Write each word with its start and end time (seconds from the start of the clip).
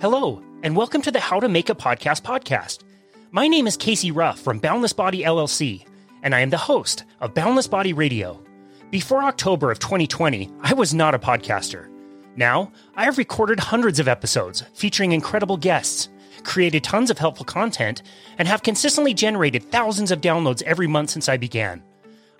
Hello, 0.00 0.42
and 0.62 0.76
welcome 0.76 1.02
to 1.02 1.10
the 1.10 1.20
How 1.20 1.40
to 1.40 1.48
Make 1.48 1.68
a 1.68 1.74
Podcast 1.74 2.22
podcast. 2.22 2.84
My 3.30 3.48
name 3.48 3.66
is 3.66 3.76
Casey 3.76 4.10
Ruff 4.10 4.38
from 4.38 4.58
Boundless 4.58 4.92
Body 4.92 5.22
LLC, 5.22 5.84
and 6.22 6.34
I 6.34 6.40
am 6.40 6.50
the 6.50 6.56
host 6.56 7.04
of 7.20 7.34
Boundless 7.34 7.66
Body 7.66 7.92
Radio. 7.92 8.42
Before 8.90 9.22
October 9.22 9.70
of 9.70 9.78
2020, 9.78 10.50
I 10.60 10.74
was 10.74 10.94
not 10.94 11.14
a 11.14 11.18
podcaster. 11.18 11.90
Now, 12.36 12.72
I 12.94 13.04
have 13.04 13.18
recorded 13.18 13.58
hundreds 13.58 13.98
of 13.98 14.08
episodes 14.08 14.62
featuring 14.74 15.12
incredible 15.12 15.56
guests, 15.56 16.08
created 16.44 16.84
tons 16.84 17.10
of 17.10 17.18
helpful 17.18 17.44
content, 17.44 18.02
and 18.38 18.46
have 18.46 18.62
consistently 18.62 19.12
generated 19.14 19.70
thousands 19.70 20.10
of 20.10 20.20
downloads 20.20 20.62
every 20.62 20.86
month 20.86 21.10
since 21.10 21.28
I 21.28 21.36
began. 21.36 21.82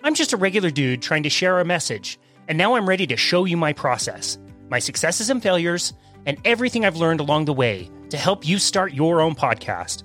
I'm 0.03 0.13
just 0.13 0.33
a 0.33 0.37
regular 0.37 0.69
dude 0.69 1.01
trying 1.01 1.23
to 1.23 1.29
share 1.29 1.59
a 1.59 1.65
message, 1.65 2.19
and 2.47 2.57
now 2.57 2.75
I'm 2.75 2.87
ready 2.87 3.07
to 3.07 3.17
show 3.17 3.45
you 3.45 3.57
my 3.57 3.73
process, 3.73 4.37
my 4.69 4.79
successes 4.79 5.29
and 5.29 5.41
failures, 5.43 5.93
and 6.25 6.37
everything 6.45 6.85
I've 6.85 6.97
learned 6.97 7.19
along 7.19 7.45
the 7.45 7.53
way 7.53 7.89
to 8.09 8.17
help 8.17 8.47
you 8.47 8.57
start 8.59 8.93
your 8.93 9.21
own 9.21 9.35
podcast. 9.35 10.03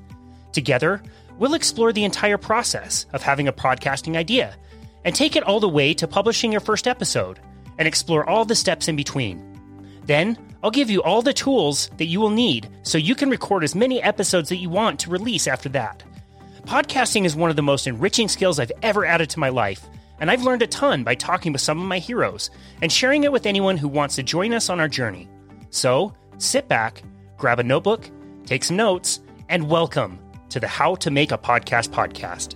Together, 0.53 1.03
we'll 1.39 1.55
explore 1.55 1.93
the 1.93 2.05
entire 2.05 2.39
process 2.39 3.07
of 3.13 3.23
having 3.23 3.49
a 3.49 3.53
podcasting 3.53 4.17
idea 4.17 4.57
and 5.05 5.15
take 5.15 5.37
it 5.37 5.43
all 5.43 5.61
the 5.61 5.69
way 5.69 5.95
to 5.95 6.07
publishing 6.07 6.53
your 6.53 6.61
first 6.61 6.87
episode 6.87 7.41
and 7.79 7.89
explore 7.89 8.29
all 8.29 8.45
the 8.45 8.55
steps 8.55 8.89
in 8.89 8.97
between. 8.97 9.43
Then, 10.05 10.37
I'll 10.63 10.71
give 10.71 10.91
you 10.91 11.03
all 11.03 11.23
the 11.23 11.33
tools 11.33 11.91
that 11.97 12.07
you 12.07 12.21
will 12.21 12.31
need 12.31 12.69
so 12.83 12.99
you 12.99 13.15
can 13.15 13.31
record 13.31 13.65
as 13.65 13.75
many 13.75 14.01
episodes 14.03 14.49
that 14.49 14.57
you 14.57 14.69
want 14.69 15.01
to 15.01 15.11
release 15.11 15.49
after 15.49 15.69
that. 15.71 16.05
Podcasting 16.65 17.25
is 17.25 17.35
one 17.35 17.51
of 17.51 17.57
the 17.57 17.63
most 17.63 17.89
enriching 17.89 18.29
skills 18.29 18.61
I've 18.61 18.71
ever 18.83 19.05
added 19.05 19.31
to 19.31 19.41
my 19.41 19.49
life, 19.49 19.89
and 20.23 20.31
I've 20.31 20.45
learned 20.45 20.63
a 20.63 20.69
ton 20.69 21.03
by 21.03 21.17
talking 21.17 21.53
with 21.53 21.63
some 21.63 21.81
of 21.81 21.89
my 21.89 21.99
heroes 21.99 22.49
and 22.81 22.93
sharing 22.93 23.25
it 23.25 23.33
with 23.33 23.45
anyone 23.45 23.77
who 23.77 23.89
wants 23.89 24.15
to 24.15 24.23
join 24.23 24.53
us 24.53 24.71
on 24.71 24.79
our 24.79 24.87
journey. 24.87 25.29
So, 25.71 26.15
sit 26.39 26.69
back, 26.69 27.03
grab 27.37 27.59
a 27.59 27.65
notebook, 27.65 28.09
take 28.47 28.63
some 28.63 28.77
notes, 28.77 29.19
and 29.49 29.69
welcome 29.69 30.21
to 30.51 30.61
the 30.61 30.69
How 30.69 30.95
to 30.95 31.11
Make 31.11 31.33
a 31.33 31.39
Podcast 31.39 31.89
podcast. 31.89 32.55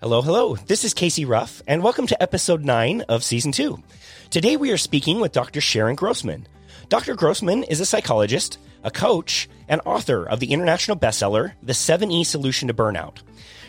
Hello, 0.00 0.22
hello. 0.22 0.56
This 0.56 0.82
is 0.86 0.94
Casey 0.94 1.26
Ruff, 1.26 1.60
and 1.66 1.82
welcome 1.82 2.06
to 2.06 2.22
episode 2.22 2.64
9 2.64 3.02
of 3.02 3.22
season 3.22 3.52
2. 3.52 3.78
Today 4.30 4.56
we 4.56 4.70
are 4.70 4.78
speaking 4.78 5.20
with 5.20 5.32
Dr. 5.32 5.60
Sharon 5.60 5.94
Grossman. 5.94 6.48
Dr. 6.88 7.16
Grossman 7.16 7.64
is 7.64 7.80
a 7.80 7.86
psychologist, 7.86 8.58
a 8.84 8.92
coach, 8.92 9.48
and 9.68 9.80
author 9.84 10.24
of 10.24 10.38
the 10.38 10.52
international 10.52 10.96
bestseller, 10.96 11.54
The 11.60 11.72
7E 11.72 12.24
Solution 12.24 12.68
to 12.68 12.74
Burnout. 12.74 13.22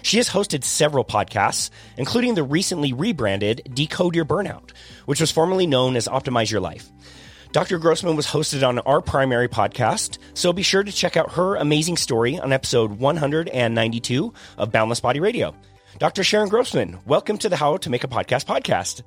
She 0.03 0.17
has 0.17 0.29
hosted 0.29 0.63
several 0.63 1.03
podcasts, 1.03 1.71
including 1.97 2.35
the 2.35 2.43
recently 2.43 2.93
rebranded 2.93 3.71
Decode 3.73 4.15
Your 4.15 4.23
Burnout, 4.25 4.69
which 5.05 5.19
was 5.19 5.31
formerly 5.31 5.65
known 5.65 5.95
as 5.95 6.07
Optimize 6.07 6.51
Your 6.51 6.61
Life. 6.61 6.91
Dr. 7.53 7.79
Grossman 7.79 8.15
was 8.15 8.27
hosted 8.27 8.65
on 8.67 8.77
our 8.79 9.01
primary 9.01 9.47
podcast, 9.47 10.19
so 10.35 10.53
be 10.53 10.61
sure 10.61 10.83
to 10.83 10.91
check 10.91 11.17
out 11.17 11.31
her 11.31 11.55
amazing 11.55 11.97
story 11.97 12.37
on 12.37 12.53
episode 12.53 12.99
192 12.99 14.33
of 14.59 14.71
Boundless 14.71 14.99
Body 14.99 15.19
Radio. 15.19 15.55
Dr. 15.97 16.23
Sharon 16.23 16.49
Grossman, 16.49 16.99
welcome 17.07 17.39
to 17.39 17.49
the 17.49 17.55
How 17.55 17.77
to 17.77 17.89
Make 17.89 18.03
a 18.03 18.07
Podcast 18.07 18.45
podcast. 18.45 19.01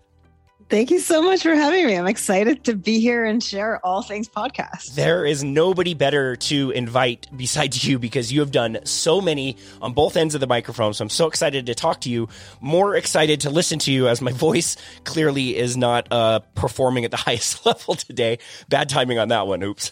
Thank 0.68 0.90
you 0.90 1.00
so 1.00 1.22
much 1.22 1.42
for 1.42 1.54
having 1.54 1.86
me. 1.86 1.96
I'm 1.96 2.06
excited 2.06 2.64
to 2.64 2.76
be 2.76 3.00
here 3.00 3.24
and 3.24 3.42
share 3.42 3.84
all 3.84 4.02
things 4.02 4.28
podcast. 4.28 4.94
There 4.94 5.26
is 5.26 5.42
nobody 5.42 5.94
better 5.94 6.36
to 6.36 6.70
invite 6.70 7.26
besides 7.36 7.84
you 7.84 7.98
because 7.98 8.32
you 8.32 8.40
have 8.40 8.52
done 8.52 8.78
so 8.84 9.20
many 9.20 9.56
on 9.82 9.94
both 9.94 10.16
ends 10.16 10.34
of 10.34 10.40
the 10.40 10.46
microphone. 10.46 10.94
So 10.94 11.02
I'm 11.02 11.08
so 11.08 11.26
excited 11.26 11.66
to 11.66 11.74
talk 11.74 12.02
to 12.02 12.10
you, 12.10 12.28
more 12.60 12.94
excited 12.94 13.40
to 13.42 13.50
listen 13.50 13.78
to 13.80 13.92
you 13.92 14.06
as 14.06 14.20
my 14.20 14.32
voice 14.40 14.76
clearly 15.04 15.56
is 15.56 15.76
not 15.76 16.06
uh, 16.12 16.40
performing 16.54 17.04
at 17.04 17.10
the 17.10 17.16
highest 17.28 17.66
level 17.66 17.94
today. 17.94 18.38
Bad 18.68 18.88
timing 18.88 19.18
on 19.18 19.28
that 19.28 19.46
one. 19.46 19.62
Oops. 19.62 19.90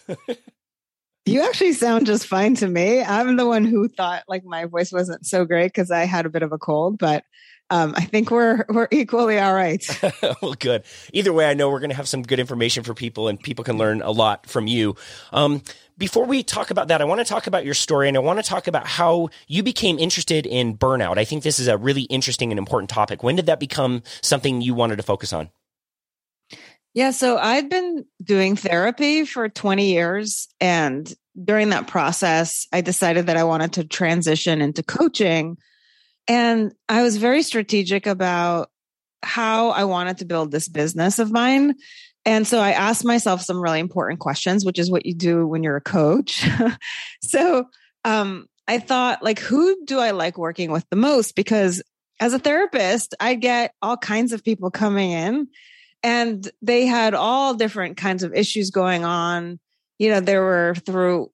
You 1.28 1.42
actually 1.42 1.74
sound 1.74 2.06
just 2.06 2.26
fine 2.26 2.54
to 2.54 2.66
me. 2.66 3.02
I'm 3.02 3.36
the 3.36 3.46
one 3.46 3.66
who 3.66 3.86
thought 3.88 4.22
like 4.28 4.44
my 4.46 4.64
voice 4.64 4.90
wasn't 4.90 5.26
so 5.26 5.44
great 5.44 5.66
because 5.66 5.90
I 5.90 6.04
had 6.04 6.24
a 6.24 6.30
bit 6.30 6.42
of 6.42 6.52
a 6.52 6.58
cold, 6.58 6.98
but 6.98 7.22
um, 7.70 7.94
I 7.96 8.04
think 8.04 8.30
we're 8.30 8.64
we're 8.68 8.88
equally 8.90 9.38
all 9.38 9.54
right. 9.54 9.84
well, 10.42 10.54
good. 10.54 10.84
Either 11.12 11.32
way, 11.32 11.48
I 11.48 11.54
know 11.54 11.70
we're 11.70 11.80
going 11.80 11.90
to 11.90 11.96
have 11.96 12.08
some 12.08 12.22
good 12.22 12.40
information 12.40 12.84
for 12.84 12.94
people, 12.94 13.28
and 13.28 13.38
people 13.40 13.64
can 13.64 13.76
learn 13.76 14.02
a 14.02 14.10
lot 14.10 14.46
from 14.46 14.66
you. 14.66 14.96
Um, 15.32 15.62
before 15.96 16.24
we 16.24 16.42
talk 16.42 16.70
about 16.70 16.88
that, 16.88 17.00
I 17.00 17.04
want 17.04 17.20
to 17.20 17.24
talk 17.24 17.46
about 17.46 17.64
your 17.64 17.74
story, 17.74 18.08
and 18.08 18.16
I 18.16 18.20
want 18.20 18.38
to 18.38 18.48
talk 18.48 18.68
about 18.68 18.86
how 18.86 19.30
you 19.48 19.62
became 19.62 19.98
interested 19.98 20.46
in 20.46 20.76
burnout. 20.78 21.18
I 21.18 21.24
think 21.24 21.42
this 21.42 21.58
is 21.58 21.66
a 21.66 21.76
really 21.76 22.02
interesting 22.02 22.52
and 22.52 22.58
important 22.58 22.88
topic. 22.88 23.22
When 23.22 23.36
did 23.36 23.46
that 23.46 23.60
become 23.60 24.02
something 24.22 24.60
you 24.60 24.74
wanted 24.74 24.96
to 24.96 25.02
focus 25.02 25.32
on? 25.32 25.50
Yeah, 26.94 27.10
so 27.10 27.36
I'd 27.36 27.68
been 27.68 28.06
doing 28.22 28.56
therapy 28.56 29.24
for 29.24 29.48
20 29.48 29.92
years. 29.92 30.48
And 30.60 31.12
during 31.40 31.68
that 31.70 31.86
process, 31.86 32.66
I 32.72 32.80
decided 32.80 33.26
that 33.26 33.36
I 33.36 33.44
wanted 33.44 33.74
to 33.74 33.84
transition 33.84 34.60
into 34.60 34.82
coaching. 34.82 35.58
And 36.28 36.72
I 36.88 37.02
was 37.02 37.16
very 37.16 37.42
strategic 37.42 38.06
about 38.06 38.70
how 39.22 39.70
I 39.70 39.84
wanted 39.84 40.18
to 40.18 40.24
build 40.24 40.50
this 40.50 40.68
business 40.68 41.18
of 41.18 41.32
mine. 41.32 41.74
And 42.24 42.46
so 42.46 42.60
I 42.60 42.72
asked 42.72 43.04
myself 43.04 43.40
some 43.40 43.60
really 43.60 43.80
important 43.80 44.20
questions, 44.20 44.64
which 44.64 44.78
is 44.78 44.90
what 44.90 45.06
you 45.06 45.14
do 45.14 45.46
when 45.46 45.62
you're 45.62 45.76
a 45.76 45.80
coach. 45.80 46.46
so 47.22 47.64
um, 48.04 48.46
I 48.66 48.78
thought, 48.78 49.22
like, 49.22 49.38
who 49.38 49.84
do 49.84 49.98
I 49.98 50.10
like 50.10 50.36
working 50.36 50.70
with 50.70 50.84
the 50.90 50.96
most? 50.96 51.34
Because 51.34 51.82
as 52.20 52.34
a 52.34 52.38
therapist, 52.38 53.14
I 53.18 53.34
get 53.34 53.72
all 53.80 53.96
kinds 53.96 54.32
of 54.32 54.44
people 54.44 54.70
coming 54.70 55.12
in 55.12 55.48
and 56.02 56.48
they 56.62 56.86
had 56.86 57.14
all 57.14 57.54
different 57.54 57.96
kinds 57.96 58.22
of 58.22 58.34
issues 58.34 58.70
going 58.70 59.04
on. 59.04 59.58
You 59.98 60.10
know, 60.10 60.20
there 60.20 60.42
were 60.42 60.74
through 60.86 61.30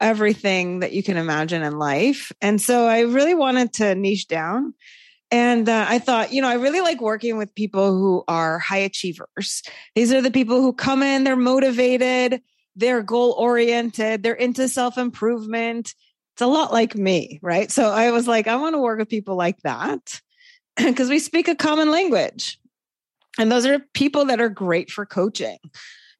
everything 0.00 0.80
that 0.80 0.92
you 0.92 1.02
can 1.02 1.16
imagine 1.16 1.62
in 1.62 1.78
life. 1.78 2.32
And 2.40 2.60
so 2.60 2.86
I 2.86 3.00
really 3.00 3.34
wanted 3.34 3.72
to 3.74 3.94
niche 3.94 4.28
down. 4.28 4.74
And 5.30 5.68
uh, 5.68 5.86
I 5.88 5.98
thought, 5.98 6.32
you 6.32 6.40
know, 6.40 6.48
I 6.48 6.54
really 6.54 6.80
like 6.80 7.00
working 7.00 7.36
with 7.36 7.54
people 7.54 7.92
who 7.92 8.24
are 8.28 8.58
high 8.58 8.78
achievers. 8.78 9.62
These 9.94 10.12
are 10.12 10.22
the 10.22 10.30
people 10.30 10.62
who 10.62 10.72
come 10.72 11.02
in, 11.02 11.24
they're 11.24 11.36
motivated, 11.36 12.40
they're 12.76 13.02
goal 13.02 13.34
oriented, 13.38 14.22
they're 14.22 14.32
into 14.32 14.68
self 14.68 14.96
improvement. 14.96 15.94
It's 16.34 16.42
a 16.42 16.46
lot 16.46 16.72
like 16.72 16.94
me, 16.94 17.40
right? 17.42 17.70
So 17.70 17.90
I 17.90 18.10
was 18.12 18.26
like, 18.26 18.46
I 18.46 18.56
want 18.56 18.74
to 18.74 18.78
work 18.78 19.00
with 19.00 19.08
people 19.08 19.36
like 19.36 19.60
that 19.62 20.20
because 20.76 21.10
we 21.10 21.18
speak 21.18 21.48
a 21.48 21.56
common 21.56 21.90
language. 21.90 22.58
And 23.38 23.52
those 23.52 23.66
are 23.66 23.80
people 23.92 24.26
that 24.26 24.40
are 24.40 24.48
great 24.48 24.90
for 24.90 25.04
coaching. 25.04 25.58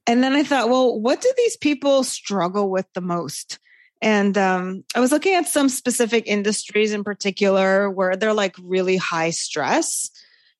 And 0.07 0.23
then 0.23 0.35
I 0.35 0.43
thought, 0.43 0.69
well, 0.69 0.99
what 0.99 1.21
do 1.21 1.33
these 1.37 1.57
people 1.57 2.03
struggle 2.05 2.71
with 2.71 2.87
the 2.95 3.01
most? 3.01 3.59
And 4.01 4.39
um, 4.39 4.85
I 4.95 5.01
was 5.01 5.11
looking 5.11 5.35
at 5.35 5.49
some 5.49 5.69
specific 5.69 6.27
industries 6.27 6.93
in 6.93 7.03
particular 7.03 7.91
where 7.91 8.17
they're 8.17 8.33
like 8.33 8.55
really 8.63 8.97
high 8.97 9.31
stress. 9.31 10.11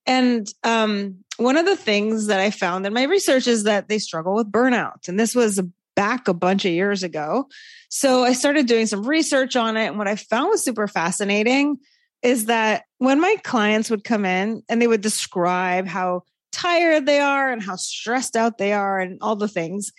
And 0.07 0.53
um, 0.65 1.19
one 1.37 1.57
of 1.57 1.67
the 1.67 1.77
things 1.77 2.27
that 2.27 2.41
I 2.41 2.51
found 2.51 2.87
in 2.87 2.93
my 2.93 3.05
research 3.05 3.47
is 3.47 3.65
that 3.65 3.89
they 3.89 3.99
struggle 3.99 4.35
with 4.35 4.51
burnout. 4.51 5.09
And 5.09 5.21
this 5.21 5.35
was 5.35 5.61
back 5.95 6.29
a 6.29 6.35
bunch 6.35 6.65
of 6.65 6.73
years 6.73 7.03
ago. 7.03 7.49
So 7.89 8.25
I 8.25 8.33
started 8.33 8.67
doing 8.67 8.87
some 8.87 9.07
research 9.07 9.57
on 9.57 9.77
it. 9.77 9.87
And 9.87 9.99
what 9.99 10.09
I 10.09 10.17
found 10.17 10.51
was 10.51 10.65
super 10.65 10.89
fascinating 10.89 11.79
is 12.23 12.47
that 12.47 12.85
when 12.99 13.21
my 13.21 13.37
clients 13.45 13.91
would 13.91 14.05
come 14.05 14.25
in 14.25 14.63
and 14.69 14.81
they 14.81 14.87
would 14.87 15.01
describe 15.01 15.87
how 15.87 16.23
tired 16.53 17.07
they 17.07 17.21
are 17.21 17.51
and 17.53 17.63
how 17.63 17.77
stressed 17.77 18.37
out 18.37 18.59
they 18.59 18.73
are 18.73 18.99
and 18.99 19.19
all 19.21 19.37
the 19.37 19.49
things, 19.49 19.93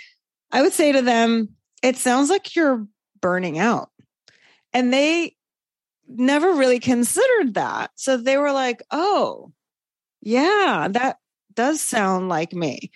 I 0.51 0.61
would 0.61 0.73
say 0.73 0.91
to 0.91 1.01
them, 1.01 1.49
it 1.81 1.95
sounds 1.95 2.29
like 2.29 2.55
you're 2.55 2.85
burning 3.21 3.59
out. 3.59 3.89
And 4.73 4.93
they 4.93 5.35
never 6.07 6.53
really 6.53 6.79
considered 6.79 7.55
that. 7.55 7.91
So 7.95 8.17
they 8.17 8.37
were 8.37 8.51
like, 8.51 8.81
oh, 8.91 9.51
yeah, 10.21 10.87
that 10.91 11.17
does 11.53 11.81
sound 11.81 12.29
like 12.29 12.53
me. 12.53 12.91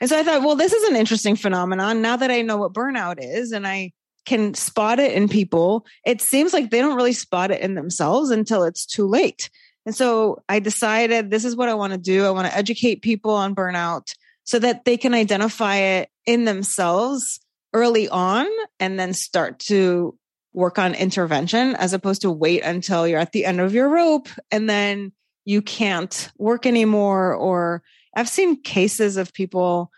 And 0.00 0.08
so 0.08 0.18
I 0.18 0.22
thought, 0.22 0.42
well, 0.42 0.56
this 0.56 0.72
is 0.72 0.88
an 0.88 0.96
interesting 0.96 1.36
phenomenon. 1.36 2.02
Now 2.02 2.16
that 2.16 2.30
I 2.30 2.42
know 2.42 2.56
what 2.56 2.72
burnout 2.72 3.16
is 3.18 3.52
and 3.52 3.66
I 3.66 3.92
can 4.24 4.54
spot 4.54 4.98
it 4.98 5.12
in 5.12 5.28
people, 5.28 5.86
it 6.04 6.20
seems 6.20 6.52
like 6.52 6.70
they 6.70 6.80
don't 6.80 6.96
really 6.96 7.12
spot 7.12 7.50
it 7.50 7.60
in 7.60 7.74
themselves 7.74 8.30
until 8.30 8.64
it's 8.64 8.86
too 8.86 9.06
late. 9.06 9.50
And 9.84 9.94
so 9.94 10.42
I 10.48 10.58
decided 10.58 11.30
this 11.30 11.44
is 11.44 11.54
what 11.54 11.68
I 11.68 11.74
want 11.74 11.92
to 11.92 11.98
do. 11.98 12.26
I 12.26 12.30
want 12.30 12.48
to 12.48 12.56
educate 12.56 13.02
people 13.02 13.30
on 13.30 13.54
burnout 13.54 14.14
so 14.44 14.58
that 14.58 14.84
they 14.84 14.96
can 14.96 15.14
identify 15.14 15.76
it 15.76 16.08
in 16.24 16.44
themselves 16.44 17.40
early 17.72 18.08
on 18.08 18.46
and 18.80 18.98
then 18.98 19.12
start 19.12 19.58
to 19.58 20.16
work 20.52 20.78
on 20.78 20.94
intervention 20.94 21.76
as 21.76 21.92
opposed 21.92 22.22
to 22.22 22.30
wait 22.30 22.62
until 22.62 23.06
you're 23.06 23.20
at 23.20 23.32
the 23.32 23.44
end 23.44 23.60
of 23.60 23.74
your 23.74 23.88
rope 23.88 24.28
and 24.50 24.68
then 24.70 25.12
you 25.44 25.60
can't 25.60 26.30
work 26.38 26.64
anymore. 26.64 27.34
Or 27.34 27.82
I've 28.14 28.28
seen 28.28 28.62
cases 28.62 29.16
of 29.16 29.32
people 29.32 29.90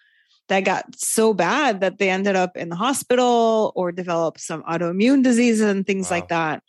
that 0.49 0.65
got 0.65 0.99
so 0.99 1.32
bad 1.35 1.81
that 1.81 1.99
they 1.99 2.11
ended 2.11 2.35
up 2.35 2.56
in 2.56 2.70
the 2.70 2.76
hospital 2.76 3.73
or 3.76 3.93
developed 3.93 4.41
some 4.41 4.62
autoimmune 4.64 5.23
diseases 5.23 5.71
and 5.71 5.87
things 5.87 6.11
wow. 6.11 6.17
like 6.17 6.29
that. 6.29 6.62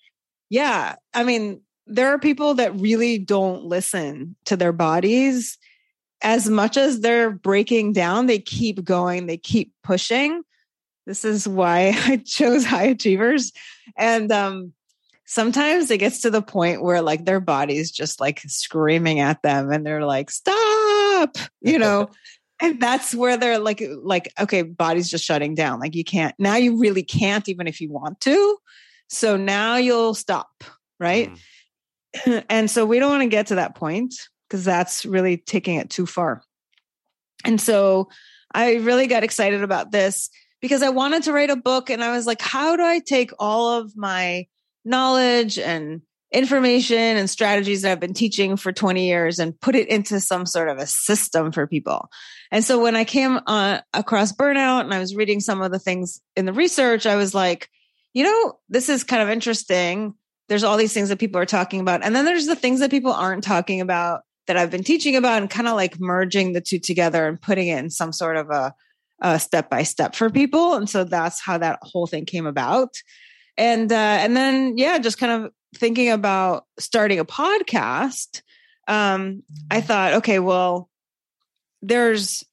Yeah. 0.50 0.96
I 1.14 1.24
mean, 1.24 1.62
there 1.88 2.10
are 2.10 2.20
people 2.20 2.56
that 2.56 2.76
really 2.76 3.18
don't 3.18 3.64
listen 3.64 4.36
to 4.46 4.56
their 4.56 4.74
bodies 4.74 5.58
as 6.22 6.50
much 6.50 6.78
as 6.78 7.00
they're 7.00 7.32
breaking 7.32 7.94
down, 7.94 8.26
they 8.26 8.40
keep 8.40 8.84
going, 8.84 9.26
they 9.26 9.38
keep 9.38 9.74
pushing. 9.84 10.44
This 11.10 11.26
is 11.26 11.48
why 11.48 11.92
I 12.06 12.18
chose 12.18 12.64
high 12.64 12.84
achievers. 12.84 13.52
And 13.98 14.32
um, 14.32 14.74
sometimes 15.26 15.90
it 15.90 15.98
gets 15.98 16.22
to 16.22 16.30
the 16.30 16.44
point 16.44 16.84
where 16.84 17.02
like 17.02 17.26
their 17.26 17.40
body's 17.40 17.90
just 17.90 18.20
like 18.20 18.42
screaming 18.42 19.20
at 19.20 19.42
them 19.42 19.72
and 19.72 19.84
they're 19.84 20.06
like, 20.06 20.30
stop, 20.30 21.36
you 21.62 21.80
know. 21.80 22.12
and 22.62 22.80
that's 22.80 23.16
where 23.16 23.38
they're 23.38 23.58
like 23.58 23.82
like 24.04 24.34
okay 24.38 24.64
body's 24.64 25.10
just 25.10 25.24
shutting 25.24 25.56
down 25.56 25.80
like 25.80 25.96
you 25.96 26.04
can't 26.04 26.36
now 26.38 26.58
you 26.58 26.78
really 26.78 27.04
can't 27.04 27.48
even 27.48 27.68
if 27.68 27.80
you 27.80 27.90
want 27.90 28.20
to 28.20 28.58
so 29.08 29.38
now 29.38 29.78
you'll 29.78 30.14
stop 30.14 30.66
right 31.00 31.32
mm. 32.26 32.44
and 32.50 32.70
so 32.70 32.86
we 32.86 33.00
don't 33.00 33.12
want 33.12 33.24
to 33.24 33.30
get 33.30 33.48
to 33.48 33.56
that 33.56 33.76
point 33.76 34.14
because 34.50 34.66
that's 34.66 35.06
really 35.06 35.38
taking 35.38 35.76
it 35.76 35.90
too 35.90 36.06
far 36.06 36.44
and 37.46 37.62
so 37.62 38.10
i 38.54 38.76
really 38.76 39.08
got 39.08 39.24
excited 39.24 39.64
about 39.64 39.92
this 39.92 40.30
because 40.62 40.84
i 40.84 40.90
wanted 40.90 41.24
to 41.24 41.34
write 41.34 41.50
a 41.50 41.56
book 41.56 41.90
and 41.90 42.04
i 42.04 42.12
was 42.12 42.26
like 42.26 42.42
how 42.42 42.76
do 42.76 42.84
i 42.84 43.00
take 43.00 43.32
all 43.40 43.80
of 43.80 43.96
my 43.96 44.46
knowledge 44.86 45.58
and 45.58 46.02
information 46.32 46.98
and 46.98 47.30
strategies 47.30 47.82
that 47.82 47.92
I've 47.92 48.00
been 48.00 48.14
teaching 48.14 48.56
for 48.56 48.72
20 48.72 49.08
years 49.08 49.40
and 49.40 49.60
put 49.60 49.76
it 49.76 49.88
into 49.88 50.20
some 50.20 50.46
sort 50.46 50.70
of 50.70 50.78
a 50.78 50.86
system 50.86 51.52
for 51.52 51.66
people. 51.66 52.10
And 52.52 52.64
so 52.64 52.82
when 52.82 52.96
I 52.96 53.04
came 53.04 53.40
uh, 53.48 53.80
across 53.94 54.32
burnout 54.32 54.82
and 54.82 54.94
I 54.94 55.00
was 55.00 55.16
reading 55.16 55.40
some 55.40 55.62
of 55.62 55.72
the 55.72 55.80
things 55.80 56.22
in 56.36 56.46
the 56.46 56.54
research, 56.54 57.06
I 57.06 57.16
was 57.16 57.34
like, 57.34 57.70
you 58.14 58.24
know, 58.24 58.60
this 58.70 58.90
is 58.90 59.04
kind 59.04 59.24
of 59.24 59.30
interesting. 59.30 60.14
There's 60.50 60.64
all 60.64 60.78
these 60.78 60.94
things 60.94 61.10
that 61.10 61.20
people 61.20 61.42
are 61.42 61.48
talking 61.48 61.80
about. 61.80 62.04
And 62.04 62.16
then 62.16 62.26
there's 62.26 62.48
the 62.48 62.56
things 62.56 62.80
that 62.80 62.92
people 62.92 63.12
aren't 63.12 63.44
talking 63.44 63.82
about 63.82 64.22
that 64.48 64.58
I've 64.58 64.72
been 64.72 64.84
teaching 64.84 65.16
about 65.16 65.42
and 65.42 65.50
kind 65.50 65.68
of 65.68 65.76
like 65.76 66.00
merging 66.00 66.54
the 66.54 66.62
two 66.62 66.80
together 66.80 67.28
and 67.28 67.42
putting 67.42 67.68
it 67.68 67.78
in 67.78 67.90
some 67.90 68.12
sort 68.12 68.36
of 68.36 68.50
a, 68.50 68.74
a 69.22 69.40
step 69.40 69.70
by 69.70 69.84
step 69.84 70.16
for 70.16 70.30
people. 70.30 70.76
And 70.76 70.90
so 70.90 71.04
that's 71.04 71.42
how 71.42 71.58
that 71.58 71.80
whole 71.82 72.08
thing 72.08 72.26
came 72.26 72.48
about. 72.48 72.96
And 73.58 73.92
uh, 73.92 73.96
and 73.96 74.36
then 74.36 74.78
yeah, 74.78 75.00
just 75.00 75.18
kind 75.18 75.44
of 75.44 75.52
thinking 75.76 76.10
about 76.10 76.66
starting 76.80 77.20
a 77.20 77.26
podcast, 77.26 78.42
um, 78.88 79.44
I 79.70 79.78
mm-hmm. 79.78 79.88
thought, 79.88 80.14
okay, 80.16 80.40
well, 80.40 80.90
there's 81.82 82.44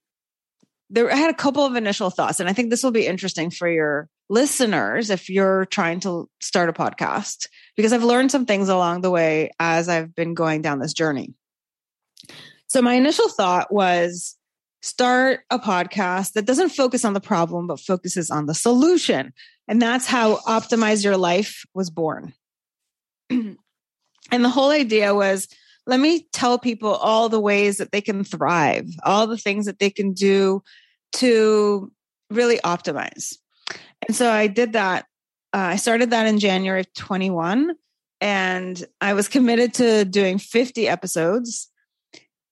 there 0.90 1.10
I 1.10 1.16
had 1.16 1.30
a 1.30 1.34
couple 1.34 1.64
of 1.64 1.76
initial 1.76 2.10
thoughts, 2.10 2.40
and 2.40 2.48
I 2.48 2.52
think 2.52 2.70
this 2.70 2.82
will 2.82 2.90
be 2.90 3.06
interesting 3.06 3.50
for 3.50 3.68
your 3.68 4.08
listeners 4.28 5.10
if 5.10 5.28
you're 5.28 5.66
trying 5.66 6.00
to 6.00 6.28
start 6.40 6.68
a 6.68 6.72
podcast, 6.72 7.48
because 7.76 7.92
I've 7.92 8.02
learned 8.02 8.32
some 8.32 8.46
things 8.46 8.68
along 8.68 9.00
the 9.00 9.10
way 9.10 9.50
as 9.60 9.88
I've 9.88 10.14
been 10.14 10.34
going 10.34 10.62
down 10.62 10.80
this 10.80 10.92
journey. 10.92 11.34
So 12.68 12.82
my 12.82 12.94
initial 12.94 13.28
thought 13.28 13.72
was 13.72 14.35
start 14.86 15.40
a 15.50 15.58
podcast 15.58 16.32
that 16.32 16.46
doesn't 16.46 16.70
focus 16.70 17.04
on 17.04 17.12
the 17.12 17.20
problem, 17.20 17.66
but 17.66 17.80
focuses 17.80 18.30
on 18.30 18.46
the 18.46 18.54
solution. 18.54 19.32
And 19.68 19.82
that's 19.82 20.06
how 20.06 20.36
Optimize 20.46 21.04
Your 21.04 21.16
Life 21.16 21.64
was 21.74 21.90
born. 21.90 22.32
and 23.30 23.56
the 24.30 24.48
whole 24.48 24.70
idea 24.70 25.14
was 25.14 25.48
let 25.86 26.00
me 26.00 26.26
tell 26.32 26.58
people 26.58 26.94
all 26.94 27.28
the 27.28 27.40
ways 27.40 27.76
that 27.78 27.92
they 27.92 28.00
can 28.00 28.24
thrive, 28.24 28.88
all 29.04 29.26
the 29.26 29.38
things 29.38 29.66
that 29.66 29.78
they 29.78 29.90
can 29.90 30.12
do 30.12 30.62
to 31.14 31.92
really 32.30 32.58
optimize. 32.58 33.36
And 34.06 34.16
so 34.16 34.30
I 34.30 34.46
did 34.46 34.72
that. 34.72 35.06
Uh, 35.52 35.70
I 35.72 35.76
started 35.76 36.10
that 36.10 36.26
in 36.26 36.38
January 36.38 36.80
of 36.80 36.92
21, 36.94 37.74
and 38.20 38.84
I 39.00 39.14
was 39.14 39.28
committed 39.28 39.74
to 39.74 40.04
doing 40.04 40.38
50 40.38 40.88
episodes. 40.88 41.70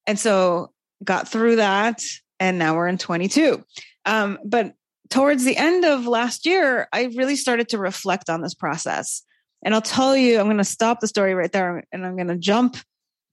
And 0.06 0.18
so 0.18 0.72
got 1.02 1.28
through 1.28 1.56
that, 1.56 2.02
and 2.40 2.58
now 2.58 2.74
we're 2.74 2.88
in 2.88 2.98
22. 2.98 3.62
Um, 4.04 4.38
but 4.44 4.74
towards 5.10 5.44
the 5.44 5.56
end 5.56 5.84
of 5.84 6.06
last 6.06 6.46
year, 6.46 6.88
I 6.92 7.04
really 7.16 7.36
started 7.36 7.68
to 7.70 7.78
reflect 7.78 8.28
on 8.28 8.42
this 8.42 8.54
process. 8.54 9.22
And 9.64 9.74
I'll 9.74 9.82
tell 9.82 10.16
you, 10.16 10.38
I'm 10.38 10.46
going 10.46 10.58
to 10.58 10.64
stop 10.64 11.00
the 11.00 11.08
story 11.08 11.34
right 11.34 11.50
there 11.50 11.84
and 11.92 12.04
I'm 12.04 12.16
going 12.16 12.28
to 12.28 12.36
jump 12.36 12.76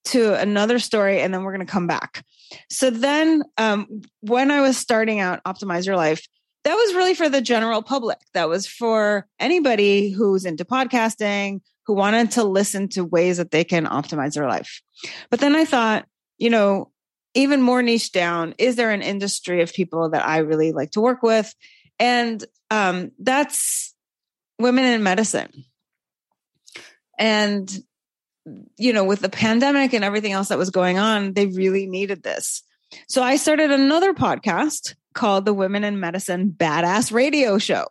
to 0.05 0.33
another 0.39 0.79
story 0.79 1.19
and 1.19 1.33
then 1.33 1.43
we're 1.43 1.53
going 1.53 1.65
to 1.65 1.71
come 1.71 1.87
back. 1.87 2.23
So 2.69 2.89
then, 2.89 3.43
um, 3.57 4.01
when 4.21 4.51
I 4.51 4.61
was 4.61 4.77
starting 4.77 5.19
out 5.19 5.43
Optimize 5.43 5.85
Your 5.85 5.95
Life, 5.95 6.25
that 6.63 6.75
was 6.75 6.93
really 6.93 7.15
for 7.15 7.29
the 7.29 7.41
general 7.41 7.81
public. 7.81 8.19
That 8.33 8.49
was 8.49 8.67
for 8.67 9.27
anybody 9.39 10.11
who's 10.11 10.45
into 10.45 10.65
podcasting, 10.65 11.61
who 11.85 11.93
wanted 11.93 12.31
to 12.31 12.43
listen 12.43 12.87
to 12.89 13.03
ways 13.03 13.37
that 13.37 13.51
they 13.51 13.63
can 13.63 13.85
optimize 13.85 14.33
their 14.33 14.47
life. 14.47 14.81
But 15.29 15.39
then 15.39 15.55
I 15.55 15.65
thought, 15.65 16.05
you 16.37 16.49
know, 16.49 16.90
even 17.33 17.61
more 17.61 17.81
niche 17.81 18.11
down, 18.11 18.55
is 18.57 18.75
there 18.75 18.91
an 18.91 19.01
industry 19.01 19.61
of 19.61 19.73
people 19.73 20.09
that 20.09 20.25
I 20.25 20.39
really 20.39 20.71
like 20.71 20.91
to 20.91 21.01
work 21.01 21.23
with? 21.23 21.53
And 21.99 22.43
um, 22.69 23.11
that's 23.19 23.93
women 24.59 24.85
in 24.85 25.03
medicine. 25.03 25.65
And, 27.17 27.71
you 28.77 28.93
know, 28.93 29.03
with 29.03 29.19
the 29.19 29.29
pandemic 29.29 29.93
and 29.93 30.03
everything 30.03 30.31
else 30.31 30.49
that 30.49 30.57
was 30.57 30.71
going 30.71 30.97
on, 30.97 31.33
they 31.33 31.45
really 31.45 31.85
needed 31.85 32.23
this. 32.23 32.63
So 33.07 33.21
I 33.23 33.35
started 33.35 33.71
another 33.71 34.13
podcast 34.13 34.95
called 35.13 35.45
the 35.45 35.53
Women 35.53 35.83
in 35.83 35.99
Medicine 35.99 36.53
Badass 36.55 37.11
Radio 37.11 37.57
Show. 37.57 37.85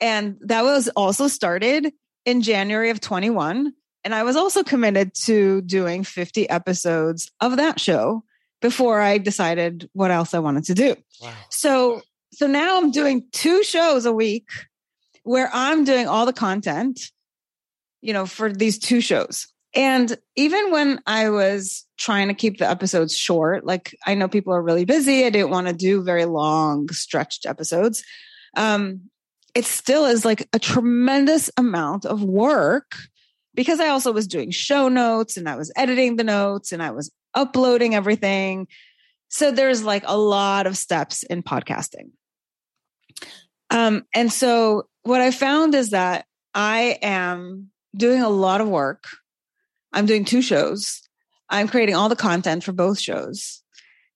And 0.00 0.36
that 0.42 0.62
was 0.62 0.88
also 0.88 1.28
started 1.28 1.92
in 2.24 2.42
January 2.42 2.90
of 2.90 3.00
21. 3.00 3.72
And 4.04 4.14
I 4.14 4.22
was 4.22 4.36
also 4.36 4.62
committed 4.62 5.14
to 5.24 5.60
doing 5.62 6.04
50 6.04 6.48
episodes 6.48 7.30
of 7.40 7.56
that 7.56 7.78
show 7.78 8.24
before 8.62 9.00
I 9.00 9.18
decided 9.18 9.90
what 9.92 10.10
else 10.10 10.32
I 10.32 10.38
wanted 10.38 10.64
to 10.64 10.74
do. 10.74 10.96
Wow. 11.20 11.34
So 11.50 12.00
so 12.32 12.46
now 12.46 12.78
I'm 12.78 12.90
doing 12.90 13.26
two 13.32 13.62
shows 13.62 14.06
a 14.06 14.12
week 14.12 14.48
where 15.24 15.50
I'm 15.52 15.84
doing 15.84 16.08
all 16.08 16.24
the 16.24 16.32
content 16.32 17.12
you 18.02 18.12
know, 18.12 18.26
for 18.26 18.52
these 18.52 18.78
two 18.78 19.00
shows. 19.00 19.48
And 19.74 20.18
even 20.36 20.70
when 20.70 21.00
I 21.06 21.30
was 21.30 21.86
trying 21.96 22.28
to 22.28 22.34
keep 22.34 22.58
the 22.58 22.68
episodes 22.68 23.16
short, 23.16 23.64
like 23.64 23.96
I 24.06 24.14
know 24.14 24.28
people 24.28 24.52
are 24.52 24.60
really 24.60 24.84
busy. 24.84 25.24
I 25.24 25.30
didn't 25.30 25.50
want 25.50 25.68
to 25.68 25.72
do 25.72 26.02
very 26.02 26.26
long, 26.26 26.88
stretched 26.90 27.46
episodes. 27.46 28.04
Um, 28.54 29.08
it 29.54 29.64
still 29.64 30.04
is 30.04 30.26
like 30.26 30.46
a 30.52 30.58
tremendous 30.58 31.50
amount 31.56 32.04
of 32.04 32.22
work 32.22 32.96
because 33.54 33.80
I 33.80 33.88
also 33.88 34.12
was 34.12 34.26
doing 34.26 34.50
show 34.50 34.88
notes 34.88 35.36
and 35.36 35.48
I 35.48 35.56
was 35.56 35.72
editing 35.76 36.16
the 36.16 36.24
notes 36.24 36.72
and 36.72 36.82
I 36.82 36.90
was 36.90 37.10
uploading 37.34 37.94
everything. 37.94 38.66
So 39.28 39.50
there's 39.50 39.82
like 39.82 40.04
a 40.06 40.16
lot 40.16 40.66
of 40.66 40.76
steps 40.76 41.22
in 41.22 41.42
podcasting. 41.42 42.10
Um, 43.70 44.04
and 44.14 44.32
so 44.32 44.88
what 45.02 45.20
I 45.20 45.30
found 45.30 45.74
is 45.74 45.90
that 45.90 46.26
I 46.54 46.98
am 47.02 47.70
doing 47.96 48.22
a 48.22 48.28
lot 48.28 48.60
of 48.60 48.68
work. 48.68 49.04
I'm 49.92 50.06
doing 50.06 50.24
two 50.24 50.42
shows. 50.42 51.02
I'm 51.48 51.68
creating 51.68 51.94
all 51.94 52.08
the 52.08 52.16
content 52.16 52.64
for 52.64 52.72
both 52.72 52.98
shows. 52.98 53.62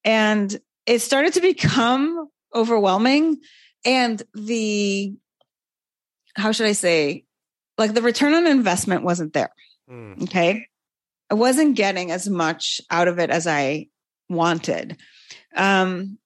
And 0.04 0.58
it 0.86 1.00
started 1.00 1.34
to 1.34 1.40
become 1.40 2.28
overwhelming. 2.54 3.38
And 3.84 4.22
the, 4.34 5.14
how 6.34 6.52
should 6.52 6.66
I 6.66 6.72
say, 6.72 7.25
like 7.78 7.94
the 7.94 8.02
return 8.02 8.34
on 8.34 8.46
investment 8.46 9.02
wasn't 9.02 9.32
there. 9.32 9.52
Mm. 9.90 10.22
Okay. 10.24 10.66
I 11.30 11.34
wasn't 11.34 11.76
getting 11.76 12.10
as 12.10 12.28
much 12.28 12.80
out 12.90 13.08
of 13.08 13.18
it 13.18 13.30
as 13.30 13.46
I 13.46 13.88
wanted. 14.28 14.96
Um, 15.54 16.18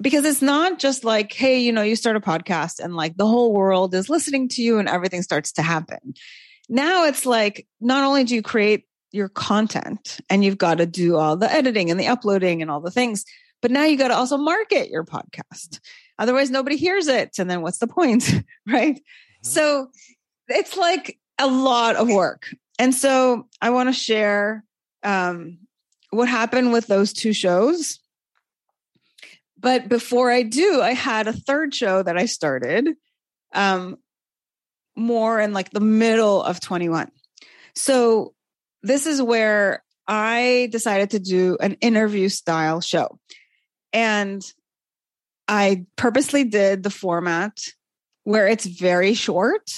because 0.00 0.24
it's 0.24 0.42
not 0.42 0.78
just 0.78 1.04
like, 1.04 1.32
hey, 1.32 1.60
you 1.60 1.72
know, 1.72 1.82
you 1.82 1.96
start 1.96 2.16
a 2.16 2.20
podcast 2.20 2.78
and 2.78 2.94
like 2.94 3.16
the 3.16 3.26
whole 3.26 3.52
world 3.52 3.94
is 3.94 4.08
listening 4.08 4.48
to 4.50 4.62
you 4.62 4.78
and 4.78 4.88
everything 4.88 5.22
starts 5.22 5.52
to 5.52 5.62
happen 5.62 6.14
now 6.68 7.04
it's 7.04 7.24
like 7.24 7.66
not 7.80 8.04
only 8.04 8.24
do 8.24 8.34
you 8.34 8.42
create 8.42 8.84
your 9.10 9.28
content 9.28 10.20
and 10.28 10.44
you've 10.44 10.58
got 10.58 10.78
to 10.78 10.86
do 10.86 11.16
all 11.16 11.36
the 11.36 11.50
editing 11.50 11.90
and 11.90 11.98
the 11.98 12.08
uploading 12.08 12.60
and 12.60 12.70
all 12.70 12.80
the 12.80 12.90
things, 12.90 13.24
but 13.62 13.70
now 13.70 13.84
you 13.84 13.96
got 13.96 14.08
to 14.08 14.14
also 14.14 14.36
market 14.36 14.90
your 14.90 15.04
podcast. 15.04 15.80
Otherwise, 16.18 16.50
nobody 16.50 16.76
hears 16.76 17.08
it. 17.08 17.38
And 17.38 17.50
then 17.50 17.62
what's 17.62 17.78
the 17.78 17.86
point? 17.86 18.30
right. 18.66 18.96
Mm-hmm. 18.96 19.48
So 19.48 19.90
it's 20.48 20.76
like 20.76 21.18
a 21.38 21.46
lot 21.46 21.96
of 21.96 22.08
work. 22.08 22.48
And 22.78 22.94
so 22.94 23.48
I 23.60 23.70
want 23.70 23.88
to 23.88 23.92
share 23.92 24.64
um, 25.02 25.58
what 26.10 26.28
happened 26.28 26.72
with 26.72 26.86
those 26.86 27.12
two 27.12 27.32
shows. 27.32 28.00
But 29.58 29.88
before 29.88 30.30
I 30.30 30.42
do, 30.42 30.80
I 30.80 30.92
had 30.92 31.26
a 31.26 31.32
third 31.32 31.74
show 31.74 32.02
that 32.02 32.16
I 32.16 32.26
started 32.26 32.88
um, 33.52 33.98
more 34.96 35.40
in 35.40 35.52
like 35.52 35.70
the 35.70 35.80
middle 35.80 36.42
of 36.42 36.60
21. 36.60 37.10
So 37.74 38.34
this 38.82 39.06
is 39.06 39.20
where 39.20 39.82
I 40.06 40.68
decided 40.70 41.10
to 41.10 41.18
do 41.18 41.56
an 41.60 41.74
interview 41.80 42.28
style 42.28 42.80
show. 42.80 43.18
And 43.92 44.42
I 45.48 45.86
purposely 45.96 46.44
did 46.44 46.82
the 46.82 46.90
format 46.90 47.58
where 48.24 48.46
it's 48.46 48.66
very 48.66 49.14
short. 49.14 49.70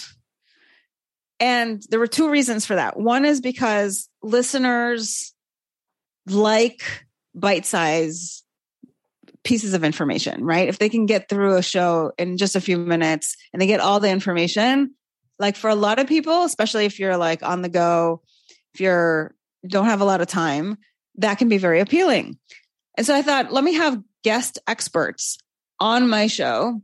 And 1.40 1.82
there 1.88 1.98
were 1.98 2.06
two 2.06 2.30
reasons 2.30 2.66
for 2.66 2.74
that. 2.76 2.98
One 2.98 3.24
is 3.24 3.40
because 3.40 4.08
listeners 4.22 5.32
like 6.26 6.82
bite 7.34 7.64
size 7.64 8.42
pieces 9.42 9.72
of 9.72 9.82
information, 9.82 10.44
right? 10.44 10.68
If 10.68 10.78
they 10.78 10.90
can 10.90 11.06
get 11.06 11.30
through 11.30 11.56
a 11.56 11.62
show 11.62 12.12
in 12.18 12.36
just 12.36 12.56
a 12.56 12.60
few 12.60 12.76
minutes 12.76 13.36
and 13.52 13.60
they 13.60 13.66
get 13.66 13.80
all 13.80 13.98
the 13.98 14.10
information, 14.10 14.94
like 15.38 15.56
for 15.56 15.70
a 15.70 15.74
lot 15.74 15.98
of 15.98 16.06
people, 16.06 16.44
especially 16.44 16.84
if 16.84 16.98
you're 16.98 17.16
like 17.16 17.42
on 17.42 17.62
the 17.62 17.70
go, 17.70 18.20
if 18.74 18.80
you're 18.80 19.34
don't 19.66 19.86
have 19.86 20.00
a 20.00 20.06
lot 20.06 20.20
of 20.20 20.26
time, 20.26 20.76
that 21.16 21.38
can 21.38 21.48
be 21.48 21.58
very 21.58 21.80
appealing. 21.80 22.38
And 22.96 23.06
so 23.06 23.14
I 23.14 23.22
thought, 23.22 23.52
let 23.52 23.64
me 23.64 23.74
have 23.74 24.02
guest 24.22 24.58
experts 24.66 25.38
on 25.78 26.08
my 26.08 26.26
show 26.26 26.80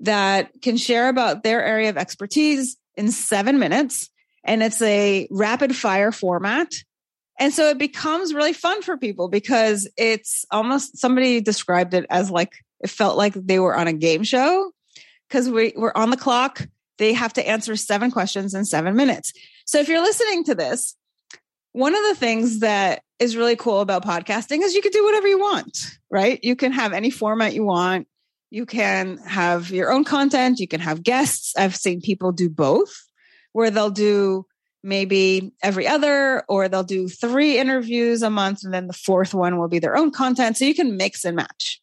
that 0.00 0.50
can 0.62 0.76
share 0.76 1.08
about 1.08 1.42
their 1.42 1.64
area 1.64 1.88
of 1.88 1.96
expertise 1.96 2.76
in 2.96 3.10
seven 3.10 3.58
minutes. 3.58 4.10
And 4.44 4.62
it's 4.62 4.82
a 4.82 5.26
rapid 5.30 5.74
fire 5.74 6.12
format. 6.12 6.72
And 7.38 7.52
so 7.52 7.70
it 7.70 7.78
becomes 7.78 8.34
really 8.34 8.52
fun 8.52 8.82
for 8.82 8.96
people 8.96 9.28
because 9.28 9.88
it's 9.96 10.44
almost 10.50 10.98
somebody 10.98 11.40
described 11.40 11.94
it 11.94 12.06
as 12.10 12.30
like 12.30 12.52
it 12.80 12.90
felt 12.90 13.16
like 13.16 13.34
they 13.34 13.58
were 13.58 13.76
on 13.76 13.88
a 13.88 13.92
game 13.92 14.22
show 14.22 14.70
because 15.28 15.48
we, 15.48 15.72
we're 15.74 15.92
on 15.94 16.10
the 16.10 16.16
clock. 16.16 16.66
They 16.98 17.12
have 17.14 17.32
to 17.32 17.48
answer 17.48 17.74
seven 17.76 18.10
questions 18.10 18.54
in 18.54 18.64
seven 18.64 18.94
minutes. 18.94 19.32
So 19.66 19.80
if 19.80 19.88
you're 19.88 20.02
listening 20.02 20.44
to 20.44 20.54
this, 20.54 20.94
one 21.72 21.94
of 21.94 22.02
the 22.04 22.14
things 22.14 22.60
that 22.60 23.02
is 23.18 23.36
really 23.36 23.56
cool 23.56 23.80
about 23.80 24.04
podcasting 24.04 24.60
is 24.62 24.74
you 24.74 24.82
can 24.82 24.92
do 24.92 25.04
whatever 25.04 25.26
you 25.26 25.40
want, 25.40 25.98
right? 26.10 26.38
You 26.42 26.54
can 26.54 26.72
have 26.72 26.92
any 26.92 27.10
format 27.10 27.54
you 27.54 27.64
want. 27.64 28.06
You 28.54 28.66
can 28.66 29.18
have 29.26 29.70
your 29.70 29.90
own 29.90 30.04
content. 30.04 30.60
You 30.60 30.68
can 30.68 30.78
have 30.78 31.02
guests. 31.02 31.54
I've 31.56 31.74
seen 31.74 32.00
people 32.00 32.30
do 32.30 32.48
both 32.48 32.94
where 33.50 33.68
they'll 33.68 33.90
do 33.90 34.46
maybe 34.84 35.50
every 35.60 35.88
other, 35.88 36.44
or 36.48 36.68
they'll 36.68 36.84
do 36.84 37.08
three 37.08 37.58
interviews 37.58 38.22
a 38.22 38.30
month, 38.30 38.62
and 38.62 38.72
then 38.72 38.86
the 38.86 38.92
fourth 38.92 39.34
one 39.34 39.58
will 39.58 39.66
be 39.66 39.80
their 39.80 39.96
own 39.96 40.12
content. 40.12 40.56
So 40.56 40.66
you 40.66 40.74
can 40.76 40.96
mix 40.96 41.24
and 41.24 41.34
match. 41.34 41.82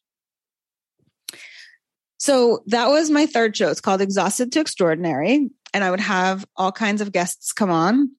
So 2.16 2.62
that 2.68 2.88
was 2.88 3.10
my 3.10 3.26
third 3.26 3.54
show. 3.54 3.68
It's 3.68 3.82
called 3.82 4.00
Exhausted 4.00 4.50
to 4.52 4.60
Extraordinary. 4.60 5.50
And 5.74 5.84
I 5.84 5.90
would 5.90 6.00
have 6.00 6.46
all 6.56 6.72
kinds 6.72 7.02
of 7.02 7.12
guests 7.12 7.52
come 7.52 7.70
on. 7.70 8.12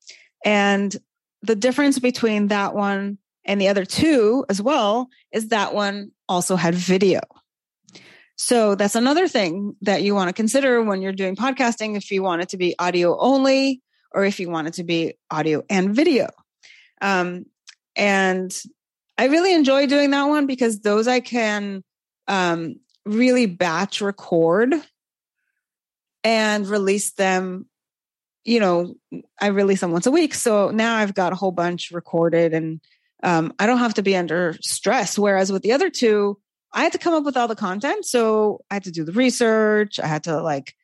And 0.46 0.96
the 1.42 1.56
difference 1.56 1.98
between 1.98 2.50
that 2.50 2.76
one 2.76 3.18
and 3.46 3.60
the 3.60 3.70
other 3.70 3.84
two 3.84 4.46
as 4.48 4.62
well 4.62 5.10
is 5.32 5.48
that 5.48 5.74
one 5.74 6.12
also 6.30 6.56
had 6.56 6.76
video. 6.76 7.22
So 8.36 8.76
that's 8.76 8.96
another 8.96 9.28
thing 9.28 9.76
that 9.82 10.02
you 10.02 10.16
want 10.16 10.30
to 10.30 10.34
consider 10.34 10.82
when 10.82 11.02
you're 11.02 11.14
doing 11.14 11.36
podcasting. 11.36 11.96
If 11.96 12.12
you 12.12 12.24
want 12.24 12.42
it 12.42 12.50
to 12.50 12.58
be 12.58 12.76
audio 12.80 13.18
only, 13.18 13.82
or 14.12 14.26
if 14.26 14.40
you 14.40 14.50
want 14.50 14.68
it 14.68 14.74
to 14.76 14.84
be 14.84 15.16
audio 15.30 15.64
and 15.70 15.96
video. 15.96 16.30
Um, 17.02 17.46
and 17.96 18.56
I 19.18 19.26
really 19.28 19.54
enjoy 19.54 19.88
doing 19.88 20.12
that 20.12 20.24
one 20.24 20.48
because 20.48 20.80
those 20.80 21.08
I 21.08 21.20
can 21.20 21.84
um, 22.28 22.76
really 23.06 23.46
batch 23.46 24.02
record 24.02 24.74
and 26.24 26.68
release 26.68 27.12
them. 27.12 27.68
You 28.46 28.60
know, 28.60 28.96
I 29.40 29.48
release 29.48 29.82
them 29.82 29.92
once 29.92 30.08
a 30.08 30.12
week. 30.12 30.34
So 30.34 30.70
now 30.70 30.98
I've 30.98 31.14
got 31.14 31.34
a 31.34 31.36
whole 31.36 31.52
bunch 31.52 31.92
recorded 31.92 32.54
and 32.54 32.82
um, 33.22 33.54
I 33.58 33.68
don't 33.68 33.78
have 33.78 33.94
to 33.96 34.02
be 34.02 34.16
under 34.16 34.58
stress. 34.62 35.18
Whereas 35.18 35.52
with 35.52 35.62
the 35.62 35.74
other 35.74 35.90
two, 35.90 36.40
I 36.74 36.84
had 36.84 36.92
to 36.94 36.98
come 36.98 37.14
up 37.14 37.24
with 37.24 37.38
all 37.38 37.48
the 37.48 37.56
content. 37.56 38.06
So 38.06 38.62
I 38.70 38.76
had 38.76 38.84
to 38.86 38.92
do 38.92 39.04
the 39.04 39.12
research. 39.12 40.00
I 40.00 40.08
had 40.08 40.24
to 40.26 40.42
like 40.42 40.76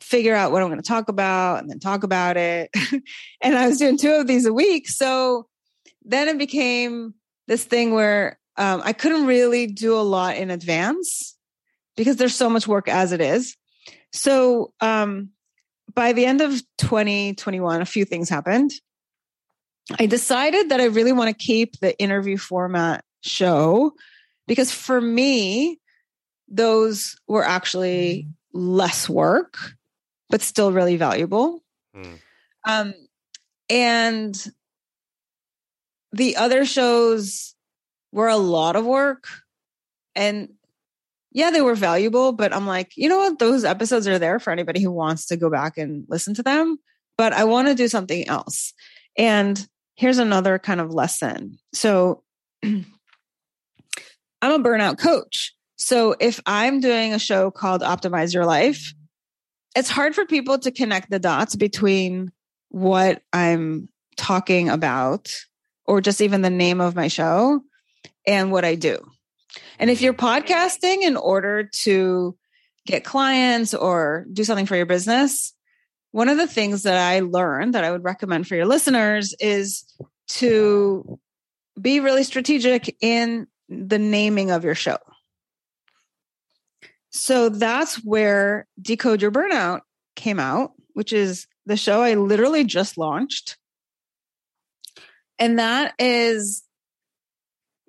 figure 0.00 0.34
out 0.34 0.52
what 0.52 0.62
I'm 0.62 0.68
going 0.68 0.80
to 0.80 0.86
talk 0.86 1.08
about 1.08 1.60
and 1.60 1.70
then 1.70 1.80
talk 1.80 2.02
about 2.02 2.36
it. 2.36 2.70
and 3.40 3.56
I 3.56 3.66
was 3.66 3.78
doing 3.78 3.98
two 3.98 4.12
of 4.12 4.26
these 4.26 4.46
a 4.46 4.52
week. 4.52 4.88
So 4.88 5.48
then 6.04 6.28
it 6.28 6.38
became 6.38 7.14
this 7.46 7.64
thing 7.64 7.94
where 7.94 8.38
um, 8.56 8.82
I 8.84 8.92
couldn't 8.92 9.26
really 9.26 9.66
do 9.66 9.96
a 9.96 10.02
lot 10.02 10.36
in 10.36 10.50
advance 10.50 11.36
because 11.96 12.16
there's 12.16 12.34
so 12.34 12.50
much 12.50 12.68
work 12.68 12.88
as 12.88 13.12
it 13.12 13.20
is. 13.20 13.56
So 14.12 14.72
um, 14.80 15.30
by 15.94 16.12
the 16.12 16.26
end 16.26 16.40
of 16.40 16.50
2021, 16.78 17.80
a 17.80 17.86
few 17.86 18.04
things 18.04 18.28
happened. 18.28 18.72
I 19.98 20.06
decided 20.06 20.68
that 20.68 20.80
I 20.80 20.86
really 20.86 21.12
want 21.12 21.28
to 21.28 21.44
keep 21.44 21.80
the 21.80 21.98
interview 21.98 22.36
format 22.36 23.04
show 23.22 23.92
because 24.48 24.72
for 24.72 25.00
me, 25.00 25.78
those 26.48 27.16
were 27.28 27.44
actually 27.44 28.26
less 28.52 29.08
work 29.08 29.56
but 30.30 30.42
still 30.42 30.72
really 30.72 30.96
valuable. 30.96 31.62
Mm. 31.96 32.18
Um, 32.66 32.94
and 33.70 34.52
the 36.12 36.36
other 36.36 36.64
shows 36.64 37.54
were 38.12 38.28
a 38.28 38.36
lot 38.36 38.76
of 38.76 38.84
work 38.84 39.26
and 40.14 40.48
yeah, 41.30 41.50
they 41.50 41.60
were 41.60 41.74
valuable, 41.74 42.32
but 42.32 42.54
I'm 42.54 42.66
like, 42.66 42.92
you 42.96 43.08
know 43.08 43.18
what? 43.18 43.38
Those 43.38 43.64
episodes 43.64 44.08
are 44.08 44.18
there 44.18 44.40
for 44.40 44.50
anybody 44.50 44.82
who 44.82 44.90
wants 44.90 45.26
to 45.26 45.36
go 45.36 45.50
back 45.50 45.76
and 45.76 46.04
listen 46.08 46.34
to 46.34 46.42
them. 46.42 46.78
But 47.16 47.32
I 47.32 47.44
want 47.44 47.68
to 47.68 47.74
do 47.74 47.86
something 47.86 48.26
else. 48.28 48.72
And 49.16 49.68
here's 49.94 50.18
another 50.18 50.58
kind 50.58 50.80
of 50.80 50.92
lesson. 50.92 51.58
So 51.74 52.22
I'm 54.40 54.60
a 54.60 54.64
burnout 54.64 54.98
coach. 54.98 55.54
So 55.76 56.14
if 56.18 56.40
I'm 56.46 56.80
doing 56.80 57.14
a 57.14 57.18
show 57.18 57.50
called 57.50 57.82
Optimize 57.82 58.34
Your 58.34 58.44
Life, 58.44 58.92
it's 59.76 59.90
hard 59.90 60.14
for 60.14 60.26
people 60.26 60.58
to 60.60 60.70
connect 60.70 61.10
the 61.10 61.18
dots 61.18 61.56
between 61.56 62.32
what 62.68 63.22
I'm 63.32 63.88
talking 64.16 64.68
about 64.68 65.32
or 65.86 66.00
just 66.00 66.20
even 66.20 66.42
the 66.42 66.50
name 66.50 66.80
of 66.80 66.96
my 66.96 67.08
show 67.08 67.60
and 68.26 68.52
what 68.52 68.64
I 68.64 68.74
do. 68.74 68.98
And 69.78 69.88
if 69.88 70.02
you're 70.02 70.14
podcasting 70.14 71.02
in 71.02 71.16
order 71.16 71.70
to 71.82 72.36
get 72.86 73.04
clients 73.04 73.74
or 73.74 74.26
do 74.32 74.44
something 74.44 74.66
for 74.66 74.76
your 74.76 74.86
business, 74.86 75.54
one 76.10 76.28
of 76.28 76.38
the 76.38 76.46
things 76.46 76.82
that 76.82 76.98
I 76.98 77.20
learned 77.20 77.74
that 77.74 77.84
I 77.84 77.90
would 77.90 78.04
recommend 78.04 78.46
for 78.46 78.56
your 78.56 78.66
listeners 78.66 79.34
is 79.40 79.84
to 80.28 81.18
be 81.80 82.00
really 82.00 82.24
strategic 82.24 82.96
in 83.00 83.46
the 83.68 83.98
naming 83.98 84.50
of 84.50 84.64
your 84.64 84.74
show. 84.74 84.98
So 87.10 87.48
that's 87.48 87.96
where 87.96 88.66
Decode 88.80 89.22
Your 89.22 89.30
Burnout 89.30 89.80
came 90.14 90.38
out, 90.38 90.72
which 90.92 91.12
is 91.12 91.46
the 91.66 91.76
show 91.76 92.02
I 92.02 92.14
literally 92.14 92.64
just 92.64 92.98
launched. 92.98 93.56
And 95.38 95.58
that 95.58 95.94
is 95.98 96.64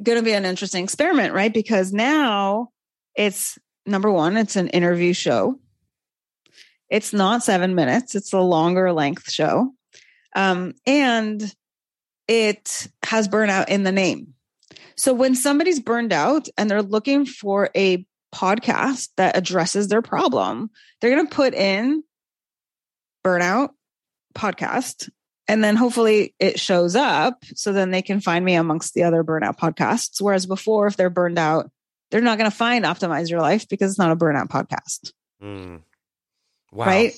going 0.01 0.17
to 0.17 0.23
be 0.23 0.33
an 0.33 0.45
interesting 0.45 0.83
experiment, 0.83 1.33
right? 1.33 1.53
Because 1.53 1.91
now 1.91 2.69
it's 3.15 3.57
number 3.85 4.11
one, 4.11 4.37
it's 4.37 4.55
an 4.55 4.69
interview 4.69 5.13
show. 5.13 5.59
It's 6.89 7.13
not 7.13 7.43
seven 7.43 7.75
minutes, 7.75 8.15
it's 8.15 8.33
a 8.33 8.39
longer 8.39 8.91
length 8.93 9.31
show. 9.31 9.73
Um, 10.35 10.73
and 10.85 11.53
it 12.27 12.87
has 13.03 13.27
burnout 13.27 13.69
in 13.69 13.83
the 13.83 13.91
name. 13.91 14.35
So 14.95 15.13
when 15.13 15.35
somebody's 15.35 15.79
burned 15.79 16.13
out 16.13 16.47
and 16.57 16.69
they're 16.69 16.81
looking 16.81 17.25
for 17.25 17.69
a 17.75 18.05
podcast 18.33 19.09
that 19.17 19.37
addresses 19.37 19.87
their 19.87 20.01
problem, 20.01 20.69
they're 20.99 21.15
going 21.15 21.27
to 21.27 21.35
put 21.35 21.53
in 21.53 22.03
burnout 23.25 23.69
podcast 24.35 25.09
and 25.47 25.63
then 25.63 25.75
hopefully 25.75 26.35
it 26.39 26.59
shows 26.59 26.95
up 26.95 27.43
so 27.55 27.73
then 27.73 27.89
they 27.89 28.03
can 28.03 28.21
find 28.21 28.45
me 28.45 28.53
amongst 28.53 28.93
the 28.93 29.03
other 29.03 29.23
burnout 29.23 29.57
podcasts. 29.57 30.21
Whereas 30.21 30.45
before, 30.45 30.85
if 30.85 30.95
they're 30.95 31.09
burned 31.09 31.39
out, 31.39 31.71
they're 32.11 32.21
not 32.21 32.37
going 32.37 32.49
to 32.49 32.55
find 32.55 32.85
Optimize 32.85 33.29
Your 33.29 33.41
Life 33.41 33.67
because 33.67 33.91
it's 33.91 33.99
not 33.99 34.11
a 34.11 34.15
burnout 34.15 34.49
podcast. 34.49 35.11
Mm. 35.41 35.81
Wow. 36.71 36.85
Right 36.85 37.13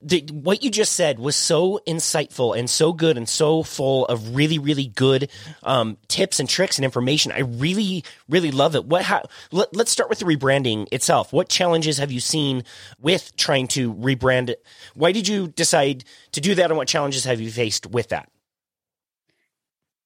the, 0.00 0.24
what 0.32 0.62
you 0.62 0.70
just 0.70 0.92
said 0.92 1.18
was 1.18 1.34
so 1.34 1.80
insightful 1.86 2.56
and 2.56 2.70
so 2.70 2.92
good 2.92 3.16
and 3.16 3.28
so 3.28 3.64
full 3.64 4.06
of 4.06 4.36
really 4.36 4.58
really 4.58 4.86
good 4.86 5.30
um, 5.64 5.96
tips 6.06 6.38
and 6.38 6.48
tricks 6.48 6.78
and 6.78 6.84
information. 6.84 7.32
I 7.32 7.40
really 7.40 8.04
really 8.28 8.52
love 8.52 8.74
it. 8.76 8.84
What 8.84 9.02
how, 9.02 9.24
let, 9.50 9.74
us 9.76 9.90
start 9.90 10.08
with 10.08 10.20
the 10.20 10.24
rebranding 10.24 10.86
itself. 10.92 11.32
What 11.32 11.48
challenges 11.48 11.98
have 11.98 12.12
you 12.12 12.20
seen 12.20 12.64
with 13.00 13.34
trying 13.36 13.66
to 13.68 13.92
rebrand 13.94 14.50
it? 14.50 14.64
Why 14.94 15.10
did 15.10 15.26
you 15.26 15.48
decide 15.48 16.04
to 16.32 16.40
do 16.40 16.54
that 16.54 16.70
and 16.70 16.76
what 16.76 16.88
challenges 16.88 17.24
have 17.24 17.40
you 17.40 17.50
faced 17.50 17.86
with 17.86 18.10
that? 18.10 18.28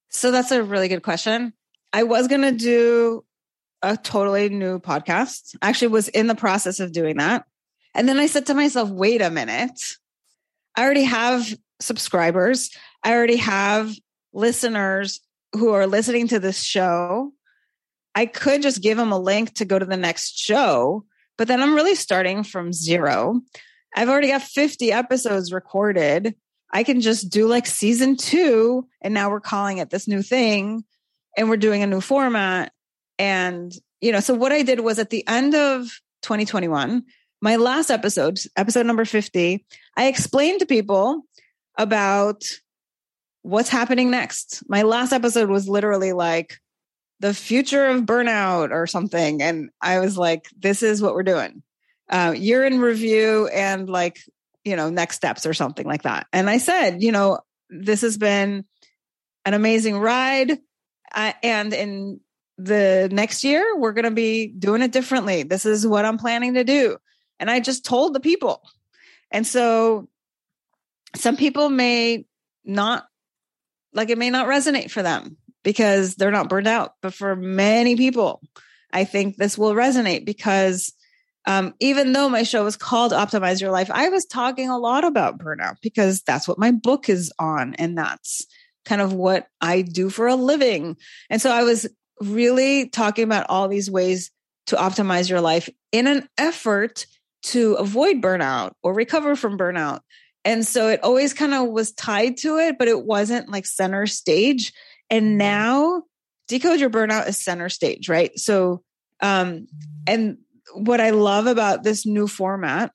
So 0.09 0.31
that's 0.31 0.51
a 0.51 0.63
really 0.63 0.87
good 0.87 1.03
question. 1.03 1.53
I 1.91 2.03
was 2.03 2.27
going 2.27 2.41
to 2.41 2.51
do 2.51 3.23
a 3.83 3.97
totally 3.97 4.49
new 4.49 4.79
podcast. 4.79 5.55
Actually 5.61 5.89
was 5.89 6.07
in 6.07 6.27
the 6.27 6.35
process 6.35 6.79
of 6.79 6.91
doing 6.91 7.17
that 7.17 7.45
and 7.93 8.07
then 8.07 8.19
I 8.19 8.27
said 8.27 8.47
to 8.47 8.53
myself, 8.53 8.89
wait 8.89 9.21
a 9.21 9.29
minute. 9.29 9.79
I 10.75 10.83
already 10.83 11.03
have 11.03 11.47
subscribers. 11.79 12.71
I 13.03 13.13
already 13.13 13.37
have 13.37 13.93
listeners 14.33 15.19
who 15.53 15.71
are 15.71 15.85
listening 15.85 16.27
to 16.29 16.39
this 16.39 16.61
show. 16.61 17.31
I 18.15 18.25
could 18.25 18.61
just 18.61 18.81
give 18.81 18.97
them 18.97 19.11
a 19.11 19.19
link 19.19 19.55
to 19.55 19.65
go 19.65 19.77
to 19.77 19.85
the 19.85 19.97
next 19.97 20.37
show, 20.37 21.05
but 21.37 21.47
then 21.47 21.61
I'm 21.61 21.75
really 21.75 21.95
starting 21.95 22.43
from 22.43 22.73
zero. 22.73 23.41
I've 23.95 24.09
already 24.09 24.29
got 24.29 24.41
50 24.41 24.91
episodes 24.91 25.51
recorded. 25.51 26.35
I 26.71 26.83
can 26.83 27.01
just 27.01 27.29
do 27.29 27.47
like 27.47 27.67
season 27.67 28.17
two, 28.17 28.87
and 29.01 29.13
now 29.13 29.29
we're 29.29 29.39
calling 29.39 29.77
it 29.77 29.89
this 29.89 30.07
new 30.07 30.23
thing, 30.23 30.83
and 31.37 31.49
we're 31.49 31.57
doing 31.57 31.83
a 31.83 31.87
new 31.87 32.01
format. 32.01 32.71
And, 33.19 33.71
you 34.01 34.11
know, 34.11 34.19
so 34.19 34.33
what 34.33 34.51
I 34.51 34.63
did 34.63 34.79
was 34.79 34.97
at 34.97 35.11
the 35.11 35.27
end 35.27 35.53
of 35.53 35.87
2021, 36.23 37.03
my 37.43 37.57
last 37.57 37.91
episode, 37.91 38.39
episode 38.55 38.85
number 38.85 39.03
50, 39.03 39.65
I 39.97 40.07
explained 40.07 40.61
to 40.61 40.65
people 40.65 41.23
about 41.77 42.41
what's 43.41 43.67
happening 43.67 44.09
next. 44.09 44.63
My 44.69 44.83
last 44.83 45.11
episode 45.11 45.49
was 45.49 45.67
literally 45.67 46.13
like 46.13 46.55
the 47.19 47.33
future 47.33 47.87
of 47.87 48.03
burnout 48.03 48.71
or 48.71 48.87
something. 48.87 49.41
And 49.41 49.71
I 49.81 49.99
was 49.99 50.17
like, 50.17 50.45
this 50.57 50.81
is 50.81 51.01
what 51.01 51.15
we're 51.15 51.23
doing. 51.23 51.63
Uh, 52.09 52.33
year 52.33 52.65
in 52.65 52.79
review 52.79 53.47
and 53.47 53.89
like, 53.89 54.19
you 54.63 54.77
know, 54.77 54.89
next 54.89 55.17
steps 55.17 55.45
or 55.45 55.53
something 55.53 55.85
like 55.85 56.03
that. 56.03 56.27
And 56.31 56.49
I 56.49 56.59
said, 56.59 57.03
you 57.03 57.11
know, 57.11 57.39
this 57.69 58.03
has 58.03 58.17
been 58.17 58.63
an 59.43 59.53
amazing 59.53 59.97
ride. 59.97 60.59
Uh, 61.13 61.33
and 61.43 61.73
in 61.73 62.21
the 62.57 63.09
next 63.11 63.43
year, 63.43 63.77
we're 63.77 63.91
going 63.91 64.05
to 64.05 64.11
be 64.11 64.47
doing 64.47 64.81
it 64.81 64.93
differently. 64.93 65.43
This 65.43 65.65
is 65.65 65.85
what 65.85 66.05
I'm 66.05 66.17
planning 66.17 66.53
to 66.53 66.63
do. 66.63 66.99
And 67.43 67.51
I 67.51 67.59
just 67.59 67.83
told 67.83 68.13
the 68.13 68.21
people. 68.21 68.63
And 69.29 69.45
so 69.45 70.07
some 71.13 71.35
people 71.35 71.67
may 71.67 72.25
not 72.63 73.05
like 73.91 74.09
it 74.09 74.17
may 74.17 74.29
not 74.29 74.47
resonate 74.47 74.89
for 74.89 75.03
them 75.03 75.35
because 75.61 76.15
they're 76.15 76.31
not 76.31 76.47
burned 76.47 76.67
out. 76.67 76.93
But 77.01 77.13
for 77.13 77.35
many 77.35 77.97
people, 77.97 78.41
I 78.93 79.03
think 79.03 79.35
this 79.35 79.57
will 79.57 79.73
resonate 79.73 80.23
because 80.23 80.93
um, 81.45 81.73
even 81.81 82.13
though 82.13 82.29
my 82.29 82.43
show 82.43 82.63
was 82.63 82.77
called 82.77 83.11
Optimize 83.11 83.59
Your 83.59 83.71
Life, 83.71 83.91
I 83.91 84.07
was 84.07 84.23
talking 84.23 84.69
a 84.69 84.79
lot 84.79 85.03
about 85.03 85.37
burnout 85.37 85.81
because 85.81 86.21
that's 86.21 86.47
what 86.47 86.57
my 86.57 86.71
book 86.71 87.09
is 87.09 87.29
on. 87.37 87.73
And 87.73 87.97
that's 87.97 88.47
kind 88.85 89.01
of 89.01 89.11
what 89.11 89.47
I 89.59 89.81
do 89.81 90.09
for 90.09 90.27
a 90.27 90.35
living. 90.35 90.95
And 91.29 91.41
so 91.41 91.51
I 91.51 91.63
was 91.63 91.89
really 92.21 92.87
talking 92.87 93.25
about 93.25 93.47
all 93.49 93.67
these 93.67 93.91
ways 93.91 94.31
to 94.67 94.77
optimize 94.77 95.29
your 95.29 95.41
life 95.41 95.67
in 95.91 96.07
an 96.07 96.29
effort 96.37 97.05
to 97.43 97.73
avoid 97.73 98.21
burnout 98.21 98.73
or 98.81 98.93
recover 98.93 99.35
from 99.35 99.57
burnout. 99.57 99.99
And 100.45 100.65
so 100.65 100.89
it 100.89 101.03
always 101.03 101.33
kind 101.33 101.53
of 101.53 101.69
was 101.69 101.93
tied 101.93 102.37
to 102.37 102.57
it, 102.57 102.77
but 102.77 102.87
it 102.87 103.05
wasn't 103.05 103.49
like 103.49 103.65
center 103.65 104.07
stage. 104.07 104.73
And 105.09 105.25
mm-hmm. 105.25 105.37
now 105.37 106.03
decode 106.47 106.79
your 106.79 106.89
burnout 106.89 107.27
is 107.27 107.43
center 107.43 107.69
stage, 107.69 108.09
right? 108.09 108.37
So, 108.37 108.83
um, 109.21 109.67
and 110.07 110.37
what 110.73 110.99
I 110.99 111.11
love 111.11 111.47
about 111.47 111.83
this 111.83 112.05
new 112.05 112.27
format 112.27 112.91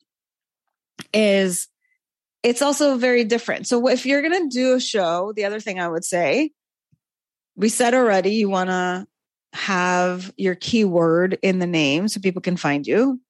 is 1.12 1.69
it's 2.43 2.62
also 2.62 2.97
very 2.97 3.25
different. 3.25 3.67
So 3.67 3.88
if 3.88 4.07
you're 4.07 4.23
going 4.23 4.49
to 4.49 4.55
do 4.55 4.75
a 4.75 4.81
show, 4.81 5.33
the 5.35 5.45
other 5.45 5.61
thing 5.61 5.81
I 5.81 5.88
would 5.88 6.05
say, 6.05 6.52
we 7.57 7.69
said 7.69 7.95
already, 7.95 8.35
you 8.35 8.49
want 8.49 8.71
to 8.71 9.07
have 9.52 10.33
your 10.37 10.55
keyword 10.55 11.38
in 11.43 11.59
the 11.59 11.67
name 11.67 12.09
so 12.09 12.21
people 12.21 12.43
can 12.43 12.57
find 12.57 12.87
you. 12.87 13.21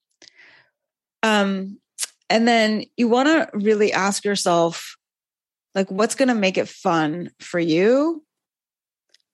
Um, 1.23 1.79
and 2.31 2.47
then 2.47 2.85
you 2.97 3.09
want 3.09 3.29
to 3.29 3.51
really 3.57 3.93
ask 3.93 4.25
yourself, 4.25 4.97
like, 5.75 5.91
what's 5.91 6.15
going 6.15 6.29
to 6.29 6.35
make 6.35 6.59
it 6.59 6.69
fun 6.69 7.31
for 7.41 7.59
you? 7.59 8.25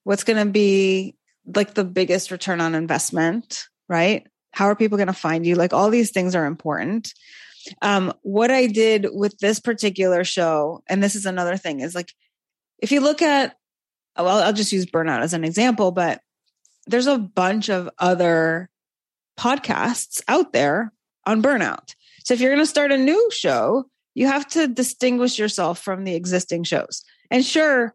What's 0.05 0.25
going 0.25 0.45
to 0.45 0.51
be 0.51 1.17
like 1.47 1.75
the 1.75 1.85
biggest 1.85 2.31
return 2.31 2.61
on 2.61 2.75
investment, 2.75 3.67
right? 3.89 4.27
How 4.53 4.67
are 4.67 4.77
people 4.77 4.99
going 4.99 5.09
to 5.09 5.13
find 5.13 5.47
you? 5.47 5.57
Like, 5.57 5.73
all 5.73 5.91
these 5.91 6.11
things 6.11 6.35
are 6.35 6.47
important. 6.47 7.13
Um, 7.83 8.13
what 8.23 8.51
I 8.51 8.67
did 8.67 9.07
with 9.11 9.39
this 9.39 9.59
particular 9.59 10.23
show, 10.25 10.83
and 10.87 11.03
this 11.03 11.15
is 11.15 11.27
another 11.27 11.57
thing, 11.57 11.81
is 11.81 11.95
like, 11.95 12.13
if 12.79 12.93
you 12.93 13.01
look 13.01 13.23
at, 13.23 13.57
well, 14.17 14.43
I'll 14.43 14.53
just 14.53 14.73
use 14.73 14.87
burnout 14.87 15.23
as 15.23 15.33
an 15.33 15.45
example, 15.45 15.91
but 15.91 16.21
there's 16.87 17.07
a 17.07 17.19
bunch 17.19 17.71
of 17.71 17.89
other 17.99 18.69
podcasts 19.39 20.23
out 20.29 20.53
there 20.53 20.93
on 21.27 21.43
burnout. 21.43 21.95
So 22.25 22.35
if 22.35 22.41
you're 22.41 22.53
going 22.53 22.63
to 22.63 22.67
start 22.67 22.93
a 22.93 22.99
new 22.99 23.31
show, 23.33 23.85
you 24.15 24.27
have 24.27 24.47
to 24.49 24.69
distinguish 24.69 25.39
yourself 25.39 25.79
from 25.81 26.05
the 26.05 26.15
existing 26.15 26.65
shows. 26.65 27.03
And 27.31 27.45
sure, 27.45 27.95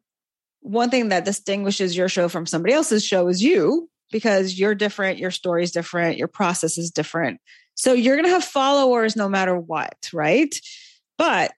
one 0.62 0.90
thing 0.90 1.10
that 1.10 1.26
distinguishes 1.26 1.96
your 1.96 2.10
show 2.10 2.28
from 2.28 2.46
somebody 2.46 2.74
else's 2.74 3.06
show 3.06 3.28
is 3.28 3.42
you 3.42 3.90
because 4.12 4.60
you're 4.60 4.76
different, 4.76 5.20
your 5.20 5.32
story 5.32 5.64
is 5.64 5.72
different, 5.72 6.18
your 6.18 6.28
process 6.28 6.78
is 6.78 6.92
different. 6.92 7.40
So 7.76 7.94
you're 7.94 8.16
going 8.16 8.26
to 8.26 8.34
have 8.34 8.44
followers 8.44 9.16
no 9.16 9.30
matter 9.30 9.58
what, 9.58 10.10
right? 10.12 10.54
But 11.18 11.52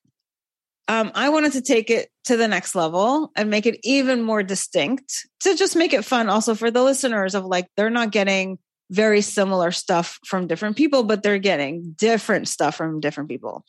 um, 0.88 1.12
I 1.16 1.30
wanted 1.30 1.54
to 1.54 1.62
take 1.62 1.90
it 1.90 2.10
to 2.26 2.38
the 2.38 2.48
next 2.48 2.76
level 2.76 3.32
and 3.36 3.50
make 3.50 3.66
it 3.66 3.80
even 3.84 4.22
more 4.22 4.44
distinct 4.44 5.26
to 5.40 5.56
just 5.56 5.76
make 5.76 5.94
it 5.94 6.06
fun 6.06 6.30
also 6.30 6.54
for 6.54 6.70
the 6.70 6.84
listeners 6.84 7.34
of 7.34 7.46
like, 7.46 7.68
they're 7.76 7.90
not 7.90 8.12
getting 8.12 8.60
very 8.92 9.22
similar 9.22 9.72
stuff 9.72 10.20
from 10.26 10.48
different 10.48 10.76
people, 10.76 11.04
but 11.04 11.24
they're 11.24 11.40
getting 11.40 11.94
different 11.98 12.48
stuff 12.48 12.76
from 12.76 13.00
different 13.00 13.30
people. 13.30 13.66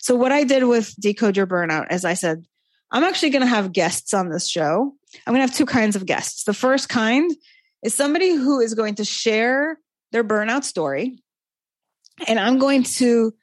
So, 0.00 0.14
what 0.14 0.32
I 0.32 0.44
did 0.44 0.64
with 0.64 0.94
Decode 1.00 1.36
Your 1.36 1.46
Burnout 1.46 1.92
is 1.92 2.04
I 2.04 2.14
said, 2.14 2.44
I'm 2.92 3.02
actually 3.02 3.30
going 3.30 3.42
to 3.42 3.48
have 3.48 3.72
guests 3.72 4.14
on 4.14 4.28
this 4.28 4.48
show. 4.48 4.94
I'm 5.26 5.34
going 5.34 5.44
to 5.44 5.50
have 5.50 5.56
two 5.56 5.66
kinds 5.66 5.96
of 5.96 6.06
guests. 6.06 6.44
The 6.44 6.54
first 6.54 6.88
kind 6.88 7.34
is 7.82 7.94
somebody 7.94 8.34
who 8.34 8.60
is 8.60 8.74
going 8.74 8.96
to 8.96 9.04
share 9.04 9.78
their 10.12 10.22
burnout 10.22 10.64
story. 10.64 11.18
And 12.26 12.38
I'm 12.38 12.58
going 12.58 12.84
to 12.84 13.34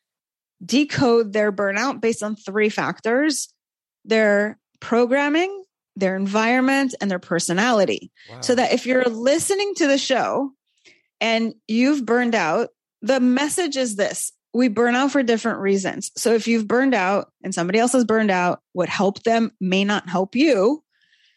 decode 0.63 1.33
their 1.33 1.51
burnout 1.51 1.99
based 1.99 2.23
on 2.23 2.35
three 2.35 2.69
factors 2.69 3.49
their 4.05 4.59
programming, 4.81 5.63
their 5.95 6.15
environment, 6.17 6.93
and 6.99 7.09
their 7.09 7.19
personality. 7.19 8.11
Wow. 8.29 8.41
So 8.41 8.55
that 8.55 8.73
if 8.73 8.85
you're 8.85 9.05
listening 9.05 9.73
to 9.75 9.87
the 9.87 9.97
show 9.97 10.51
and 11.23 11.55
you've 11.69 12.05
burned 12.05 12.36
out, 12.36 12.69
the 13.01 13.21
message 13.21 13.77
is 13.77 13.95
this 13.95 14.33
we 14.53 14.67
burn 14.67 14.93
out 14.93 15.12
for 15.12 15.23
different 15.23 15.62
reasons. 15.62 16.12
So 16.15 16.33
if 16.36 16.47
you've 16.47 16.67
burned 16.67 16.93
out 16.93 17.31
and 17.43 17.55
somebody 17.55 17.79
else 17.79 17.93
has 17.93 18.05
burned 18.05 18.29
out, 18.29 18.59
what 18.73 18.88
helped 18.88 19.23
them 19.23 19.51
may 19.59 19.83
not 19.83 20.07
help 20.07 20.36
you. 20.36 20.83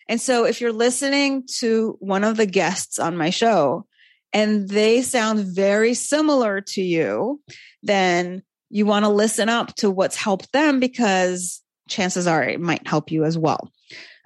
And 0.06 0.20
so 0.20 0.44
if 0.44 0.60
you're 0.60 0.72
listening 0.72 1.44
to 1.58 1.96
one 2.00 2.24
of 2.24 2.36
the 2.36 2.44
guests 2.44 2.98
on 2.98 3.16
my 3.16 3.30
show 3.30 3.86
and 4.34 4.68
they 4.68 5.00
sound 5.00 5.40
very 5.40 5.94
similar 5.94 6.60
to 6.60 6.82
you, 6.82 7.40
then 7.82 8.42
you 8.68 8.84
want 8.84 9.06
to 9.06 9.10
listen 9.10 9.48
up 9.48 9.74
to 9.76 9.90
what's 9.90 10.16
helped 10.16 10.52
them 10.52 10.78
because 10.78 11.62
chances 11.88 12.26
are 12.26 12.42
it 12.42 12.60
might 12.60 12.86
help 12.86 13.10
you 13.10 13.24
as 13.24 13.38
well. 13.38 13.70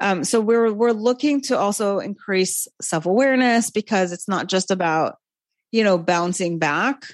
Um, 0.01 0.25
so 0.25 0.41
we're 0.41 0.73
we're 0.73 0.93
looking 0.93 1.43
to 1.43 1.59
also 1.59 1.99
increase 1.99 2.67
self 2.81 3.05
awareness 3.07 3.71
because 3.71 4.13
it's 4.13 4.27
not 4.27 4.49
just 4.49 4.71
about 4.71 5.17
you 5.71 5.85
know, 5.85 5.99
bouncing 5.99 6.59
back 6.59 7.05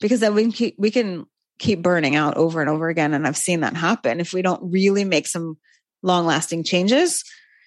because 0.00 0.20
then 0.20 0.34
we 0.34 0.42
can 0.42 0.52
keep, 0.52 0.74
we 0.78 0.90
can 0.90 1.26
keep 1.58 1.82
burning 1.82 2.16
out 2.16 2.36
over 2.36 2.60
and 2.60 2.70
over 2.70 2.88
again. 2.88 3.14
And 3.14 3.26
I've 3.26 3.36
seen 3.36 3.60
that 3.60 3.76
happen 3.76 4.20
if 4.20 4.32
we 4.32 4.42
don't 4.42 4.70
really 4.72 5.04
make 5.04 5.26
some 5.26 5.56
long 6.02 6.26
lasting 6.26 6.64
changes. 6.64 7.24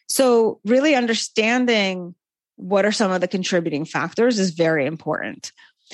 So 0.08 0.60
really 0.66 0.96
understanding 0.96 2.16
what 2.56 2.86
are 2.86 2.92
some 2.92 3.12
of 3.12 3.22
the 3.22 3.28
contributing 3.28 3.86
factors 3.86 4.40
is 4.40 4.52
very 4.52 4.86
important. 4.86 5.52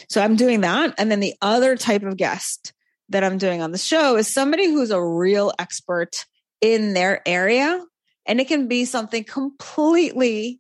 So 0.10 0.22
I'm 0.22 0.36
doing 0.36 0.62
that. 0.62 0.96
And 0.98 1.12
then 1.12 1.20
the 1.20 1.36
other 1.42 1.76
type 1.76 2.04
of 2.04 2.18
guest 2.18 2.74
that 3.10 3.24
I'm 3.24 3.38
doing 3.38 3.62
on 3.62 3.72
the 3.72 3.78
show 3.78 4.16
is 4.16 4.34
somebody 4.34 4.70
who's 4.70 4.92
a 4.92 5.04
real 5.04 5.52
expert 5.60 6.26
in 6.62 6.94
their 6.94 7.22
area. 7.28 7.84
And 8.26 8.40
it 8.40 8.48
can 8.48 8.68
be 8.68 8.86
something 8.86 9.24
completely 9.24 10.60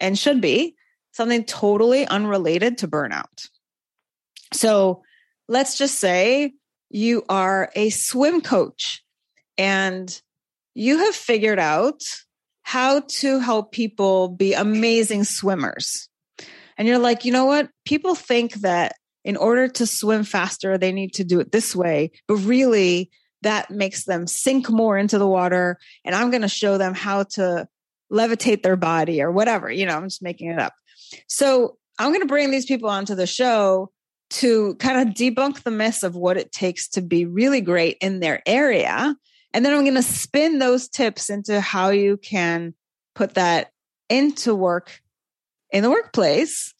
and 0.00 0.18
should 0.18 0.40
be 0.40 0.76
something 1.12 1.44
totally 1.44 2.06
unrelated 2.06 2.78
to 2.78 2.88
burnout. 2.88 3.48
So 4.52 5.02
let's 5.48 5.78
just 5.78 5.98
say 5.98 6.54
you 6.90 7.24
are 7.28 7.70
a 7.74 7.90
swim 7.90 8.40
coach 8.40 9.02
and 9.56 10.20
you 10.74 10.98
have 10.98 11.14
figured 11.14 11.58
out 11.58 12.02
how 12.62 13.00
to 13.00 13.38
help 13.38 13.72
people 13.72 14.28
be 14.28 14.54
amazing 14.54 15.24
swimmers. 15.24 16.08
And 16.78 16.88
you're 16.88 16.98
like, 16.98 17.24
you 17.24 17.32
know 17.32 17.44
what? 17.44 17.68
People 17.84 18.14
think 18.14 18.54
that 18.54 18.94
in 19.24 19.36
order 19.36 19.68
to 19.68 19.86
swim 19.86 20.24
faster, 20.24 20.78
they 20.78 20.92
need 20.92 21.14
to 21.14 21.24
do 21.24 21.40
it 21.40 21.52
this 21.52 21.76
way. 21.76 22.12
But 22.26 22.36
really, 22.36 23.10
that 23.42 23.70
makes 23.70 24.04
them 24.04 24.26
sink 24.26 24.70
more 24.70 24.96
into 24.96 25.18
the 25.18 25.26
water. 25.26 25.78
And 26.04 26.14
I'm 26.14 26.30
going 26.30 26.42
to 26.42 26.48
show 26.48 26.78
them 26.78 26.94
how 26.94 27.24
to 27.34 27.68
levitate 28.10 28.62
their 28.62 28.76
body 28.76 29.22
or 29.22 29.30
whatever. 29.30 29.70
You 29.70 29.86
know, 29.86 29.96
I'm 29.96 30.04
just 30.04 30.22
making 30.22 30.48
it 30.50 30.58
up. 30.58 30.74
So 31.28 31.78
I'm 31.98 32.10
going 32.10 32.20
to 32.20 32.26
bring 32.26 32.50
these 32.50 32.66
people 32.66 32.88
onto 32.88 33.14
the 33.14 33.26
show 33.26 33.90
to 34.30 34.74
kind 34.76 35.08
of 35.08 35.14
debunk 35.14 35.62
the 35.62 35.70
myths 35.70 36.02
of 36.02 36.16
what 36.16 36.36
it 36.36 36.52
takes 36.52 36.88
to 36.88 37.02
be 37.02 37.26
really 37.26 37.60
great 37.60 37.98
in 38.00 38.20
their 38.20 38.42
area. 38.46 39.14
And 39.52 39.64
then 39.64 39.74
I'm 39.74 39.84
going 39.84 39.94
to 39.94 40.02
spin 40.02 40.58
those 40.58 40.88
tips 40.88 41.28
into 41.28 41.60
how 41.60 41.90
you 41.90 42.16
can 42.16 42.74
put 43.14 43.34
that 43.34 43.70
into 44.08 44.54
work 44.54 45.00
in 45.70 45.82
the 45.82 45.90
workplace 45.90 46.74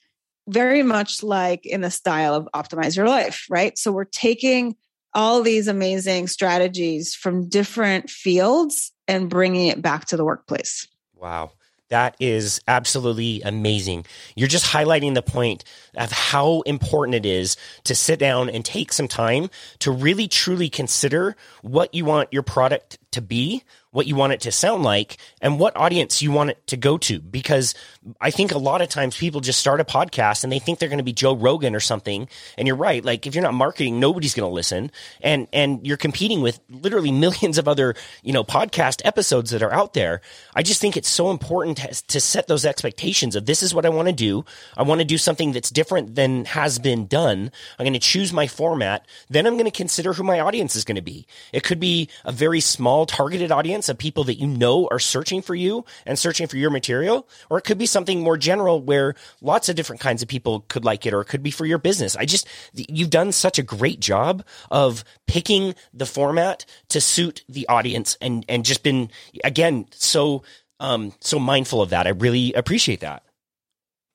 very 0.49 0.83
much 0.83 1.23
like 1.23 1.64
in 1.66 1.83
the 1.83 1.90
style 1.90 2.35
of 2.35 2.49
optimize 2.55 2.97
your 2.97 3.09
life, 3.09 3.47
right? 3.49 3.79
So 3.79 3.92
we're 3.92 4.05
taking 4.05 4.77
all 5.14 5.42
these 5.42 5.68
amazing 5.68 6.27
strategies 6.27 7.14
from 7.14 7.49
different 7.49 8.11
fields 8.11 8.92
and 9.07 9.29
bringing 9.29 9.68
it 9.68 9.83
back 9.83 10.07
to 10.07 10.16
the 10.16 10.25
workplace. 10.25 10.88
Wow. 11.14 11.53
That 11.92 12.16
is 12.20 12.62
absolutely 12.66 13.42
amazing. 13.42 14.07
You're 14.35 14.48
just 14.48 14.64
highlighting 14.64 15.12
the 15.12 15.20
point 15.20 15.62
of 15.94 16.11
how 16.11 16.62
important 16.62 17.16
it 17.16 17.26
is 17.26 17.59
to 17.85 17.94
sit 17.94 18.18
down 18.18 18.48
and 18.48 18.64
take 18.64 18.94
some 18.94 19.09
time 19.09 19.50
to 19.81 19.90
really 19.90 20.26
truly 20.26 20.70
consider 20.70 21.37
what 21.61 21.92
you 21.92 22.07
want 22.07 22.33
your 22.33 22.44
product 22.44 22.96
to 23.11 23.20
be, 23.20 23.62
what 23.92 24.07
you 24.07 24.16
want 24.16 24.33
it 24.33 24.40
to 24.40 24.52
sound 24.52 24.83
like, 24.83 25.18
and 25.40 25.61
what 25.61 25.76
audience 25.76 26.20
you 26.22 26.33
want 26.33 26.50
it 26.50 26.66
to 26.66 26.76
go 26.76 26.98
to. 26.98 27.20
Because 27.20 27.74
I 28.20 28.31
think 28.31 28.52
a 28.52 28.59
lot 28.59 28.83
of 28.83 28.88
times 28.88 29.16
people 29.16 29.40
just 29.40 29.61
start 29.61 29.81
a 29.81 29.85
podcast 29.85 30.42
and 30.42 30.52
they 30.52 30.59
think 30.59 30.78
they're 30.78 30.88
going 30.88 30.98
to 30.98 31.05
be 31.05 31.12
Joe 31.12 31.37
Rogan 31.37 31.74
or 31.74 31.81
something. 31.81 32.28
And 32.59 32.66
you're 32.66 32.76
right. 32.76 33.05
Like 33.05 33.26
if 33.26 33.35
you're 33.35 33.42
not 33.42 33.55
marketing, 33.55 34.00
nobody's 34.00 34.35
going 34.35 34.48
to 34.48 34.52
listen. 34.52 34.90
And, 35.20 35.46
and 35.52 35.87
you're 35.87 35.96
competing 35.96 36.40
with 36.40 36.59
literally 36.70 37.12
millions 37.22 37.59
of 37.59 37.68
other, 37.68 37.94
you 38.22 38.33
know, 38.33 38.44
podcast 38.44 39.02
episodes 39.05 39.50
that 39.50 39.62
are 39.62 39.72
out 39.72 39.94
there. 39.94 40.20
I 40.55 40.62
just 40.62 40.81
think 40.81 40.96
it's 40.96 41.09
so 41.09 41.31
important 41.31 41.78
to, 42.09 42.22
set 42.22 42.46
those 42.46 42.64
expectations 42.64 43.35
of 43.35 43.46
this 43.46 43.62
is 43.62 43.74
what 43.74 43.85
I 43.85 43.88
want 43.88 44.07
to 44.07 44.14
do. 44.14 44.44
I 44.76 44.83
want 44.83 45.00
to 45.00 45.05
do 45.05 45.18
something 45.18 45.50
that's 45.52 45.70
different 45.70 46.14
than 46.14 46.44
has 46.44 46.78
been 46.78 47.07
done. 47.07 47.50
I'm 47.78 47.85
going 47.85 47.92
to 47.94 47.98
choose 47.98 48.33
my 48.33 48.46
format. 48.46 49.07
Then 49.28 49.44
I'm 49.44 49.55
going 49.55 49.64
to 49.64 49.76
consider 49.76 50.12
who 50.12 50.22
my 50.22 50.38
audience 50.38 50.76
is 50.76 50.85
going 50.85 50.96
to 50.96 51.02
be. 51.02 51.26
It 51.52 51.64
could 51.64 51.81
be 51.81 52.09
a 52.24 52.31
very 52.31 52.61
small 52.61 53.07
targeted 53.07 53.50
audience 53.83 53.88
of 53.88 53.99
people 53.99 54.25
that 54.25 54.38
you 54.38 54.47
know 54.47 54.88
are 54.92 55.01
searching 55.01 55.42
for 55.42 55.57
you 55.57 55.85
and 56.07 56.16
searching 56.16 56.47
for 56.47 56.57
your 56.57 56.71
material, 56.71 57.27
or 57.51 57.59
it 57.59 57.64
could 57.64 57.79
be 57.79 57.87
something 57.87 58.21
more 58.21 58.37
general 58.38 58.81
where 58.81 59.14
lots 59.40 59.68
of 59.68 59.75
different 59.75 60.01
kinds 60.01 60.23
of 60.23 60.29
people 60.29 60.64
could 60.68 60.85
like 60.85 61.05
it, 61.05 61.12
or 61.12 61.21
it 61.21 61.27
could 61.27 61.42
be 61.42 61.51
for 61.51 61.66
your 61.66 61.79
business. 61.79 62.16
I 62.16 62.25
just, 62.25 62.47
you've 62.73 63.11
done 63.11 63.33
such 63.33 63.59
a 63.59 63.62
great 63.62 63.99
job 63.99 64.45
of 64.71 65.05
picking 65.27 65.75
the 65.92 66.07
format 66.07 66.64
to 66.90 67.01
suit 67.01 67.45
the 67.49 67.66
audience 67.68 68.16
and, 68.21 68.45
and 68.49 68.64
just 68.64 68.85
been, 68.85 69.11
again, 69.42 69.87
so, 69.90 70.45
um, 70.79 71.12
so 71.21 71.40
mindful 71.40 71.83
of 71.83 71.90
that. 71.90 72.07
I 72.07 72.11
really 72.11 72.53
appreciate 72.53 73.01
that. 73.01 73.25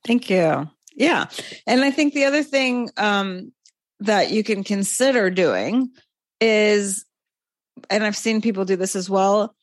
Thank 0.06 0.30
you. 0.30 0.70
Yeah. 0.96 1.26
And 1.66 1.84
I 1.84 1.92
think 1.92 2.14
the 2.14 2.26
other 2.26 2.44
thing, 2.44 2.90
um, 2.96 3.52
that 4.00 4.32
you 4.32 4.44
can 4.44 4.64
consider 4.64 5.30
doing 5.30 5.90
is 6.40 7.04
and 7.90 8.04
I've 8.04 8.18
seen 8.18 8.42
people 8.42 8.66
do 8.66 8.76
this 8.76 8.96
as 8.96 9.10
well, 9.10 9.56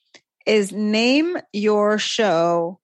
is 0.47 0.73
name 0.73 1.37
your 1.53 1.99
show 1.99 2.81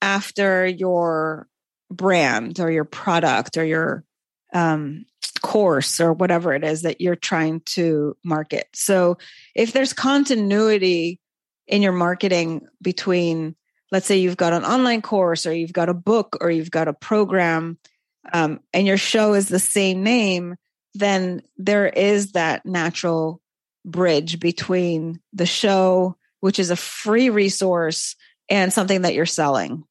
after 0.00 0.66
your 0.66 1.48
brand 1.90 2.60
or 2.60 2.70
your 2.70 2.84
product 2.84 3.56
or 3.56 3.64
your 3.64 4.04
um, 4.52 5.04
course 5.40 6.00
or 6.00 6.12
whatever 6.12 6.52
it 6.52 6.64
is 6.64 6.82
that 6.82 7.00
you're 7.00 7.16
trying 7.16 7.60
to 7.60 8.16
market. 8.24 8.66
So 8.74 9.18
if 9.54 9.72
there's 9.72 9.92
continuity 9.92 11.20
in 11.66 11.82
your 11.82 11.92
marketing 11.92 12.66
between, 12.82 13.54
let's 13.92 14.06
say 14.06 14.18
you've 14.18 14.36
got 14.36 14.52
an 14.52 14.64
online 14.64 15.02
course 15.02 15.46
or 15.46 15.54
you've 15.54 15.72
got 15.72 15.88
a 15.88 15.94
book 15.94 16.38
or 16.40 16.50
you've 16.50 16.70
got 16.70 16.88
a 16.88 16.92
program 16.92 17.78
um, 18.32 18.60
and 18.72 18.86
your 18.86 18.96
show 18.96 19.34
is 19.34 19.48
the 19.48 19.58
same 19.58 20.02
name, 20.02 20.56
then 20.94 21.42
there 21.56 21.86
is 21.86 22.32
that 22.32 22.66
natural 22.66 23.40
bridge 23.84 24.40
between 24.40 25.20
the 25.32 25.46
show, 25.46 26.16
which 26.40 26.58
is 26.58 26.70
a 26.70 26.76
free 26.76 27.30
resource, 27.30 28.16
and 28.48 28.72
something 28.72 29.02
that 29.02 29.14
you're 29.14 29.26
selling. 29.26 29.84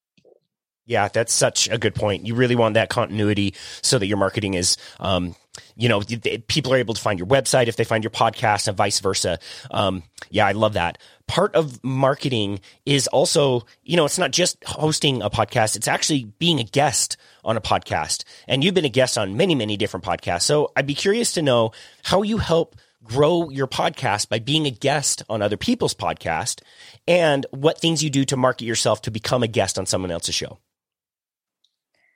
Yeah, 0.87 1.09
that's 1.09 1.33
such 1.33 1.67
a 1.69 1.77
good 1.77 1.95
point. 1.95 2.25
You 2.25 2.33
really 2.33 2.55
want 2.55 2.75
that 2.75 2.89
continuity 2.89 3.53
so 3.81 3.99
that 3.99 4.07
your 4.07 4.17
marketing 4.17 4.53
is, 4.53 4.77
um, 5.01 5.35
you 5.75 5.89
know, 5.89 6.01
people 6.47 6.73
are 6.73 6.77
able 6.77 6.93
to 6.93 7.01
find 7.01 7.19
your 7.19 7.27
website 7.27 7.67
if 7.67 7.75
they 7.75 7.83
find 7.83 8.05
your 8.05 8.11
podcast 8.11 8.69
and 8.69 8.77
vice 8.77 9.01
versa. 9.01 9.37
Um, 9.69 10.03
yeah, 10.29 10.47
I 10.47 10.53
love 10.53 10.73
that. 10.73 10.97
Part 11.27 11.55
of 11.55 11.83
marketing 11.83 12.61
is 12.85 13.07
also, 13.07 13.65
you 13.83 13.97
know, 13.97 14.05
it's 14.05 14.17
not 14.17 14.31
just 14.31 14.63
hosting 14.63 15.21
a 15.21 15.29
podcast, 15.29 15.75
it's 15.75 15.89
actually 15.89 16.23
being 16.39 16.61
a 16.61 16.63
guest 16.63 17.17
on 17.43 17.57
a 17.57 17.61
podcast. 17.61 18.23
And 18.47 18.63
you've 18.63 18.73
been 18.73 18.85
a 18.85 18.89
guest 18.89 19.17
on 19.17 19.35
many, 19.35 19.55
many 19.55 19.75
different 19.75 20.05
podcasts. 20.05 20.43
So 20.43 20.71
I'd 20.77 20.87
be 20.87 20.95
curious 20.95 21.33
to 21.33 21.41
know 21.41 21.71
how 22.03 22.21
you 22.21 22.37
help 22.37 22.77
grow 23.07 23.49
your 23.49 23.67
podcast 23.67 24.29
by 24.29 24.39
being 24.39 24.65
a 24.65 24.71
guest 24.71 25.23
on 25.29 25.41
other 25.41 25.57
people's 25.57 25.93
podcast 25.93 26.61
and 27.07 27.45
what 27.51 27.79
things 27.79 28.03
you 28.03 28.09
do 28.09 28.25
to 28.25 28.37
market 28.37 28.65
yourself 28.65 29.01
to 29.03 29.11
become 29.11 29.43
a 29.43 29.47
guest 29.47 29.79
on 29.79 29.85
someone 29.85 30.11
else's 30.11 30.35
show. 30.35 30.59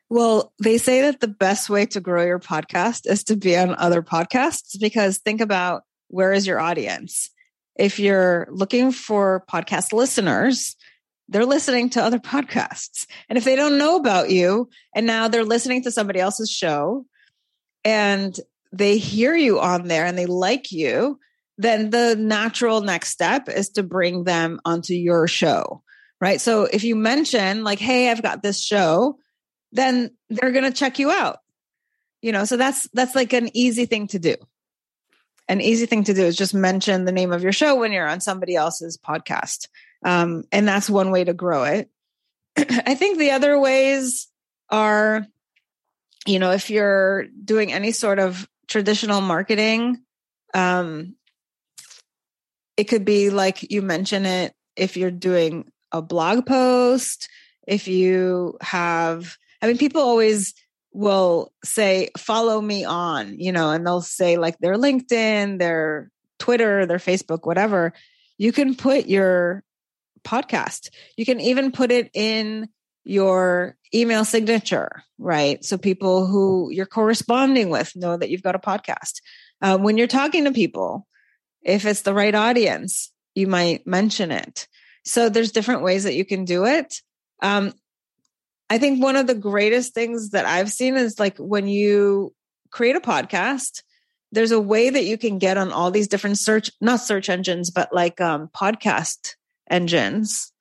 Well, 0.10 0.51
they 0.62 0.77
say 0.77 1.04
that 1.04 1.21
the 1.21 1.30
best 1.30 1.69
way 1.69 1.86
to 1.88 2.01
grow 2.01 2.25
your 2.25 2.39
podcast 2.39 3.10
is 3.10 3.23
to 3.25 3.38
be 3.38 3.56
on 3.56 3.75
other 3.75 4.01
podcasts 4.01 4.77
because 4.80 5.19
think 5.19 5.39
about 5.39 5.84
where 6.10 6.34
is 6.34 6.45
your 6.45 6.60
audience? 6.60 7.30
If 7.77 7.97
you're 7.97 8.47
looking 8.51 8.91
for 8.91 9.45
podcast 9.49 9.93
listeners, 9.93 10.75
they're 11.30 11.45
listening 11.45 11.91
to 11.91 12.04
other 12.04 12.19
podcasts. 12.19 13.08
And 13.30 13.38
if 13.38 13.45
they 13.45 13.56
don't 13.56 13.77
know 13.77 13.95
about 13.95 14.30
you 14.30 14.69
and 14.93 15.08
now 15.08 15.30
they're 15.30 15.45
listening 15.45 15.84
to 15.84 15.91
somebody 15.91 16.19
else's 16.19 16.51
show 16.51 17.06
and 17.86 18.38
they 18.71 18.97
hear 18.97 19.36
you 19.36 19.60
on 19.60 19.88
there 19.88 20.05
and 20.05 20.17
they 20.17 20.25
like 20.25 20.71
you, 20.71 21.19
then 21.57 21.89
the 21.89 22.15
natural 22.15 22.81
next 22.81 23.10
step 23.10 23.49
is 23.49 23.69
to 23.69 23.84
bring 23.84 24.23
them 24.23 24.60
onto 24.65 24.93
your 24.93 25.27
show. 25.27 25.84
Right. 26.19 26.39
So 26.39 26.65
if 26.65 26.84
you 26.84 26.95
mention, 26.95 27.63
like, 27.63 27.79
hey, 27.79 28.10
I've 28.10 28.21
got 28.21 28.43
this 28.43 28.62
show, 28.63 29.17
then 29.71 30.12
they're 30.29 30.51
going 30.51 30.65
to 30.65 30.71
check 30.71 30.99
you 30.99 31.10
out. 31.10 31.39
You 32.21 32.31
know, 32.31 32.45
so 32.45 32.57
that's 32.57 32.88
that's 32.93 33.15
like 33.15 33.34
an 33.34 33.49
easy 33.55 33.86
thing 33.86 34.07
to 34.07 34.19
do. 34.19 34.36
An 35.47 35.60
easy 35.60 35.88
thing 35.88 36.03
to 36.03 36.13
do 36.13 36.23
is 36.23 36.38
just 36.38 36.53
mention 36.53 37.05
the 37.05 37.12
name 37.12 37.31
of 37.31 37.41
your 37.41 37.51
show 37.51 37.75
when 37.75 37.91
you're 37.91 38.07
on 38.07 38.21
somebody 38.21 38.55
else's 38.55 38.97
podcast. 38.97 39.67
Um, 40.05 40.43
and 40.51 40.67
that's 40.67 40.89
one 40.89 41.10
way 41.10 41.23
to 41.23 41.34
grow 41.34 41.63
it. 41.63 41.89
I 42.57 42.95
think 42.95 43.17
the 43.17 43.31
other 43.31 43.60
ways 43.60 44.27
are, 44.69 45.25
you 46.27 46.38
know, 46.38 46.51
if 46.51 46.69
you're 46.69 47.25
doing 47.43 47.73
any 47.73 47.91
sort 47.91 48.19
of 48.19 48.47
traditional 48.71 49.21
marketing 49.21 50.01
um 50.53 51.15
it 52.77 52.86
could 52.86 53.05
be 53.05 53.29
like 53.29 53.69
you 53.71 53.81
mention 53.81 54.25
it 54.25 54.53
if 54.75 54.95
you're 54.95 55.12
doing 55.12 55.69
a 55.91 56.01
blog 56.01 56.45
post 56.45 57.29
if 57.67 57.88
you 57.88 58.57
have 58.62 59.38
i 59.62 59.67
mean 59.67 59.77
people 59.77 60.01
always 60.01 60.53
will 60.93 61.51
say 61.63 62.10
follow 62.17 62.60
me 62.62 62.84
on 62.86 63.38
you 63.39 63.51
know 63.51 63.71
and 63.71 63.86
they'll 63.86 64.01
say 64.01 64.38
like 64.38 64.57
their 64.60 64.75
linkedin 64.75 65.60
their 65.60 66.10
twitter 66.39 66.86
their 66.86 66.97
facebook 66.97 67.45
whatever. 67.45 67.93
You 68.38 68.51
can 68.51 68.73
put 68.73 69.05
your 69.05 69.63
podcast. 70.23 70.89
You 71.15 71.25
can 71.25 71.39
even 71.39 71.71
put 71.71 71.91
it 71.91 72.10
in 72.15 72.69
your 73.04 73.76
email 73.94 74.26
signature, 74.26 75.04
right? 75.18 75.64
So 75.64 75.78
people 75.78 76.28
who 76.28 76.70
you're 76.72 76.86
corresponding 76.86 77.70
with 77.70 77.96
know 77.96 78.18
that 78.18 78.30
you've 78.30 78.44
got 78.44 78.56
a 78.56 78.60
podcast. 78.60 79.22
Um, 79.62 79.84
when 79.84 79.98
you're 79.98 80.08
talking 80.08 80.46
to 80.46 80.52
people, 80.52 81.08
if 81.62 81.86
it's 81.86 82.02
the 82.02 82.14
right 82.14 82.34
audience, 82.34 83.12
you 83.36 83.48
might 83.48 83.86
mention 83.86 84.32
it. 84.32 84.68
So 85.04 85.30
there's 85.30 85.52
different 85.52 85.84
ways 85.84 86.04
that 86.04 86.16
you 86.16 86.26
can 86.26 86.46
do 86.46 86.66
it. 86.66 87.02
Um, 87.42 87.74
I 88.70 88.78
think 88.78 89.04
one 89.04 89.16
of 89.16 89.28
the 89.28 89.36
greatest 89.36 89.94
things 89.94 90.30
that 90.32 90.46
I've 90.46 90.72
seen 90.72 90.96
is 90.96 91.20
like 91.20 91.38
when 91.38 91.68
you 91.68 92.34
create 92.70 92.96
a 92.96 93.02
podcast, 93.02 93.82
there's 94.32 94.52
a 94.52 94.62
way 94.62 94.90
that 94.90 95.04
you 95.04 95.18
can 95.18 95.40
get 95.40 95.58
on 95.58 95.72
all 95.72 95.92
these 95.92 96.08
different 96.08 96.38
search, 96.38 96.72
not 96.80 97.02
search 97.02 97.30
engines, 97.30 97.70
but 97.70 97.94
like 97.94 98.22
um, 98.22 98.48
podcast 98.56 99.36
engines 99.70 100.52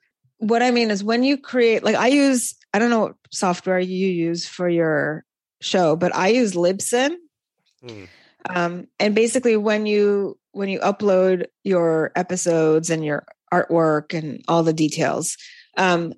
what 0.40 0.62
I 0.62 0.70
mean 0.70 0.90
is 0.90 1.04
when 1.04 1.22
you 1.22 1.36
create, 1.36 1.84
like 1.84 1.96
I 1.96 2.08
use, 2.08 2.56
I 2.72 2.78
don't 2.78 2.90
know 2.90 3.00
what 3.00 3.16
software 3.30 3.78
you 3.78 4.08
use 4.08 4.46
for 4.46 4.68
your 4.68 5.24
show, 5.60 5.96
but 5.96 6.14
I 6.14 6.28
use 6.28 6.54
Libsyn. 6.54 7.14
Mm. 7.84 8.08
Um, 8.48 8.86
and 8.98 9.14
basically 9.14 9.56
when 9.58 9.84
you, 9.84 10.38
when 10.52 10.70
you 10.70 10.80
upload 10.80 11.46
your 11.62 12.10
episodes 12.16 12.88
and 12.88 13.04
your 13.04 13.26
artwork 13.52 14.18
and 14.18 14.42
all 14.48 14.62
the 14.62 14.72
details, 14.72 15.36
um, 15.76 16.14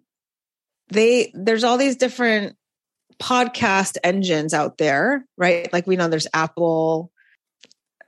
they, 0.89 1.33
there's 1.35 1.65
all 1.65 1.77
these 1.77 1.97
different 1.97 2.57
podcast 3.21 3.97
engines 4.05 4.55
out 4.55 4.79
there, 4.79 5.27
right? 5.37 5.71
Like 5.73 5.89
we 5.89 5.97
know 5.97 6.07
there's 6.07 6.29
Apple, 6.33 7.11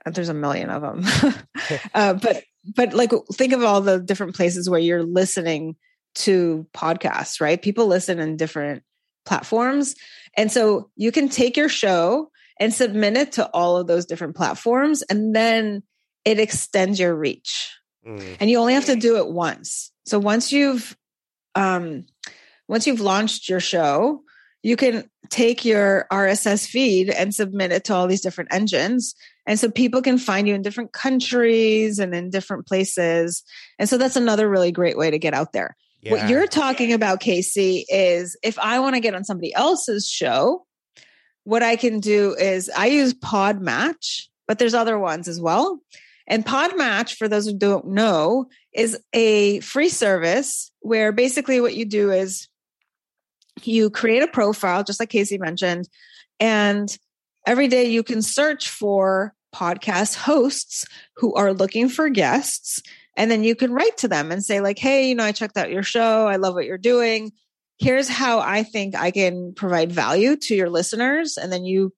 there's 0.05 0.29
a 0.29 0.33
million 0.33 0.69
of 0.69 0.81
them. 0.81 1.03
uh, 1.93 2.13
but 2.13 2.43
but 2.75 2.93
like 2.93 3.11
think 3.33 3.53
of 3.53 3.63
all 3.63 3.81
the 3.81 3.99
different 3.99 4.35
places 4.35 4.69
where 4.69 4.79
you're 4.79 5.03
listening 5.03 5.75
to 6.15 6.67
podcasts, 6.73 7.41
right? 7.41 7.61
People 7.61 7.87
listen 7.87 8.19
in 8.19 8.37
different 8.37 8.83
platforms. 9.25 9.95
And 10.37 10.51
so 10.51 10.89
you 10.95 11.11
can 11.11 11.29
take 11.29 11.57
your 11.57 11.69
show 11.69 12.31
and 12.59 12.73
submit 12.73 13.17
it 13.17 13.33
to 13.33 13.49
all 13.49 13.77
of 13.77 13.87
those 13.87 14.05
different 14.05 14.35
platforms, 14.35 15.01
and 15.03 15.35
then 15.35 15.83
it 16.23 16.39
extends 16.39 16.99
your 16.99 17.15
reach. 17.15 17.73
Mm. 18.05 18.37
And 18.39 18.49
you 18.49 18.59
only 18.59 18.73
have 18.73 18.85
to 18.85 18.95
do 18.95 19.17
it 19.17 19.27
once. 19.27 19.91
So 20.05 20.19
once 20.19 20.51
you've 20.51 20.95
um 21.55 22.05
once 22.67 22.87
you've 22.87 23.01
launched 23.01 23.49
your 23.49 23.59
show, 23.59 24.23
you 24.63 24.75
can 24.75 25.09
take 25.29 25.65
your 25.65 26.07
RSS 26.11 26.67
feed 26.67 27.09
and 27.09 27.33
submit 27.33 27.71
it 27.71 27.83
to 27.85 27.93
all 27.93 28.07
these 28.07 28.21
different 28.21 28.53
engines. 28.53 29.15
And 29.45 29.59
so 29.59 29.69
people 29.69 30.01
can 30.01 30.17
find 30.17 30.47
you 30.47 30.55
in 30.55 30.63
different 30.63 30.91
countries 30.91 31.99
and 31.99 32.15
in 32.15 32.31
different 32.31 32.65
places. 32.65 33.43
And 33.77 33.87
so 33.87 33.97
that's 33.97 34.15
another 34.15 34.49
really 34.49 34.71
great 34.71 34.97
way 34.97 35.11
to 35.11 35.19
get 35.19 35.35
out 35.35 35.53
there. 35.53 35.75
Yeah. 36.05 36.11
What 36.11 36.29
you're 36.29 36.47
talking 36.47 36.93
about, 36.93 37.19
Casey, 37.19 37.83
is 37.89 38.37
if 38.43 38.59
I 38.59 38.79
want 38.79 38.95
to 38.95 39.01
get 39.01 39.15
on 39.15 39.23
somebody 39.23 39.53
else's 39.55 40.07
show, 40.07 40.65
what 41.45 41.63
I 41.63 41.75
can 41.75 41.99
do 41.99 42.35
is 42.35 42.69
I 42.69 42.87
use 42.87 43.15
Podmatch, 43.15 44.27
but 44.47 44.59
there's 44.59 44.75
other 44.75 44.99
ones 44.99 45.27
as 45.27 45.41
well. 45.41 45.79
And 46.27 46.45
Podmatch, 46.45 47.15
for 47.15 47.27
those 47.27 47.47
who 47.47 47.57
don't 47.57 47.87
know, 47.87 48.45
is 48.71 48.99
a 49.13 49.59
free 49.61 49.89
service 49.89 50.71
where 50.81 51.11
basically 51.11 51.59
what 51.59 51.75
you 51.75 51.85
do 51.85 52.11
is 52.11 52.47
you 53.63 53.89
create 53.89 54.21
a 54.21 54.27
profile, 54.27 54.83
just 54.83 54.99
like 54.99 55.09
Casey 55.09 55.39
mentioned, 55.39 55.89
and 56.39 56.95
every 57.47 57.67
day 57.67 57.85
you 57.85 58.03
can 58.03 58.21
search 58.21 58.69
for 58.69 59.33
podcast 59.55 60.15
hosts 60.15 60.85
who 61.15 61.33
are 61.33 61.53
looking 61.53 61.89
for 61.89 62.09
guests. 62.09 62.81
And 63.17 63.31
then 63.31 63.43
you 63.43 63.55
can 63.55 63.71
write 63.71 63.97
to 63.97 64.07
them 64.07 64.31
and 64.31 64.43
say, 64.43 64.59
like, 64.59 64.77
hey, 64.77 65.09
you 65.09 65.15
know, 65.15 65.23
I 65.23 65.31
checked 65.31 65.57
out 65.57 65.71
your 65.71 65.83
show. 65.83 66.27
I 66.27 66.35
love 66.35 66.53
what 66.53 66.65
you're 66.65 66.77
doing. 66.77 67.31
Here's 67.77 68.09
how 68.09 68.39
I 68.39 68.63
think 68.63 68.95
I 68.95 69.11
can 69.11 69.53
provide 69.53 69.91
value 69.91 70.35
to 70.37 70.55
your 70.55 70.69
listeners. 70.69 71.37
And 71.37 71.51
then 71.51 71.65
you 71.65 71.93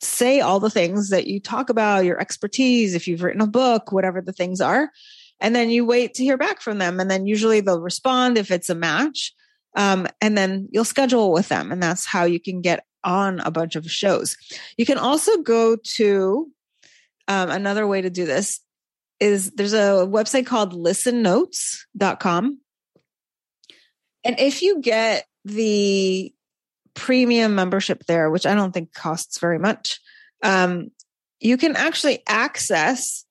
say 0.00 0.40
all 0.40 0.60
the 0.60 0.70
things 0.70 1.10
that 1.10 1.26
you 1.26 1.40
talk 1.40 1.70
about, 1.70 2.04
your 2.04 2.20
expertise, 2.20 2.94
if 2.94 3.06
you've 3.06 3.22
written 3.22 3.42
a 3.42 3.46
book, 3.46 3.92
whatever 3.92 4.20
the 4.20 4.32
things 4.32 4.60
are. 4.60 4.90
And 5.40 5.54
then 5.54 5.70
you 5.70 5.84
wait 5.84 6.14
to 6.14 6.24
hear 6.24 6.36
back 6.36 6.60
from 6.60 6.78
them. 6.78 7.00
And 7.00 7.10
then 7.10 7.26
usually 7.26 7.60
they'll 7.60 7.80
respond 7.80 8.38
if 8.38 8.50
it's 8.50 8.70
a 8.70 8.74
match. 8.74 9.32
Um, 9.76 10.06
and 10.20 10.36
then 10.36 10.68
you'll 10.70 10.84
schedule 10.84 11.32
with 11.32 11.48
them. 11.48 11.70
And 11.72 11.82
that's 11.82 12.06
how 12.06 12.24
you 12.24 12.40
can 12.40 12.60
get 12.60 12.84
on 13.04 13.40
a 13.40 13.50
bunch 13.50 13.76
of 13.76 13.90
shows. 13.90 14.36
You 14.76 14.84
can 14.84 14.98
also 14.98 15.38
go 15.38 15.76
to 15.76 16.50
um, 17.28 17.50
another 17.50 17.86
way 17.86 18.02
to 18.02 18.10
do 18.10 18.26
this 18.26 18.60
is 19.20 19.50
there's 19.52 19.74
a 19.74 20.06
website 20.08 20.46
called 20.46 20.72
listennotes.com. 20.72 22.58
And 24.24 24.38
if 24.38 24.62
you 24.62 24.80
get 24.80 25.26
the 25.44 26.32
premium 26.94 27.54
membership 27.54 28.04
there, 28.06 28.30
which 28.30 28.46
I 28.46 28.54
don't 28.54 28.72
think 28.72 28.92
costs 28.92 29.38
very 29.38 29.58
much, 29.58 30.00
um, 30.42 30.90
you 31.38 31.56
can 31.56 31.76
actually 31.76 32.22
access 32.26 33.24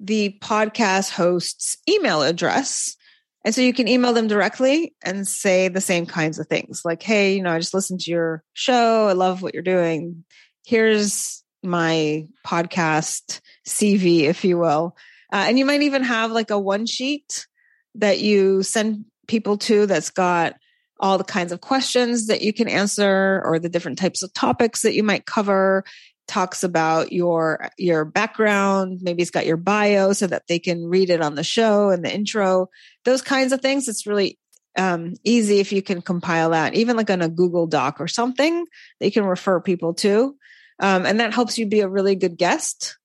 the 0.00 0.36
podcast 0.40 1.10
host's 1.10 1.76
email 1.88 2.22
address. 2.22 2.96
And 3.44 3.54
so 3.54 3.60
you 3.60 3.72
can 3.72 3.86
email 3.86 4.12
them 4.12 4.26
directly 4.26 4.94
and 5.04 5.26
say 5.26 5.68
the 5.68 5.80
same 5.80 6.06
kinds 6.06 6.38
of 6.38 6.48
things 6.48 6.82
like, 6.84 7.02
hey, 7.02 7.36
you 7.36 7.42
know, 7.42 7.52
I 7.52 7.58
just 7.58 7.74
listened 7.74 8.00
to 8.00 8.10
your 8.10 8.42
show. 8.52 9.06
I 9.06 9.12
love 9.12 9.42
what 9.42 9.54
you're 9.54 9.62
doing. 9.62 10.24
Here's 10.64 11.44
my 11.62 12.26
podcast 12.44 13.40
CV, 13.66 14.22
if 14.22 14.44
you 14.44 14.58
will. 14.58 14.96
Uh, 15.36 15.44
and 15.48 15.58
you 15.58 15.66
might 15.66 15.82
even 15.82 16.02
have 16.02 16.32
like 16.32 16.50
a 16.50 16.58
one 16.58 16.86
sheet 16.86 17.46
that 17.94 18.20
you 18.20 18.62
send 18.62 19.04
people 19.26 19.58
to 19.58 19.84
that's 19.84 20.08
got 20.08 20.54
all 20.98 21.18
the 21.18 21.24
kinds 21.24 21.52
of 21.52 21.60
questions 21.60 22.28
that 22.28 22.40
you 22.40 22.54
can 22.54 22.68
answer 22.68 23.42
or 23.44 23.58
the 23.58 23.68
different 23.68 23.98
types 23.98 24.22
of 24.22 24.32
topics 24.32 24.80
that 24.80 24.94
you 24.94 25.02
might 25.02 25.26
cover. 25.26 25.84
Talks 26.26 26.64
about 26.64 27.12
your 27.12 27.68
your 27.76 28.06
background 28.06 29.00
maybe 29.02 29.20
it's 29.20 29.30
got 29.30 29.44
your 29.44 29.58
bio 29.58 30.14
so 30.14 30.26
that 30.26 30.46
they 30.48 30.58
can 30.58 30.86
read 30.86 31.10
it 31.10 31.20
on 31.20 31.34
the 31.34 31.44
show 31.44 31.90
and 31.90 32.02
the 32.02 32.14
intro. 32.14 32.70
Those 33.04 33.20
kinds 33.20 33.52
of 33.52 33.60
things 33.60 33.88
it's 33.88 34.06
really 34.06 34.38
um, 34.78 35.16
easy 35.22 35.60
if 35.60 35.70
you 35.70 35.82
can 35.82 36.00
compile 36.00 36.50
that 36.50 36.72
even 36.74 36.96
like 36.96 37.10
on 37.10 37.20
a 37.20 37.28
google 37.28 37.66
doc 37.66 38.00
or 38.00 38.08
something 38.08 38.64
that 39.00 39.06
you 39.06 39.12
can 39.12 39.26
refer 39.26 39.60
people 39.60 39.92
to. 39.96 40.34
Um, 40.80 41.04
and 41.04 41.20
that 41.20 41.34
helps 41.34 41.58
you 41.58 41.66
be 41.66 41.80
a 41.80 41.88
really 41.88 42.14
good 42.14 42.38
guest 42.38 42.96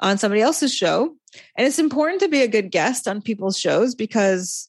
on 0.00 0.18
somebody 0.18 0.42
else's 0.42 0.74
show 0.74 1.14
and 1.56 1.66
it's 1.66 1.78
important 1.78 2.20
to 2.20 2.28
be 2.28 2.42
a 2.42 2.48
good 2.48 2.70
guest 2.70 3.08
on 3.08 3.22
people's 3.22 3.58
shows 3.58 3.94
because 3.94 4.68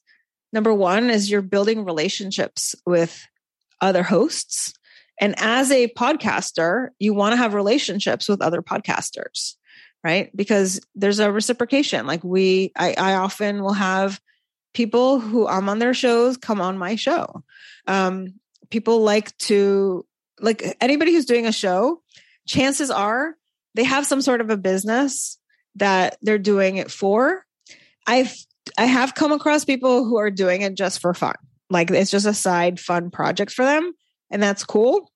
number 0.52 0.72
one 0.72 1.10
is 1.10 1.30
you're 1.30 1.42
building 1.42 1.84
relationships 1.84 2.74
with 2.86 3.26
other 3.80 4.02
hosts 4.02 4.74
and 5.20 5.34
as 5.38 5.70
a 5.70 5.88
podcaster, 5.88 6.90
you 6.98 7.12
want 7.12 7.32
to 7.32 7.36
have 7.36 7.54
relationships 7.54 8.28
with 8.28 8.40
other 8.40 8.62
podcasters, 8.62 9.54
right? 10.04 10.34
Because 10.36 10.80
there's 10.94 11.18
a 11.18 11.32
reciprocation. 11.32 12.06
Like 12.06 12.22
we, 12.22 12.72
I, 12.76 12.94
I 12.96 13.14
often 13.14 13.62
will 13.62 13.72
have 13.72 14.20
people 14.74 15.18
who 15.18 15.46
I'm 15.46 15.68
on 15.68 15.80
their 15.80 15.94
shows 15.94 16.36
come 16.36 16.60
on 16.60 16.78
my 16.78 16.94
show. 16.94 17.42
Um, 17.86 18.34
people 18.70 19.02
like 19.02 19.36
to, 19.38 20.06
like 20.40 20.76
anybody 20.80 21.12
who's 21.12 21.26
doing 21.26 21.46
a 21.46 21.52
show, 21.52 22.00
chances 22.46 22.90
are 22.90 23.36
they 23.74 23.84
have 23.84 24.06
some 24.06 24.20
sort 24.20 24.40
of 24.40 24.50
a 24.50 24.56
business 24.56 25.38
that 25.76 26.16
they're 26.22 26.38
doing 26.38 26.76
it 26.76 26.90
for. 26.90 27.44
I've, 28.06 28.34
I 28.76 28.86
have 28.86 29.14
come 29.14 29.32
across 29.32 29.64
people 29.64 30.04
who 30.04 30.16
are 30.16 30.30
doing 30.30 30.62
it 30.62 30.74
just 30.74 31.00
for 31.00 31.14
fun. 31.14 31.34
Like 31.70 31.90
it's 31.90 32.10
just 32.10 32.26
a 32.26 32.34
side 32.34 32.80
fun 32.80 33.10
project 33.10 33.52
for 33.52 33.64
them 33.64 33.92
and 34.30 34.42
that's 34.42 34.64
cool. 34.64 35.10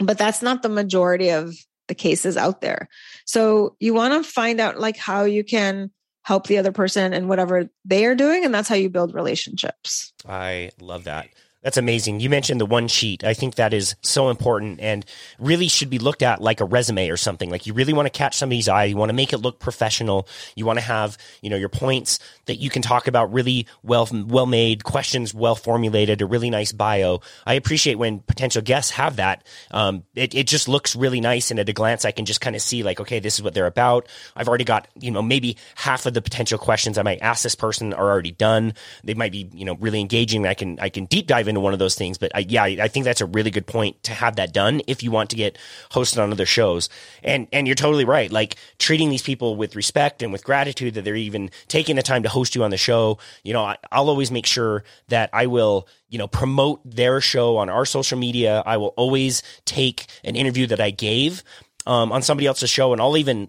But 0.00 0.18
that's 0.18 0.42
not 0.42 0.62
the 0.62 0.68
majority 0.68 1.30
of 1.30 1.54
the 1.88 1.94
cases 1.94 2.36
out 2.36 2.60
there. 2.60 2.88
So 3.24 3.76
you 3.80 3.94
want 3.94 4.14
to 4.14 4.30
find 4.30 4.60
out 4.60 4.78
like 4.78 4.96
how 4.96 5.24
you 5.24 5.44
can 5.44 5.90
help 6.22 6.46
the 6.46 6.58
other 6.58 6.72
person 6.72 7.12
and 7.14 7.28
whatever 7.28 7.68
they 7.84 8.04
are 8.04 8.14
doing 8.14 8.44
and 8.44 8.54
that's 8.54 8.68
how 8.68 8.74
you 8.74 8.90
build 8.90 9.14
relationships. 9.14 10.12
I 10.26 10.70
love 10.80 11.04
that. 11.04 11.28
That's 11.68 11.76
amazing. 11.76 12.20
You 12.20 12.30
mentioned 12.30 12.62
the 12.62 12.64
one 12.64 12.88
sheet. 12.88 13.24
I 13.24 13.34
think 13.34 13.56
that 13.56 13.74
is 13.74 13.94
so 14.00 14.30
important 14.30 14.80
and 14.80 15.04
really 15.38 15.68
should 15.68 15.90
be 15.90 15.98
looked 15.98 16.22
at 16.22 16.40
like 16.40 16.62
a 16.62 16.64
resume 16.64 17.10
or 17.10 17.18
something. 17.18 17.50
Like 17.50 17.66
you 17.66 17.74
really 17.74 17.92
want 17.92 18.06
to 18.06 18.10
catch 18.10 18.38
somebody's 18.38 18.70
eye. 18.70 18.84
You 18.84 18.96
want 18.96 19.10
to 19.10 19.14
make 19.14 19.34
it 19.34 19.36
look 19.36 19.58
professional. 19.58 20.26
You 20.54 20.64
want 20.64 20.78
to 20.78 20.84
have, 20.86 21.18
you 21.42 21.50
know, 21.50 21.56
your 21.56 21.68
points 21.68 22.20
that 22.46 22.54
you 22.54 22.70
can 22.70 22.80
talk 22.80 23.06
about 23.06 23.34
really 23.34 23.66
well, 23.82 24.08
well 24.10 24.46
made 24.46 24.82
questions, 24.82 25.34
well 25.34 25.54
formulated, 25.54 26.22
a 26.22 26.26
really 26.26 26.48
nice 26.48 26.72
bio. 26.72 27.20
I 27.44 27.52
appreciate 27.52 27.96
when 27.96 28.20
potential 28.20 28.62
guests 28.62 28.92
have 28.92 29.16
that. 29.16 29.44
Um, 29.70 30.04
it, 30.14 30.34
it 30.34 30.46
just 30.46 30.68
looks 30.68 30.96
really 30.96 31.20
nice. 31.20 31.50
And 31.50 31.60
at 31.60 31.68
a 31.68 31.74
glance, 31.74 32.06
I 32.06 32.12
can 32.12 32.24
just 32.24 32.40
kind 32.40 32.56
of 32.56 32.62
see 32.62 32.82
like, 32.82 32.98
okay, 32.98 33.18
this 33.18 33.34
is 33.34 33.42
what 33.42 33.52
they're 33.52 33.66
about. 33.66 34.08
I've 34.34 34.48
already 34.48 34.64
got, 34.64 34.88
you 34.98 35.10
know, 35.10 35.20
maybe 35.20 35.58
half 35.74 36.06
of 36.06 36.14
the 36.14 36.22
potential 36.22 36.58
questions 36.58 36.96
I 36.96 37.02
might 37.02 37.20
ask 37.20 37.42
this 37.42 37.54
person 37.54 37.92
are 37.92 38.08
already 38.08 38.32
done. 38.32 38.72
They 39.04 39.12
might 39.12 39.32
be, 39.32 39.50
you 39.52 39.66
know, 39.66 39.74
really 39.74 40.00
engaging. 40.00 40.46
I 40.46 40.54
can, 40.54 40.80
I 40.80 40.88
can 40.88 41.04
deep 41.04 41.26
dive 41.26 41.46
into 41.46 41.57
one 41.60 41.72
of 41.72 41.78
those 41.78 41.94
things. 41.94 42.18
But 42.18 42.32
I, 42.34 42.40
yeah, 42.40 42.64
I 42.64 42.88
think 42.88 43.04
that's 43.04 43.20
a 43.20 43.26
really 43.26 43.50
good 43.50 43.66
point 43.66 44.02
to 44.04 44.12
have 44.12 44.36
that 44.36 44.52
done 44.52 44.82
if 44.86 45.02
you 45.02 45.10
want 45.10 45.30
to 45.30 45.36
get 45.36 45.58
hosted 45.90 46.22
on 46.22 46.32
other 46.32 46.46
shows. 46.46 46.88
And 47.22 47.48
and 47.52 47.66
you're 47.66 47.76
totally 47.76 48.04
right. 48.04 48.30
Like 48.30 48.56
treating 48.78 49.10
these 49.10 49.22
people 49.22 49.56
with 49.56 49.76
respect 49.76 50.22
and 50.22 50.32
with 50.32 50.44
gratitude 50.44 50.94
that 50.94 51.04
they're 51.04 51.16
even 51.16 51.50
taking 51.68 51.96
the 51.96 52.02
time 52.02 52.22
to 52.22 52.28
host 52.28 52.54
you 52.54 52.64
on 52.64 52.70
the 52.70 52.76
show. 52.76 53.18
You 53.42 53.52
know, 53.52 53.64
I, 53.64 53.76
I'll 53.90 54.08
always 54.08 54.30
make 54.30 54.46
sure 54.46 54.84
that 55.08 55.30
I 55.32 55.46
will 55.46 55.88
you 56.08 56.18
know 56.18 56.28
promote 56.28 56.80
their 56.84 57.20
show 57.20 57.56
on 57.56 57.68
our 57.68 57.84
social 57.84 58.18
media. 58.18 58.62
I 58.64 58.76
will 58.76 58.94
always 58.96 59.42
take 59.64 60.06
an 60.24 60.36
interview 60.36 60.66
that 60.68 60.80
I 60.80 60.90
gave 60.90 61.42
um, 61.88 62.12
on 62.12 62.20
somebody 62.20 62.46
else's 62.46 62.68
show, 62.68 62.92
and 62.92 63.00
I'll 63.00 63.16
even, 63.16 63.48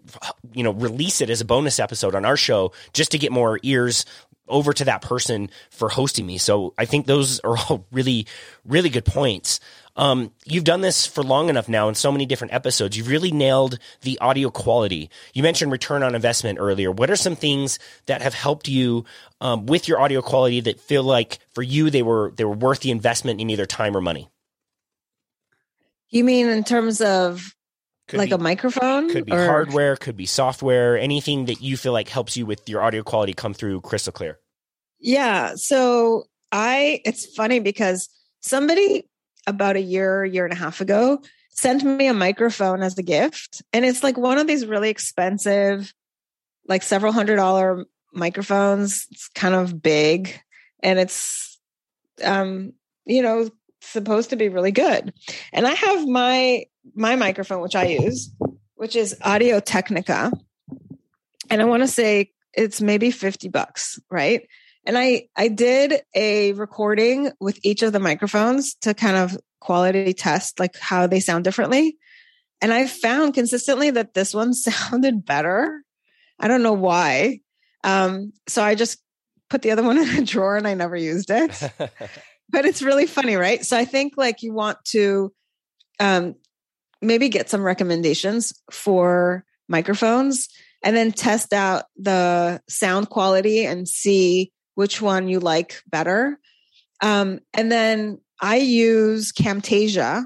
you 0.54 0.64
know, 0.64 0.72
release 0.72 1.20
it 1.20 1.30
as 1.30 1.42
a 1.42 1.46
bonus 1.46 1.78
episode 1.78 2.16
on 2.16 2.24
our 2.24 2.38
show 2.38 2.72
just 2.94 3.12
to 3.12 3.18
get 3.18 3.34
more 3.34 3.60
ears 3.64 4.06
over 4.50 4.74
to 4.74 4.86
that 4.86 5.02
person 5.02 5.50
for 5.70 5.90
hosting 5.90 6.26
me. 6.26 6.38
So 6.38 6.74
I 6.78 6.86
think 6.86 7.06
those 7.06 7.40
are 7.42 7.58
all 7.58 7.86
really, 7.92 8.28
really 8.66 8.90
good 8.90 9.06
points. 9.06 9.60
Um, 9.96 10.32
you've 10.46 10.64
done 10.64 10.80
this 10.80 11.06
for 11.06 11.24
long 11.24 11.50
enough 11.50 11.68
now 11.68 11.90
in 11.90 11.96
so 11.96 12.12
many 12.12 12.26
different 12.26 12.54
episodes. 12.54 12.98
You've 12.98 13.10
really 13.10 13.32
nailed 13.32 13.80
the 14.02 14.18
audio 14.20 14.50
quality. 14.50 15.10
You 15.34 15.44
mentioned 15.44 15.72
return 15.74 16.04
on 16.04 16.16
investment 16.16 16.58
earlier. 16.60 16.90
What 16.90 17.10
are 17.10 17.18
some 17.18 17.36
things 17.36 17.80
that 18.06 18.22
have 18.22 18.34
helped 18.34 18.70
you 18.70 19.04
um, 19.42 19.66
with 19.66 19.90
your 19.90 20.00
audio 20.00 20.22
quality 20.22 20.62
that 20.62 20.80
feel 20.80 21.04
like 21.04 21.40
for 21.54 21.62
you 21.62 21.90
they 21.90 22.02
were 22.02 22.32
they 22.36 22.46
were 22.46 22.56
worth 22.56 22.80
the 22.80 22.92
investment 22.92 23.42
in 23.42 23.50
either 23.50 23.66
time 23.66 23.96
or 23.96 24.02
money? 24.02 24.30
You 26.10 26.24
mean 26.24 26.48
in 26.48 26.64
terms 26.64 27.02
of 27.02 27.54
could 28.10 28.18
like 28.18 28.30
be, 28.30 28.36
a 28.36 28.38
microphone? 28.40 29.10
Could 29.10 29.26
be 29.26 29.32
or? 29.32 29.46
hardware, 29.46 29.96
could 29.96 30.18
be 30.18 30.26
software, 30.26 30.98
anything 30.98 31.46
that 31.46 31.62
you 31.62 31.78
feel 31.78 31.94
like 31.94 32.10
helps 32.10 32.36
you 32.36 32.46
with 32.46 32.68
your 32.68 32.82
audio 32.82 33.04
quality 33.04 33.34
come 33.34 33.54
through 33.54 33.82
crystal 33.82 34.12
clear. 34.12 34.40
Yeah. 35.00 35.54
So 35.56 36.24
I, 36.52 37.02
it's 37.06 37.28
funny 37.36 37.60
because 37.60 38.10
somebody 38.42 39.08
about 39.46 39.76
a 39.76 39.82
year, 39.82 40.26
year 40.26 40.44
and 40.44 40.54
a 40.54 40.58
half 40.58 40.82
ago 40.82 41.22
sent 41.52 41.84
me 41.84 42.08
a 42.08 42.14
microphone 42.14 42.82
as 42.82 42.98
a 42.98 43.04
gift. 43.04 43.62
And 43.74 43.86
it's 43.86 44.04
like 44.04 44.18
one 44.18 44.40
of 44.40 44.48
these 44.48 44.66
really 44.66 44.90
expensive, 44.90 45.94
like 46.68 46.82
several 46.82 47.14
hundred 47.14 47.36
dollar 47.36 47.86
microphones. 48.12 49.08
It's 49.12 49.30
kind 49.30 49.54
of 49.54 49.82
big 49.82 50.42
and 50.82 50.98
it's, 50.98 51.60
um, 52.24 52.74
you 53.06 53.22
know, 53.22 53.50
supposed 53.82 54.32
to 54.32 54.36
be 54.36 54.50
really 54.50 54.72
good. 54.72 55.14
And 55.54 55.68
I 55.68 55.74
have 55.74 56.08
my, 56.08 56.66
my 56.96 57.16
microphone, 57.16 57.62
which 57.62 57.76
I 57.76 57.86
use, 57.86 58.32
which 58.76 58.96
is 58.96 59.16
Audio 59.22 59.60
Technica. 59.60 60.32
And 61.50 61.62
I 61.62 61.66
want 61.66 61.84
to 61.84 61.88
say 61.88 62.32
it's 62.54 62.82
maybe 62.82 63.12
50 63.12 63.50
bucks, 63.50 64.00
right? 64.10 64.48
And 64.86 64.98
I 64.98 65.28
I 65.36 65.50
did 65.50 66.02
a 66.16 66.54
recording 66.54 67.32
with 67.40 67.60
each 67.64 67.84
of 67.84 67.94
the 67.94 68.00
microphones 68.00 68.76
to 68.82 68.94
kind 68.94 69.18
of 69.18 69.38
quality 69.60 70.14
test, 70.14 70.60
like 70.60 70.78
how 70.78 71.06
they 71.08 71.20
sound 71.20 71.44
differently. 71.44 71.98
And 72.62 72.74
I 72.74 72.88
found 72.88 73.34
consistently 73.34 73.92
that 73.92 74.14
this 74.14 74.34
one 74.34 74.54
sounded 74.56 75.26
better. 75.26 75.84
I 76.40 76.48
don't 76.48 76.64
know 76.64 76.74
why. 76.74 77.42
Um, 77.84 78.34
so 78.48 78.64
I 78.64 78.76
just 78.76 79.00
put 79.50 79.62
the 79.62 79.72
other 79.72 79.84
one 79.84 79.98
in 80.02 80.10
a 80.10 80.26
drawer 80.26 80.58
and 80.58 80.68
I 80.68 80.74
never 80.74 80.96
used 80.96 81.30
it. 81.30 81.62
but 82.50 82.66
it's 82.66 82.82
really 82.82 83.06
funny, 83.06 83.36
right? 83.36 83.64
So 83.66 83.78
I 83.78 83.86
think 83.86 84.14
like 84.18 84.42
you 84.42 84.54
want 84.54 84.84
to 84.86 85.34
um, 86.00 86.36
maybe 87.02 87.30
get 87.30 87.50
some 87.50 87.64
recommendations 87.64 88.54
for 88.72 89.46
microphones 89.68 90.50
and 90.84 90.96
then 90.96 91.12
test 91.12 91.54
out 91.54 91.86
the 91.98 92.62
sound 92.68 93.10
quality 93.10 93.66
and 93.66 93.88
see 93.88 94.52
which 94.76 95.02
one 95.02 95.28
you 95.28 95.40
like 95.40 95.82
better. 95.88 96.40
Um, 97.02 97.40
and 97.54 97.72
then 97.72 98.20
I 98.42 98.58
use 98.58 99.32
Camtasia 99.32 100.26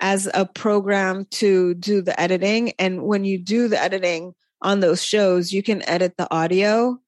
as 0.00 0.28
a 0.32 0.46
program 0.46 1.26
to 1.26 1.74
do 1.74 2.02
the 2.02 2.18
editing. 2.20 2.72
And 2.78 3.02
when 3.02 3.24
you 3.24 3.38
do 3.38 3.68
the 3.68 3.80
editing 3.80 4.34
on 4.62 4.80
those 4.80 5.02
shows, 5.02 5.52
you 5.52 5.62
can 5.62 5.86
edit 5.88 6.16
the 6.16 6.32
audio. 6.32 6.98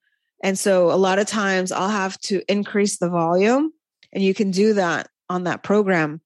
And 0.43 0.57
so 0.59 0.91
a 0.91 0.95
lot 0.95 1.19
of 1.19 1.27
times 1.27 1.71
I'll 1.71 1.89
have 1.89 2.19
to 2.21 2.41
increase 2.49 2.97
the 2.97 3.09
volume, 3.09 3.71
and 4.11 4.23
you 4.23 4.33
can 4.33 4.51
do 4.51 4.73
that 4.73 5.09
on 5.29 5.45
that 5.45 5.63
program. 5.63 6.21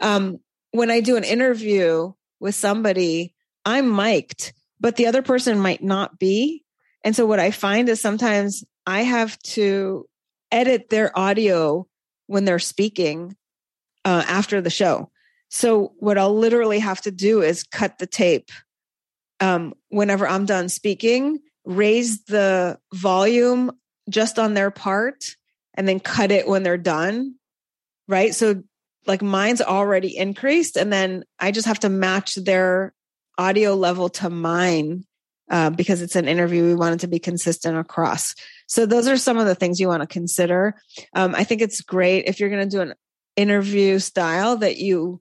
Um, 0.00 0.38
when 0.72 0.90
I 0.90 1.00
do 1.00 1.16
an 1.16 1.24
interview 1.24 2.12
with 2.38 2.54
somebody, 2.54 3.34
I'm 3.64 3.94
mic'd, 3.94 4.52
but 4.78 4.96
the 4.96 5.06
other 5.06 5.22
person 5.22 5.60
might 5.60 5.82
not 5.82 6.18
be. 6.18 6.64
And 7.04 7.14
so 7.14 7.26
what 7.26 7.40
I 7.40 7.50
find 7.50 7.88
is 7.88 8.00
sometimes 8.00 8.64
I 8.86 9.02
have 9.02 9.38
to 9.40 10.06
edit 10.52 10.90
their 10.90 11.16
audio 11.18 11.86
when 12.26 12.44
they're 12.44 12.58
speaking 12.58 13.36
uh, 14.04 14.24
after 14.26 14.60
the 14.60 14.70
show. 14.70 15.10
So 15.48 15.92
what 15.98 16.18
I'll 16.18 16.36
literally 16.36 16.78
have 16.78 17.00
to 17.02 17.10
do 17.10 17.42
is 17.42 17.64
cut 17.64 17.98
the 17.98 18.06
tape 18.06 18.50
um, 19.40 19.74
whenever 19.88 20.28
I'm 20.28 20.46
done 20.46 20.68
speaking, 20.68 21.40
raise 21.64 22.24
the 22.24 22.78
volume 22.94 23.72
just 24.08 24.38
on 24.38 24.54
their 24.54 24.70
part, 24.70 25.24
and 25.74 25.88
then 25.88 25.98
cut 25.98 26.30
it 26.30 26.46
when 26.46 26.62
they're 26.62 26.76
done. 26.76 27.34
Right. 28.06 28.34
So 28.34 28.62
like 29.06 29.22
mine's 29.22 29.60
already 29.60 30.16
increased, 30.16 30.76
and 30.76 30.92
then 30.92 31.24
I 31.38 31.50
just 31.50 31.66
have 31.66 31.80
to 31.80 31.88
match 31.88 32.34
their 32.34 32.92
audio 33.38 33.74
level 33.74 34.08
to 34.10 34.28
mine 34.30 35.04
uh, 35.50 35.70
because 35.70 36.02
it's 36.02 36.16
an 36.16 36.28
interview. 36.28 36.64
We 36.64 36.74
want 36.74 36.94
it 36.94 37.00
to 37.00 37.08
be 37.08 37.18
consistent 37.18 37.76
across. 37.76 38.34
So 38.66 38.86
those 38.86 39.08
are 39.08 39.16
some 39.16 39.38
of 39.38 39.46
the 39.46 39.54
things 39.54 39.80
you 39.80 39.88
want 39.88 40.02
to 40.02 40.06
consider. 40.06 40.76
Um, 41.14 41.34
I 41.34 41.44
think 41.44 41.60
it's 41.60 41.80
great 41.80 42.26
if 42.26 42.38
you're 42.38 42.50
going 42.50 42.68
to 42.68 42.76
do 42.76 42.82
an 42.82 42.94
interview 43.36 43.98
style 43.98 44.58
that 44.58 44.76
you 44.76 45.20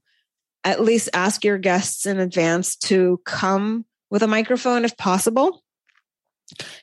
at 0.63 0.81
least 0.81 1.09
ask 1.13 1.43
your 1.43 1.57
guests 1.57 2.05
in 2.05 2.19
advance 2.19 2.75
to 2.75 3.21
come 3.25 3.85
with 4.09 4.23
a 4.23 4.27
microphone 4.27 4.85
if 4.85 4.97
possible. 4.97 5.63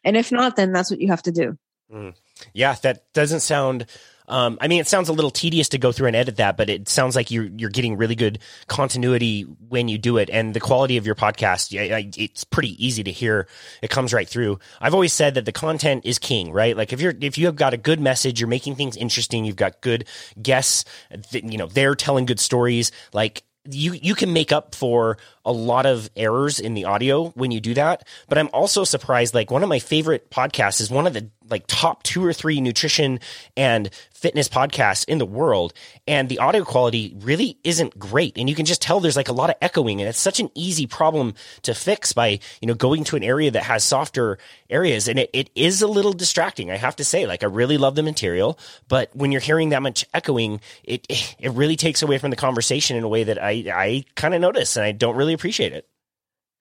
And 0.03 0.17
if 0.17 0.33
not, 0.33 0.57
then 0.57 0.73
that's 0.73 0.91
what 0.91 1.01
you 1.01 1.09
have 1.09 1.23
to 1.23 1.33
do. 1.33 1.59
Mm. 1.93 2.15
Yeah, 2.53 2.75
that 2.83 3.13
doesn't 3.13 3.41
sound 3.41 3.87
um, 4.29 4.59
I 4.61 4.69
mean, 4.69 4.81
it 4.81 4.87
sounds 4.87 5.09
a 5.09 5.12
little 5.12 5.31
tedious 5.31 5.69
to 5.71 5.79
go 5.79 5.93
through 5.93 6.09
and 6.09 6.17
edit 6.17 6.37
that, 6.37 6.57
but 6.57 6.69
it 6.69 6.89
sounds 6.89 7.17
like 7.17 7.31
you're 7.31 7.45
you're 7.45 7.71
getting 7.71 7.97
really 7.97 8.15
good 8.15 8.39
continuity 8.67 9.43
when 9.43 9.89
you 9.89 9.99
do 9.99 10.19
it, 10.19 10.31
and 10.31 10.55
the 10.55 10.61
quality 10.61 10.97
of 10.97 11.07
your 11.07 11.15
podcast. 11.15 11.73
It's 12.17 12.45
pretty 12.45 12.85
easy 12.85 13.05
to 13.05 13.12
hear. 13.12 13.49
It 13.83 13.91
comes 13.91 14.12
right 14.12 14.29
through. 14.29 14.59
I've 14.81 14.95
always 14.95 15.12
said 15.12 15.35
that 15.35 15.45
the 15.45 15.53
content 15.53 16.05
is 16.05 16.19
king, 16.19 16.53
right? 16.53 16.77
Like 16.77 16.93
if 16.93 17.01
you're 17.01 17.15
if 17.21 17.39
you 17.39 17.47
have 17.47 17.57
got 17.57 17.75
a 17.75 17.79
good 17.79 18.01
message, 18.01 18.41
you're 18.41 18.49
making 18.49 18.77
things 18.77 18.97
interesting. 18.97 19.45
You've 19.45 19.57
got 19.57 19.81
good 19.81 20.07
guests. 20.41 20.85
You 21.33 21.59
know, 21.59 21.67
they're 21.67 21.95
telling 21.95 22.27
good 22.27 22.41
stories. 22.41 22.93
Like 23.12 23.43
you 23.71 23.93
you 23.93 24.15
can 24.15 24.33
make 24.33 24.53
up 24.53 24.75
for 24.75 25.19
a 25.45 25.53
lot 25.53 25.87
of 25.87 26.11
errors 26.17 26.61
in 26.61 26.75
the 26.75 26.85
audio 26.85 27.29
when 27.31 27.51
you 27.51 27.61
do 27.61 27.75
that 27.75 28.07
but 28.29 28.39
i'm 28.39 28.49
also 28.53 28.85
surprised 28.85 29.35
like 29.35 29.51
one 29.51 29.62
of 29.62 29.69
my 29.69 29.79
favorite 29.79 30.31
podcasts 30.31 30.81
is 30.81 30.91
one 30.91 31.07
of 31.07 31.12
the 31.12 31.29
like 31.51 31.65
top 31.67 32.03
two 32.03 32.25
or 32.25 32.33
three 32.33 32.61
nutrition 32.61 33.21
and 33.57 33.91
fitness 34.13 34.49
podcasts 34.49 35.05
in 35.07 35.19
the 35.19 35.27
world 35.27 35.73
and 36.09 36.29
the 36.29 36.39
audio 36.39 36.65
quality 36.65 37.15
really 37.21 37.59
isn't 37.65 37.99
great. 37.99 38.37
And 38.39 38.49
you 38.49 38.55
can 38.55 38.67
just 38.67 38.81
tell 38.83 38.99
there's 38.99 39.17
like 39.17 39.29
a 39.29 39.33
lot 39.33 39.51
of 39.51 39.57
echoing 39.61 40.01
and 40.01 40.09
it's 40.09 40.19
such 40.19 40.41
an 40.41 40.51
easy 40.55 40.87
problem 40.87 41.35
to 41.63 41.75
fix 41.75 42.13
by 42.13 42.41
you 42.61 42.67
know 42.69 42.75
going 42.75 43.05
to 43.05 43.17
an 43.17 43.23
area 43.23 43.51
that 43.51 43.65
has 43.65 43.85
softer 43.85 44.39
areas. 44.71 45.09
And 45.09 45.19
it, 45.19 45.31
it 45.33 45.51
is 45.55 45.83
a 45.83 45.87
little 45.87 46.13
distracting 46.13 46.71
i 46.71 46.77
have 46.77 46.97
to 46.97 47.05
say. 47.05 47.27
Like 47.27 47.43
i 47.43 47.47
really 47.47 47.79
love 47.79 47.95
the 47.95 48.03
material 48.03 48.59
but 48.89 49.15
when 49.15 49.33
you're 49.33 49.41
hearing 49.41 49.71
that 49.71 49.83
much 49.83 50.05
echoing 50.15 50.61
it 50.85 51.07
it 51.39 51.53
really 51.53 51.77
takes 51.77 52.03
away 52.03 52.19
from 52.19 52.31
the 52.31 52.37
conversation 52.37 52.97
in 52.97 53.05
a 53.05 53.09
way 53.09 53.25
that 53.25 53.43
i 53.43 53.65
i 53.73 54.05
kind 54.15 54.35
of 54.35 54.41
notice 54.41 54.77
and 54.77 54.85
i 54.85 54.93
don't 54.93 55.17
really 55.17 55.33
appreciate 55.33 55.73
it. 55.73 55.89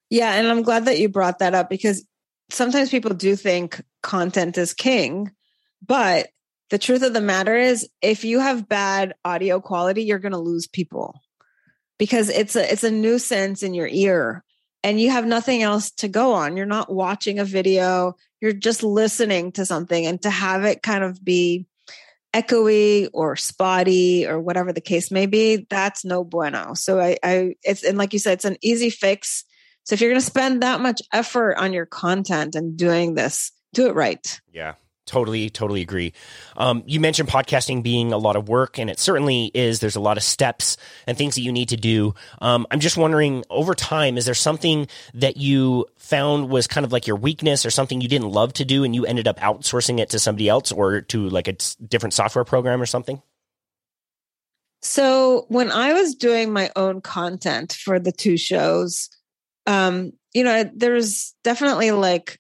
Yeah 0.10 0.34
and 0.34 0.48
i'm 0.48 0.62
glad 0.62 0.86
that 0.86 1.00
you 1.00 1.10
brought 1.10 1.40
that 1.40 1.54
up 1.54 1.70
because 1.70 2.06
sometimes 2.50 2.90
people 2.90 3.14
do 3.14 3.36
think 3.36 3.82
content 4.06 4.58
is 4.58 4.74
king, 4.74 5.32
but 5.86 6.30
the 6.70 6.78
truth 6.78 7.04
of 7.04 7.14
the 7.14 7.22
matter 7.22 7.56
is 7.56 7.88
if 8.02 8.24
you 8.24 8.40
have 8.40 8.70
bad 8.70 9.14
audio 9.26 9.60
quality, 9.60 10.04
you're 10.04 10.20
going 10.20 10.32
to 10.32 10.38
lose 10.38 10.68
people 10.68 11.22
because 12.00 12.30
it's 12.30 12.56
a 12.56 12.72
it's 12.72 12.84
a 12.84 12.92
nuisance 12.92 13.64
in 13.64 13.74
your 13.74 13.88
ear 13.88 14.44
and 14.84 15.02
you 15.02 15.10
have 15.12 15.26
nothing 15.26 15.62
else 15.62 15.92
to 15.92 16.08
go 16.08 16.34
on. 16.34 16.58
You're 16.58 16.66
not 16.66 16.92
watching 16.92 17.40
a 17.40 17.46
video, 17.46 18.16
you're 18.42 18.54
just 18.54 18.84
listening 18.84 19.52
to 19.54 19.66
something 19.66 20.06
and 20.06 20.22
to 20.22 20.30
have 20.30 20.64
it 20.64 20.82
kind 20.82 21.04
of 21.04 21.24
be 21.24 21.68
echoey 22.36 23.10
or 23.14 23.36
spotty 23.36 24.28
or 24.28 24.40
whatever 24.40 24.74
the 24.74 24.82
case 24.82 25.10
may 25.10 25.26
be, 25.26 25.66
that's 25.70 26.04
no 26.04 26.24
bueno. 26.24 26.74
So 26.74 27.00
I, 27.00 27.18
I 27.24 27.56
it's 27.64 27.84
and 27.84 27.98
like 27.98 28.14
you 28.14 28.20
said, 28.20 28.34
it's 28.34 28.46
an 28.46 28.58
easy 28.62 28.90
fix. 28.90 29.46
So 29.84 29.94
if 29.94 30.02
you're 30.02 30.10
going 30.10 30.20
to 30.20 30.26
spend 30.26 30.64
that 30.64 30.82
much 30.82 31.02
effort 31.14 31.56
on 31.58 31.72
your 31.72 31.86
content 31.86 32.56
and 32.56 32.76
doing 32.76 33.14
this, 33.14 33.52
do 33.76 33.88
it 33.88 33.96
right. 33.96 34.42
Yeah. 34.52 34.74
Totally, 35.06 35.52
totally 35.52 35.82
agree. 35.82 36.14
Um, 36.58 36.82
you 36.88 37.00
mentioned 37.00 37.30
podcasting 37.30 37.84
being 37.84 38.12
a 38.12 38.18
lot 38.18 38.36
of 38.36 38.50
work, 38.50 38.80
and 38.80 38.90
it 38.90 38.98
certainly 38.98 39.52
is. 39.54 39.80
There's 39.80 39.96
a 39.96 40.00
lot 40.00 40.18
of 40.18 40.24
steps 40.24 40.78
and 41.06 41.16
things 41.16 41.36
that 41.36 41.42
you 41.42 41.52
need 41.52 41.70
to 41.70 41.78
do. 41.78 42.16
Um, 42.42 42.66
I'm 42.72 42.80
just 42.80 42.98
wondering, 42.98 43.44
over 43.52 43.76
time, 43.76 44.18
is 44.18 44.26
there 44.26 44.34
something 44.34 44.88
that 45.14 45.38
you 45.38 45.86
found 45.98 46.50
was 46.50 46.66
kind 46.66 46.84
of 46.84 46.92
like 46.92 47.06
your 47.06 47.18
weakness 47.18 47.68
or 47.68 47.70
something 47.70 48.02
you 48.02 48.08
didn't 48.08 48.32
love 48.32 48.54
to 48.54 48.66
do 48.66 48.84
and 48.84 48.96
you 48.96 49.06
ended 49.06 49.28
up 49.28 49.40
outsourcing 49.40 50.00
it 50.00 50.10
to 50.10 50.18
somebody 50.18 50.50
else 50.50 50.72
or 50.72 51.02
to 51.02 51.30
like 51.30 51.48
a 51.48 51.56
different 51.88 52.14
software 52.14 52.44
program 52.44 52.82
or 52.82 52.88
something? 52.88 53.22
So, 54.82 55.46
when 55.50 55.72
I 55.72 55.94
was 55.94 56.16
doing 56.16 56.52
my 56.52 56.72
own 56.76 57.02
content 57.02 57.74
for 57.74 58.00
the 58.00 58.12
two 58.12 58.38
shows, 58.38 59.10
um, 59.68 60.14
you 60.34 60.44
know, 60.44 60.68
there's 60.76 61.36
definitely 61.44 61.92
like, 61.92 62.40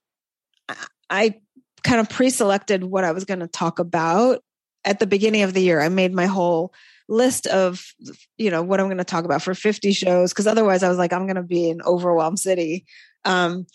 I 1.09 1.35
kind 1.83 1.99
of 1.99 2.09
pre-selected 2.09 2.83
what 2.83 3.03
I 3.03 3.11
was 3.11 3.25
going 3.25 3.41
to 3.41 3.47
talk 3.47 3.79
about 3.79 4.43
at 4.83 4.99
the 4.99 5.07
beginning 5.07 5.43
of 5.43 5.53
the 5.53 5.61
year. 5.61 5.81
I 5.81 5.89
made 5.89 6.13
my 6.13 6.25
whole 6.25 6.73
list 7.07 7.47
of, 7.47 7.85
you 8.37 8.49
know, 8.49 8.63
what 8.63 8.79
I'm 8.79 8.87
going 8.87 8.97
to 8.97 9.03
talk 9.03 9.25
about 9.25 9.41
for 9.41 9.53
50 9.53 9.91
shows. 9.93 10.33
Cause 10.33 10.47
otherwise 10.47 10.83
I 10.83 10.89
was 10.89 10.97
like, 10.97 11.13
I'm 11.13 11.25
going 11.25 11.35
to 11.35 11.43
be 11.43 11.69
an 11.69 11.81
overwhelmed 11.83 12.39
city. 12.39 12.85
Um, 13.23 13.67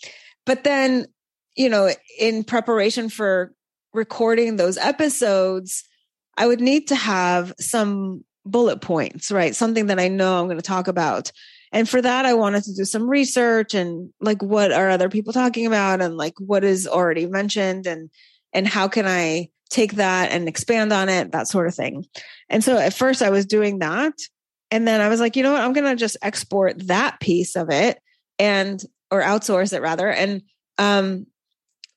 but 0.45 0.63
then, 0.63 1.05
you 1.55 1.69
know, 1.69 1.89
in 2.19 2.43
preparation 2.43 3.09
for 3.09 3.53
recording 3.93 4.55
those 4.55 4.77
episodes, 4.77 5.83
I 6.37 6.47
would 6.47 6.61
need 6.61 6.87
to 6.87 6.95
have 6.95 7.53
some 7.59 8.23
bullet 8.45 8.81
points, 8.81 9.31
right? 9.31 9.55
Something 9.55 9.87
that 9.87 9.99
I 9.99 10.07
know 10.07 10.39
I'm 10.39 10.47
going 10.47 10.57
to 10.57 10.63
talk 10.63 10.87
about. 10.87 11.31
And 11.71 11.87
for 11.87 12.01
that, 12.01 12.25
I 12.25 12.33
wanted 12.33 12.63
to 12.65 12.75
do 12.75 12.83
some 12.83 13.09
research 13.09 13.73
and 13.73 14.11
like, 14.19 14.43
what 14.43 14.71
are 14.71 14.89
other 14.89 15.09
people 15.09 15.31
talking 15.31 15.65
about 15.65 16.01
and 16.01 16.17
like 16.17 16.33
what 16.37 16.63
is 16.63 16.87
already 16.87 17.25
mentioned 17.25 17.87
and, 17.87 18.09
and 18.51 18.67
how 18.67 18.87
can 18.87 19.07
I 19.07 19.49
take 19.69 19.93
that 19.93 20.31
and 20.31 20.49
expand 20.49 20.91
on 20.91 21.07
it, 21.07 21.31
that 21.31 21.47
sort 21.47 21.67
of 21.67 21.73
thing. 21.73 22.05
And 22.49 22.61
so 22.61 22.77
at 22.77 22.93
first 22.93 23.21
I 23.21 23.29
was 23.29 23.45
doing 23.45 23.79
that. 23.79 24.13
And 24.69 24.85
then 24.85 24.99
I 24.99 25.07
was 25.07 25.21
like, 25.21 25.35
you 25.35 25.43
know 25.43 25.53
what? 25.53 25.61
I'm 25.61 25.73
going 25.73 25.85
to 25.85 25.95
just 25.95 26.17
export 26.21 26.87
that 26.87 27.19
piece 27.21 27.55
of 27.55 27.69
it 27.69 27.99
and, 28.37 28.83
or 29.09 29.21
outsource 29.21 29.73
it 29.73 29.81
rather. 29.81 30.09
And, 30.09 30.41
um, 30.77 31.25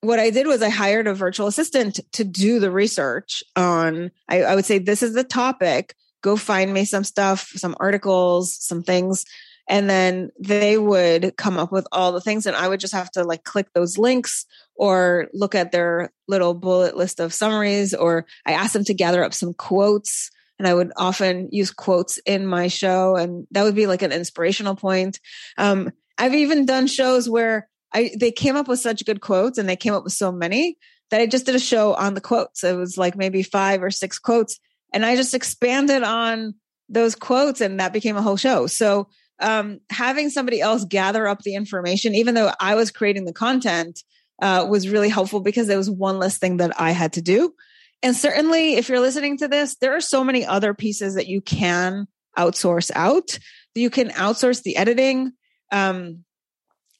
what 0.02 0.20
I 0.20 0.30
did 0.30 0.46
was 0.46 0.62
I 0.62 0.68
hired 0.68 1.06
a 1.06 1.14
virtual 1.14 1.46
assistant 1.46 1.98
to 2.12 2.24
do 2.24 2.60
the 2.60 2.70
research 2.70 3.42
on, 3.56 4.10
I, 4.28 4.42
I 4.42 4.54
would 4.54 4.66
say, 4.66 4.78
this 4.78 5.02
is 5.02 5.14
the 5.14 5.24
topic. 5.24 5.94
Go 6.22 6.36
find 6.36 6.72
me 6.72 6.84
some 6.84 7.04
stuff, 7.04 7.52
some 7.56 7.74
articles, 7.80 8.54
some 8.54 8.82
things 8.82 9.24
and 9.68 9.88
then 9.88 10.30
they 10.38 10.76
would 10.76 11.36
come 11.36 11.58
up 11.58 11.72
with 11.72 11.86
all 11.92 12.12
the 12.12 12.20
things 12.20 12.46
and 12.46 12.56
i 12.56 12.68
would 12.68 12.80
just 12.80 12.92
have 12.92 13.10
to 13.10 13.24
like 13.24 13.44
click 13.44 13.72
those 13.72 13.98
links 13.98 14.46
or 14.74 15.28
look 15.32 15.54
at 15.54 15.72
their 15.72 16.10
little 16.28 16.54
bullet 16.54 16.96
list 16.96 17.20
of 17.20 17.32
summaries 17.32 17.94
or 17.94 18.26
i 18.46 18.52
asked 18.52 18.72
them 18.72 18.84
to 18.84 18.94
gather 18.94 19.24
up 19.24 19.34
some 19.34 19.54
quotes 19.54 20.30
and 20.58 20.68
i 20.68 20.74
would 20.74 20.92
often 20.96 21.48
use 21.50 21.70
quotes 21.70 22.18
in 22.18 22.46
my 22.46 22.68
show 22.68 23.16
and 23.16 23.46
that 23.50 23.62
would 23.62 23.74
be 23.74 23.86
like 23.86 24.02
an 24.02 24.12
inspirational 24.12 24.76
point 24.76 25.20
um, 25.58 25.90
i've 26.18 26.34
even 26.34 26.66
done 26.66 26.86
shows 26.86 27.28
where 27.28 27.68
I, 27.96 28.10
they 28.18 28.32
came 28.32 28.56
up 28.56 28.66
with 28.66 28.80
such 28.80 29.04
good 29.06 29.20
quotes 29.20 29.56
and 29.56 29.68
they 29.68 29.76
came 29.76 29.94
up 29.94 30.04
with 30.04 30.12
so 30.12 30.32
many 30.32 30.78
that 31.10 31.20
i 31.20 31.26
just 31.26 31.46
did 31.46 31.54
a 31.54 31.60
show 31.60 31.94
on 31.94 32.14
the 32.14 32.20
quotes 32.20 32.64
it 32.64 32.76
was 32.76 32.98
like 32.98 33.16
maybe 33.16 33.42
five 33.42 33.82
or 33.82 33.90
six 33.90 34.18
quotes 34.18 34.58
and 34.92 35.06
i 35.06 35.16
just 35.16 35.34
expanded 35.34 36.02
on 36.02 36.54
those 36.88 37.14
quotes 37.14 37.60
and 37.60 37.80
that 37.80 37.92
became 37.92 38.16
a 38.16 38.22
whole 38.22 38.36
show. 38.36 38.66
So 38.66 39.08
um, 39.40 39.80
having 39.90 40.30
somebody 40.30 40.60
else 40.60 40.84
gather 40.84 41.26
up 41.26 41.42
the 41.42 41.54
information, 41.54 42.14
even 42.14 42.34
though 42.34 42.52
I 42.60 42.74
was 42.74 42.90
creating 42.90 43.24
the 43.24 43.32
content, 43.32 44.02
uh, 44.40 44.66
was 44.68 44.88
really 44.88 45.08
helpful 45.08 45.40
because 45.40 45.68
it 45.68 45.76
was 45.76 45.90
one 45.90 46.18
less 46.18 46.38
thing 46.38 46.58
that 46.58 46.80
I 46.80 46.90
had 46.90 47.14
to 47.14 47.22
do. 47.22 47.54
And 48.02 48.14
certainly, 48.14 48.74
if 48.74 48.88
you're 48.88 49.00
listening 49.00 49.38
to 49.38 49.48
this, 49.48 49.76
there 49.76 49.96
are 49.96 50.00
so 50.00 50.22
many 50.24 50.44
other 50.44 50.74
pieces 50.74 51.14
that 51.14 51.26
you 51.26 51.40
can 51.40 52.06
outsource 52.36 52.90
out. 52.94 53.38
You 53.74 53.90
can 53.90 54.10
outsource 54.10 54.62
the 54.62 54.76
editing. 54.76 55.32
Um, 55.72 56.24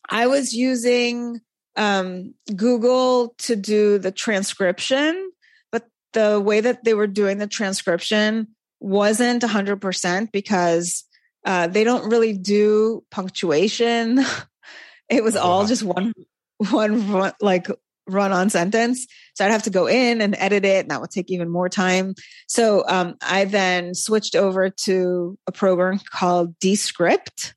I 0.09 0.27
was 0.27 0.53
using 0.53 1.41
um, 1.77 2.35
Google 2.55 3.35
to 3.39 3.57
do 3.57 3.99
the 3.99 4.13
transcription, 4.13 5.31
but 5.71 5.85
the 6.13 6.41
way 6.41 6.61
that 6.61 6.85
they 6.85 6.95
were 6.95 7.07
doing 7.07 7.39
the 7.39 7.47
transcription 7.47 8.49
wasn't 8.81 9.43
100% 9.43 10.33
because 10.33 11.05
uh, 11.45 11.67
they 11.67 11.85
don't 11.85 12.11
really 12.11 12.33
do 12.33 13.05
punctuation. 13.11 14.21
it 15.09 15.23
was 15.23 15.37
all 15.37 15.67
just 15.67 15.83
one, 15.83 16.13
one 16.59 17.11
run, 17.11 17.33
like 17.41 17.69
run 18.07 18.33
on 18.33 18.51
sentence. 18.51 19.07
So 19.35 19.45
I'd 19.45 19.51
have 19.51 19.65
to 19.65 19.71
go 19.71 19.87
in 19.87 20.21
and 20.21 20.35
edit 20.39 20.65
it, 20.65 20.81
and 20.81 20.91
that 20.91 21.01
would 21.01 21.11
take 21.11 21.31
even 21.31 21.49
more 21.49 21.69
time. 21.69 22.15
So 22.47 22.85
um, 22.87 23.17
I 23.23 23.45
then 23.45 23.95
switched 23.95 24.37
over 24.37 24.71
to 24.71 25.39
a 25.47 25.53
program 25.53 26.01
called 26.11 26.59
Descript. 26.59 27.55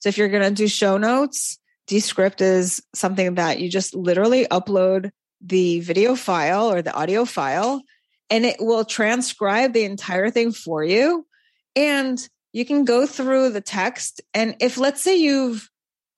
So 0.00 0.08
if 0.08 0.18
you're 0.18 0.28
going 0.28 0.42
to 0.42 0.50
do 0.50 0.68
show 0.68 0.98
notes, 0.98 1.58
Descript 1.86 2.40
is 2.40 2.82
something 2.94 3.36
that 3.36 3.60
you 3.60 3.68
just 3.68 3.94
literally 3.94 4.46
upload 4.46 5.10
the 5.40 5.80
video 5.80 6.14
file 6.14 6.70
or 6.70 6.82
the 6.82 6.92
audio 6.92 7.24
file, 7.24 7.82
and 8.30 8.44
it 8.44 8.56
will 8.60 8.84
transcribe 8.84 9.72
the 9.72 9.84
entire 9.84 10.30
thing 10.30 10.52
for 10.52 10.82
you. 10.82 11.26
And 11.74 12.28
you 12.52 12.64
can 12.64 12.84
go 12.84 13.06
through 13.06 13.50
the 13.50 13.60
text. 13.60 14.20
And 14.34 14.56
if, 14.60 14.78
let's 14.78 15.02
say, 15.02 15.16
you've 15.16 15.70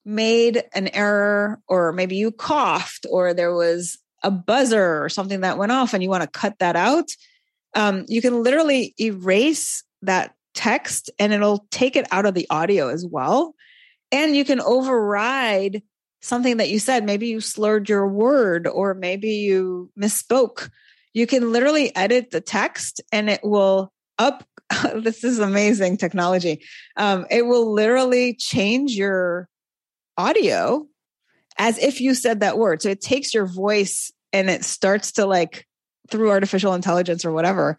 made 0.03 0.63
an 0.73 0.87
error, 0.89 1.61
or 1.67 1.91
maybe 1.91 2.17
you 2.17 2.31
coughed, 2.31 3.05
or 3.09 3.33
there 3.33 3.53
was 3.53 3.97
a 4.23 4.31
buzzer 4.31 5.03
or 5.03 5.09
something 5.09 5.41
that 5.41 5.57
went 5.57 5.71
off, 5.71 5.93
and 5.93 6.03
you 6.03 6.09
want 6.09 6.23
to 6.23 6.39
cut 6.39 6.59
that 6.59 6.75
out, 6.75 7.09
um, 7.73 8.05
you 8.07 8.21
can 8.21 8.43
literally 8.43 8.93
erase 8.99 9.83
that 10.01 10.33
text 10.53 11.09
and 11.19 11.33
it'll 11.33 11.67
take 11.69 11.95
it 11.95 12.07
out 12.11 12.25
of 12.25 12.33
the 12.33 12.47
audio 12.49 12.87
as 12.87 13.05
well. 13.05 13.53
And 14.11 14.35
you 14.35 14.45
can 14.45 14.61
override 14.61 15.83
something 16.21 16.57
that 16.57 16.69
you 16.69 16.79
said. 16.79 17.03
Maybe 17.03 17.27
you 17.27 17.41
slurred 17.41 17.89
your 17.89 18.07
word, 18.07 18.67
or 18.67 18.93
maybe 18.93 19.31
you 19.31 19.91
misspoke. 19.99 20.69
You 21.13 21.27
can 21.27 21.51
literally 21.51 21.95
edit 21.95 22.31
the 22.31 22.41
text 22.41 23.01
and 23.11 23.29
it 23.29 23.41
will 23.43 23.91
up 24.17 24.43
this 24.95 25.23
is 25.23 25.39
amazing 25.39 25.97
technology. 25.97 26.61
Um, 26.97 27.25
it 27.29 27.45
will 27.45 27.71
literally 27.71 28.35
change 28.35 28.93
your 28.93 29.47
audio 30.17 30.87
as 31.57 31.77
if 31.77 32.01
you 32.01 32.13
said 32.13 32.39
that 32.39 32.57
word. 32.57 32.81
So 32.81 32.89
it 32.89 33.01
takes 33.01 33.33
your 33.33 33.45
voice 33.45 34.11
and 34.33 34.49
it 34.49 34.65
starts 34.65 35.13
to 35.13 35.25
like 35.25 35.67
through 36.09 36.31
artificial 36.31 36.73
intelligence 36.73 37.25
or 37.25 37.31
whatever, 37.31 37.77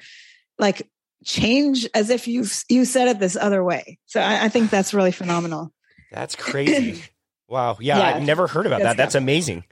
like 0.58 0.88
change 1.24 1.88
as 1.94 2.10
if 2.10 2.28
you 2.28 2.44
you 2.68 2.84
said 2.84 3.08
it 3.08 3.18
this 3.18 3.36
other 3.36 3.62
way. 3.62 3.98
So 4.06 4.20
I, 4.20 4.44
I 4.44 4.48
think 4.48 4.70
that's 4.70 4.94
really 4.94 5.12
phenomenal. 5.12 5.72
That's 6.12 6.36
crazy. 6.36 7.02
wow. 7.48 7.76
Yeah, 7.80 7.98
yeah, 7.98 8.16
I've 8.16 8.22
never 8.22 8.46
heard 8.46 8.66
about 8.66 8.82
that. 8.82 8.96
That's 8.96 9.14
amazing. 9.14 9.64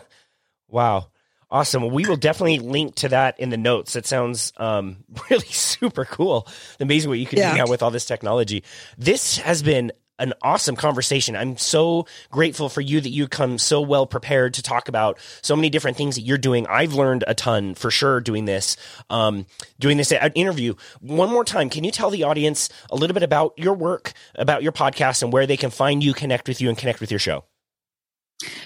wow. 0.68 1.08
Awesome. 1.52 1.82
Well, 1.82 1.90
we 1.90 2.06
will 2.06 2.16
definitely 2.16 2.60
link 2.60 2.94
to 2.96 3.10
that 3.10 3.38
in 3.38 3.50
the 3.50 3.58
notes. 3.58 3.94
It 3.94 4.06
sounds 4.06 4.54
um, 4.56 5.04
really 5.30 5.44
super 5.44 6.06
cool. 6.06 6.48
Amazing 6.80 7.10
what 7.10 7.18
you 7.18 7.26
can 7.26 7.38
yeah. 7.38 7.52
do 7.52 7.58
now 7.58 7.66
with 7.68 7.82
all 7.82 7.90
this 7.90 8.06
technology. 8.06 8.64
This 8.96 9.36
has 9.36 9.62
been 9.62 9.92
an 10.18 10.32
awesome 10.40 10.76
conversation. 10.76 11.36
I'm 11.36 11.58
so 11.58 12.06
grateful 12.30 12.70
for 12.70 12.80
you 12.80 13.02
that 13.02 13.10
you 13.10 13.28
come 13.28 13.58
so 13.58 13.82
well 13.82 14.06
prepared 14.06 14.54
to 14.54 14.62
talk 14.62 14.88
about 14.88 15.18
so 15.42 15.54
many 15.54 15.68
different 15.68 15.98
things 15.98 16.14
that 16.14 16.22
you're 16.22 16.38
doing. 16.38 16.66
I've 16.68 16.94
learned 16.94 17.24
a 17.26 17.34
ton 17.34 17.74
for 17.74 17.90
sure 17.90 18.20
doing 18.20 18.46
this, 18.46 18.78
um, 19.10 19.44
doing 19.78 19.98
this 19.98 20.10
interview. 20.10 20.74
One 21.00 21.28
more 21.28 21.44
time, 21.44 21.68
can 21.68 21.84
you 21.84 21.90
tell 21.90 22.08
the 22.08 22.22
audience 22.22 22.70
a 22.90 22.96
little 22.96 23.12
bit 23.12 23.24
about 23.24 23.52
your 23.58 23.74
work, 23.74 24.14
about 24.36 24.62
your 24.62 24.72
podcast, 24.72 25.22
and 25.22 25.30
where 25.34 25.46
they 25.46 25.58
can 25.58 25.70
find 25.70 26.02
you, 26.02 26.14
connect 26.14 26.48
with 26.48 26.62
you, 26.62 26.70
and 26.70 26.78
connect 26.78 27.00
with 27.00 27.10
your 27.10 27.20
show? 27.20 27.44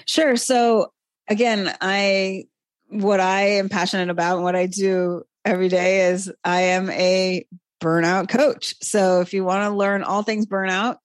Sure. 0.05 0.37
So 0.37 0.93
again, 1.27 1.75
I 1.81 2.45
what 2.89 3.19
I 3.19 3.57
am 3.57 3.69
passionate 3.69 4.09
about 4.09 4.35
and 4.35 4.43
what 4.43 4.55
I 4.55 4.65
do 4.65 5.23
every 5.43 5.69
day 5.69 6.09
is 6.09 6.31
I 6.43 6.61
am 6.61 6.89
a 6.89 7.45
burnout 7.81 8.29
coach. 8.29 8.75
So 8.81 9.21
if 9.21 9.33
you 9.33 9.43
want 9.43 9.63
to 9.63 9.75
learn 9.75 10.03
all 10.03 10.23
things 10.23 10.45
burnout, 10.45 10.97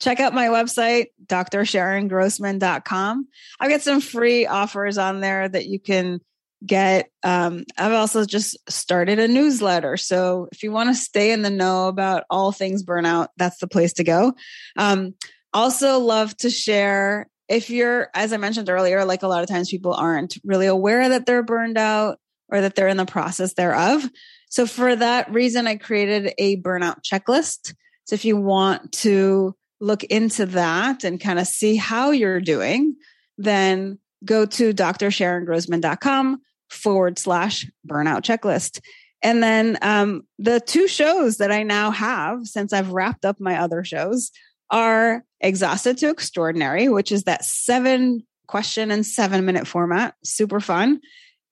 check 0.00 0.20
out 0.20 0.34
my 0.34 0.48
website, 0.48 1.06
drsharongrossman.com. 1.26 3.28
I've 3.60 3.70
got 3.70 3.82
some 3.82 4.00
free 4.00 4.46
offers 4.46 4.98
on 4.98 5.20
there 5.20 5.48
that 5.48 5.66
you 5.66 5.78
can 5.78 6.20
get. 6.64 7.10
Um, 7.22 7.64
I've 7.76 7.92
also 7.92 8.24
just 8.24 8.56
started 8.70 9.18
a 9.18 9.28
newsletter. 9.28 9.96
So 9.96 10.48
if 10.52 10.62
you 10.62 10.72
want 10.72 10.90
to 10.90 10.94
stay 10.94 11.32
in 11.32 11.42
the 11.42 11.50
know 11.50 11.88
about 11.88 12.24
all 12.30 12.52
things 12.52 12.84
burnout, 12.84 13.28
that's 13.36 13.58
the 13.58 13.66
place 13.66 13.94
to 13.94 14.04
go. 14.04 14.34
Um, 14.76 15.14
also 15.52 15.98
love 15.98 16.36
to 16.38 16.50
share 16.50 17.28
if 17.48 17.70
you're, 17.70 18.08
as 18.14 18.32
I 18.32 18.36
mentioned 18.36 18.68
earlier, 18.68 19.04
like 19.04 19.22
a 19.22 19.28
lot 19.28 19.42
of 19.42 19.48
times 19.48 19.70
people 19.70 19.94
aren't 19.94 20.38
really 20.44 20.66
aware 20.66 21.08
that 21.08 21.26
they're 21.26 21.42
burned 21.42 21.78
out 21.78 22.18
or 22.48 22.60
that 22.60 22.74
they're 22.74 22.88
in 22.88 22.96
the 22.96 23.06
process 23.06 23.54
thereof. 23.54 24.08
So 24.48 24.66
for 24.66 24.94
that 24.94 25.32
reason, 25.32 25.66
I 25.66 25.76
created 25.76 26.34
a 26.38 26.60
burnout 26.60 27.02
checklist. 27.02 27.74
So 28.04 28.14
if 28.14 28.24
you 28.24 28.36
want 28.36 28.92
to 28.92 29.56
look 29.80 30.04
into 30.04 30.46
that 30.46 31.04
and 31.04 31.20
kind 31.20 31.38
of 31.38 31.46
see 31.46 31.76
how 31.76 32.10
you're 32.10 32.40
doing, 32.40 32.96
then 33.38 33.98
go 34.24 34.46
to 34.46 34.72
drsharongrossman.com 34.72 36.40
forward 36.70 37.18
slash 37.18 37.66
burnout 37.86 38.22
checklist. 38.22 38.80
And 39.22 39.42
then 39.42 39.78
um, 39.82 40.22
the 40.38 40.60
two 40.60 40.88
shows 40.88 41.38
that 41.38 41.52
I 41.52 41.62
now 41.62 41.90
have 41.90 42.46
since 42.46 42.72
I've 42.72 42.90
wrapped 42.90 43.24
up 43.24 43.40
my 43.40 43.58
other 43.58 43.84
shows 43.84 44.30
are 44.72 45.24
Exhausted 45.40 45.98
to 45.98 46.10
Extraordinary, 46.10 46.88
which 46.88 47.12
is 47.12 47.24
that 47.24 47.44
seven 47.44 48.26
question 48.46 48.90
and 48.90 49.06
seven 49.06 49.44
minute 49.44 49.66
format, 49.66 50.14
super 50.24 50.60
fun, 50.60 51.00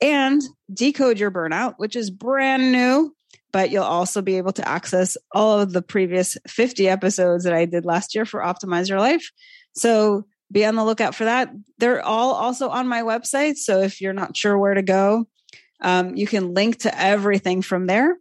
and 0.01 0.43
Decode 0.73 1.19
Your 1.19 1.31
Burnout, 1.31 1.75
which 1.77 1.95
is 1.95 2.11
brand 2.11 2.73
new, 2.73 3.15
but 3.53 3.71
you'll 3.71 3.85
also 3.85 4.23
be 4.23 4.39
able 4.39 4.53
to 4.53 4.69
access 4.69 5.17
all 5.33 5.61
of 5.61 5.73
the 5.73 5.83
previous 5.83 6.37
50 6.49 6.89
episodes 6.89 7.45
that 7.45 7.53
I 7.53 7.65
did 7.67 7.85
last 7.85 8.15
year 8.15 8.25
for 8.25 8.41
Optimize 8.41 8.89
Your 8.89 9.01
Life. 9.01 9.31
So 9.75 10.25
be 10.53 10.65
on 10.65 10.75
the 10.75 10.85
lookout 10.85 11.15
for 11.15 11.25
that. 11.25 11.51
They're 11.79 12.05
all 12.05 12.33
also 12.33 12.69
on 12.69 12.89
my 12.89 13.03
website. 13.03 13.57
So 13.57 13.81
if 13.81 14.01
you're 14.01 14.13
not 14.13 14.37
sure 14.37 14.59
where 14.59 14.75
to 14.75 14.83
go, 14.83 15.27
um, 15.81 16.17
you 16.17 16.27
can 16.27 16.55
link 16.55 16.79
to 16.81 17.01
everything 17.01 17.63
from 17.63 17.87
there. 17.87 18.17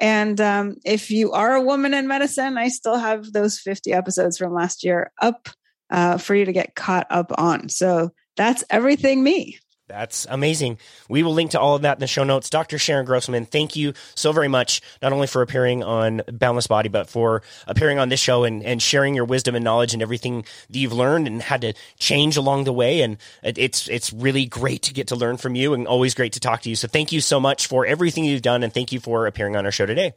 And 0.00 0.40
um, 0.40 0.76
if 0.84 1.10
you 1.10 1.32
are 1.32 1.54
a 1.54 1.62
woman 1.62 1.92
in 1.92 2.08
medicine, 2.08 2.56
I 2.56 2.68
still 2.68 2.96
have 2.96 3.32
those 3.32 3.58
50 3.58 3.92
episodes 3.92 4.38
from 4.38 4.54
last 4.54 4.82
year 4.82 5.12
up 5.20 5.48
uh, 5.90 6.16
for 6.16 6.34
you 6.34 6.46
to 6.46 6.52
get 6.52 6.74
caught 6.74 7.06
up 7.10 7.30
on. 7.36 7.68
So 7.68 8.10
that's 8.36 8.64
everything 8.70 9.22
me. 9.22 9.58
That's 9.90 10.24
amazing. 10.30 10.78
We 11.08 11.24
will 11.24 11.32
link 11.32 11.50
to 11.50 11.60
all 11.60 11.74
of 11.74 11.82
that 11.82 11.96
in 11.96 12.00
the 12.00 12.06
show 12.06 12.22
notes. 12.22 12.48
Dr. 12.48 12.78
Sharon 12.78 13.04
Grossman, 13.04 13.44
thank 13.44 13.74
you 13.74 13.92
so 14.14 14.30
very 14.30 14.46
much, 14.46 14.80
not 15.02 15.12
only 15.12 15.26
for 15.26 15.42
appearing 15.42 15.82
on 15.82 16.22
Boundless 16.32 16.68
Body, 16.68 16.88
but 16.88 17.10
for 17.10 17.42
appearing 17.66 17.98
on 17.98 18.08
this 18.08 18.20
show 18.20 18.44
and, 18.44 18.62
and 18.62 18.80
sharing 18.80 19.16
your 19.16 19.24
wisdom 19.24 19.56
and 19.56 19.64
knowledge 19.64 19.92
and 19.92 20.00
everything 20.00 20.44
that 20.68 20.78
you've 20.78 20.92
learned 20.92 21.26
and 21.26 21.42
had 21.42 21.62
to 21.62 21.74
change 21.98 22.36
along 22.36 22.64
the 22.64 22.72
way. 22.72 23.02
And 23.02 23.16
it's, 23.42 23.88
it's 23.88 24.12
really 24.12 24.46
great 24.46 24.82
to 24.82 24.94
get 24.94 25.08
to 25.08 25.16
learn 25.16 25.36
from 25.36 25.56
you 25.56 25.74
and 25.74 25.88
always 25.88 26.14
great 26.14 26.34
to 26.34 26.40
talk 26.40 26.62
to 26.62 26.70
you. 26.70 26.76
So 26.76 26.86
thank 26.86 27.10
you 27.10 27.20
so 27.20 27.40
much 27.40 27.66
for 27.66 27.84
everything 27.84 28.24
you've 28.24 28.42
done. 28.42 28.62
And 28.62 28.72
thank 28.72 28.92
you 28.92 29.00
for 29.00 29.26
appearing 29.26 29.56
on 29.56 29.66
our 29.66 29.72
show 29.72 29.86
today. 29.86 30.12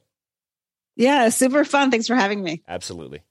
Yeah, 0.95 1.29
super 1.29 1.65
fun. 1.65 1.89
Thanks 1.89 2.05
for 2.05 2.15
having 2.15 2.43
me. 2.43 2.61
Absolutely. 2.67 3.21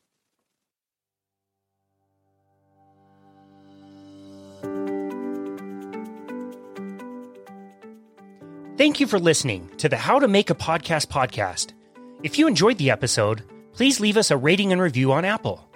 Thank 8.79 9.01
you 9.01 9.07
for 9.07 9.18
listening 9.18 9.68
to 9.77 9.89
the 9.89 9.99
How 9.99 10.18
to 10.18 10.27
Make 10.27 10.49
a 10.49 10.55
Podcast 10.55 11.09
podcast. 11.09 11.75
If 12.23 12.39
you 12.39 12.47
enjoyed 12.47 12.79
the 12.79 12.91
episode, 12.91 13.43
please 13.75 14.01
leave 14.01 14.16
us 14.16 14.31
a 14.31 14.37
rating 14.37 14.73
and 14.73 14.81
review 14.81 15.12
on 15.12 15.27
Apple. 15.27 15.68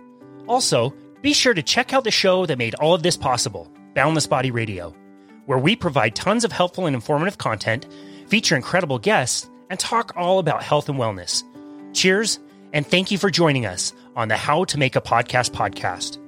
Also, 0.49 0.95
be 1.21 1.35
sure 1.35 1.53
to 1.53 1.63
check 1.63 1.93
out 1.93 2.05
the 2.05 2.11
show 2.11 2.47
that 2.47 2.57
made 2.57 2.75
all 2.77 2.95
of 2.95 3.03
this 3.03 3.17
possible, 3.17 3.71
Boundless 3.95 4.27
Body 4.27 4.51
Radio, 4.51 4.95
where 5.45 5.59
we 5.59 5.77
provide 5.77 6.15
tons 6.15 6.43
of 6.43 6.53
helpful 6.53 6.87
and 6.87 6.95
informative 6.95 7.37
content, 7.37 7.87
feature 8.29 8.57
incredible 8.57 8.99
guests, 8.99 9.51
and 9.69 9.79
talk 9.79 10.15
all 10.17 10.39
about 10.39 10.63
health 10.63 10.89
and 10.89 10.99
wellness. 10.99 11.43
Cheers, 11.95 12.39
and 12.73 12.87
thank 12.87 13.11
you 13.11 13.19
for 13.19 13.29
joining 13.29 13.67
us 13.67 13.93
on 14.17 14.29
the 14.29 14.37
How 14.39 14.65
to 14.65 14.79
Make 14.79 14.97
a 14.97 15.03
Podcast 15.03 15.51
podcast. 15.51 16.19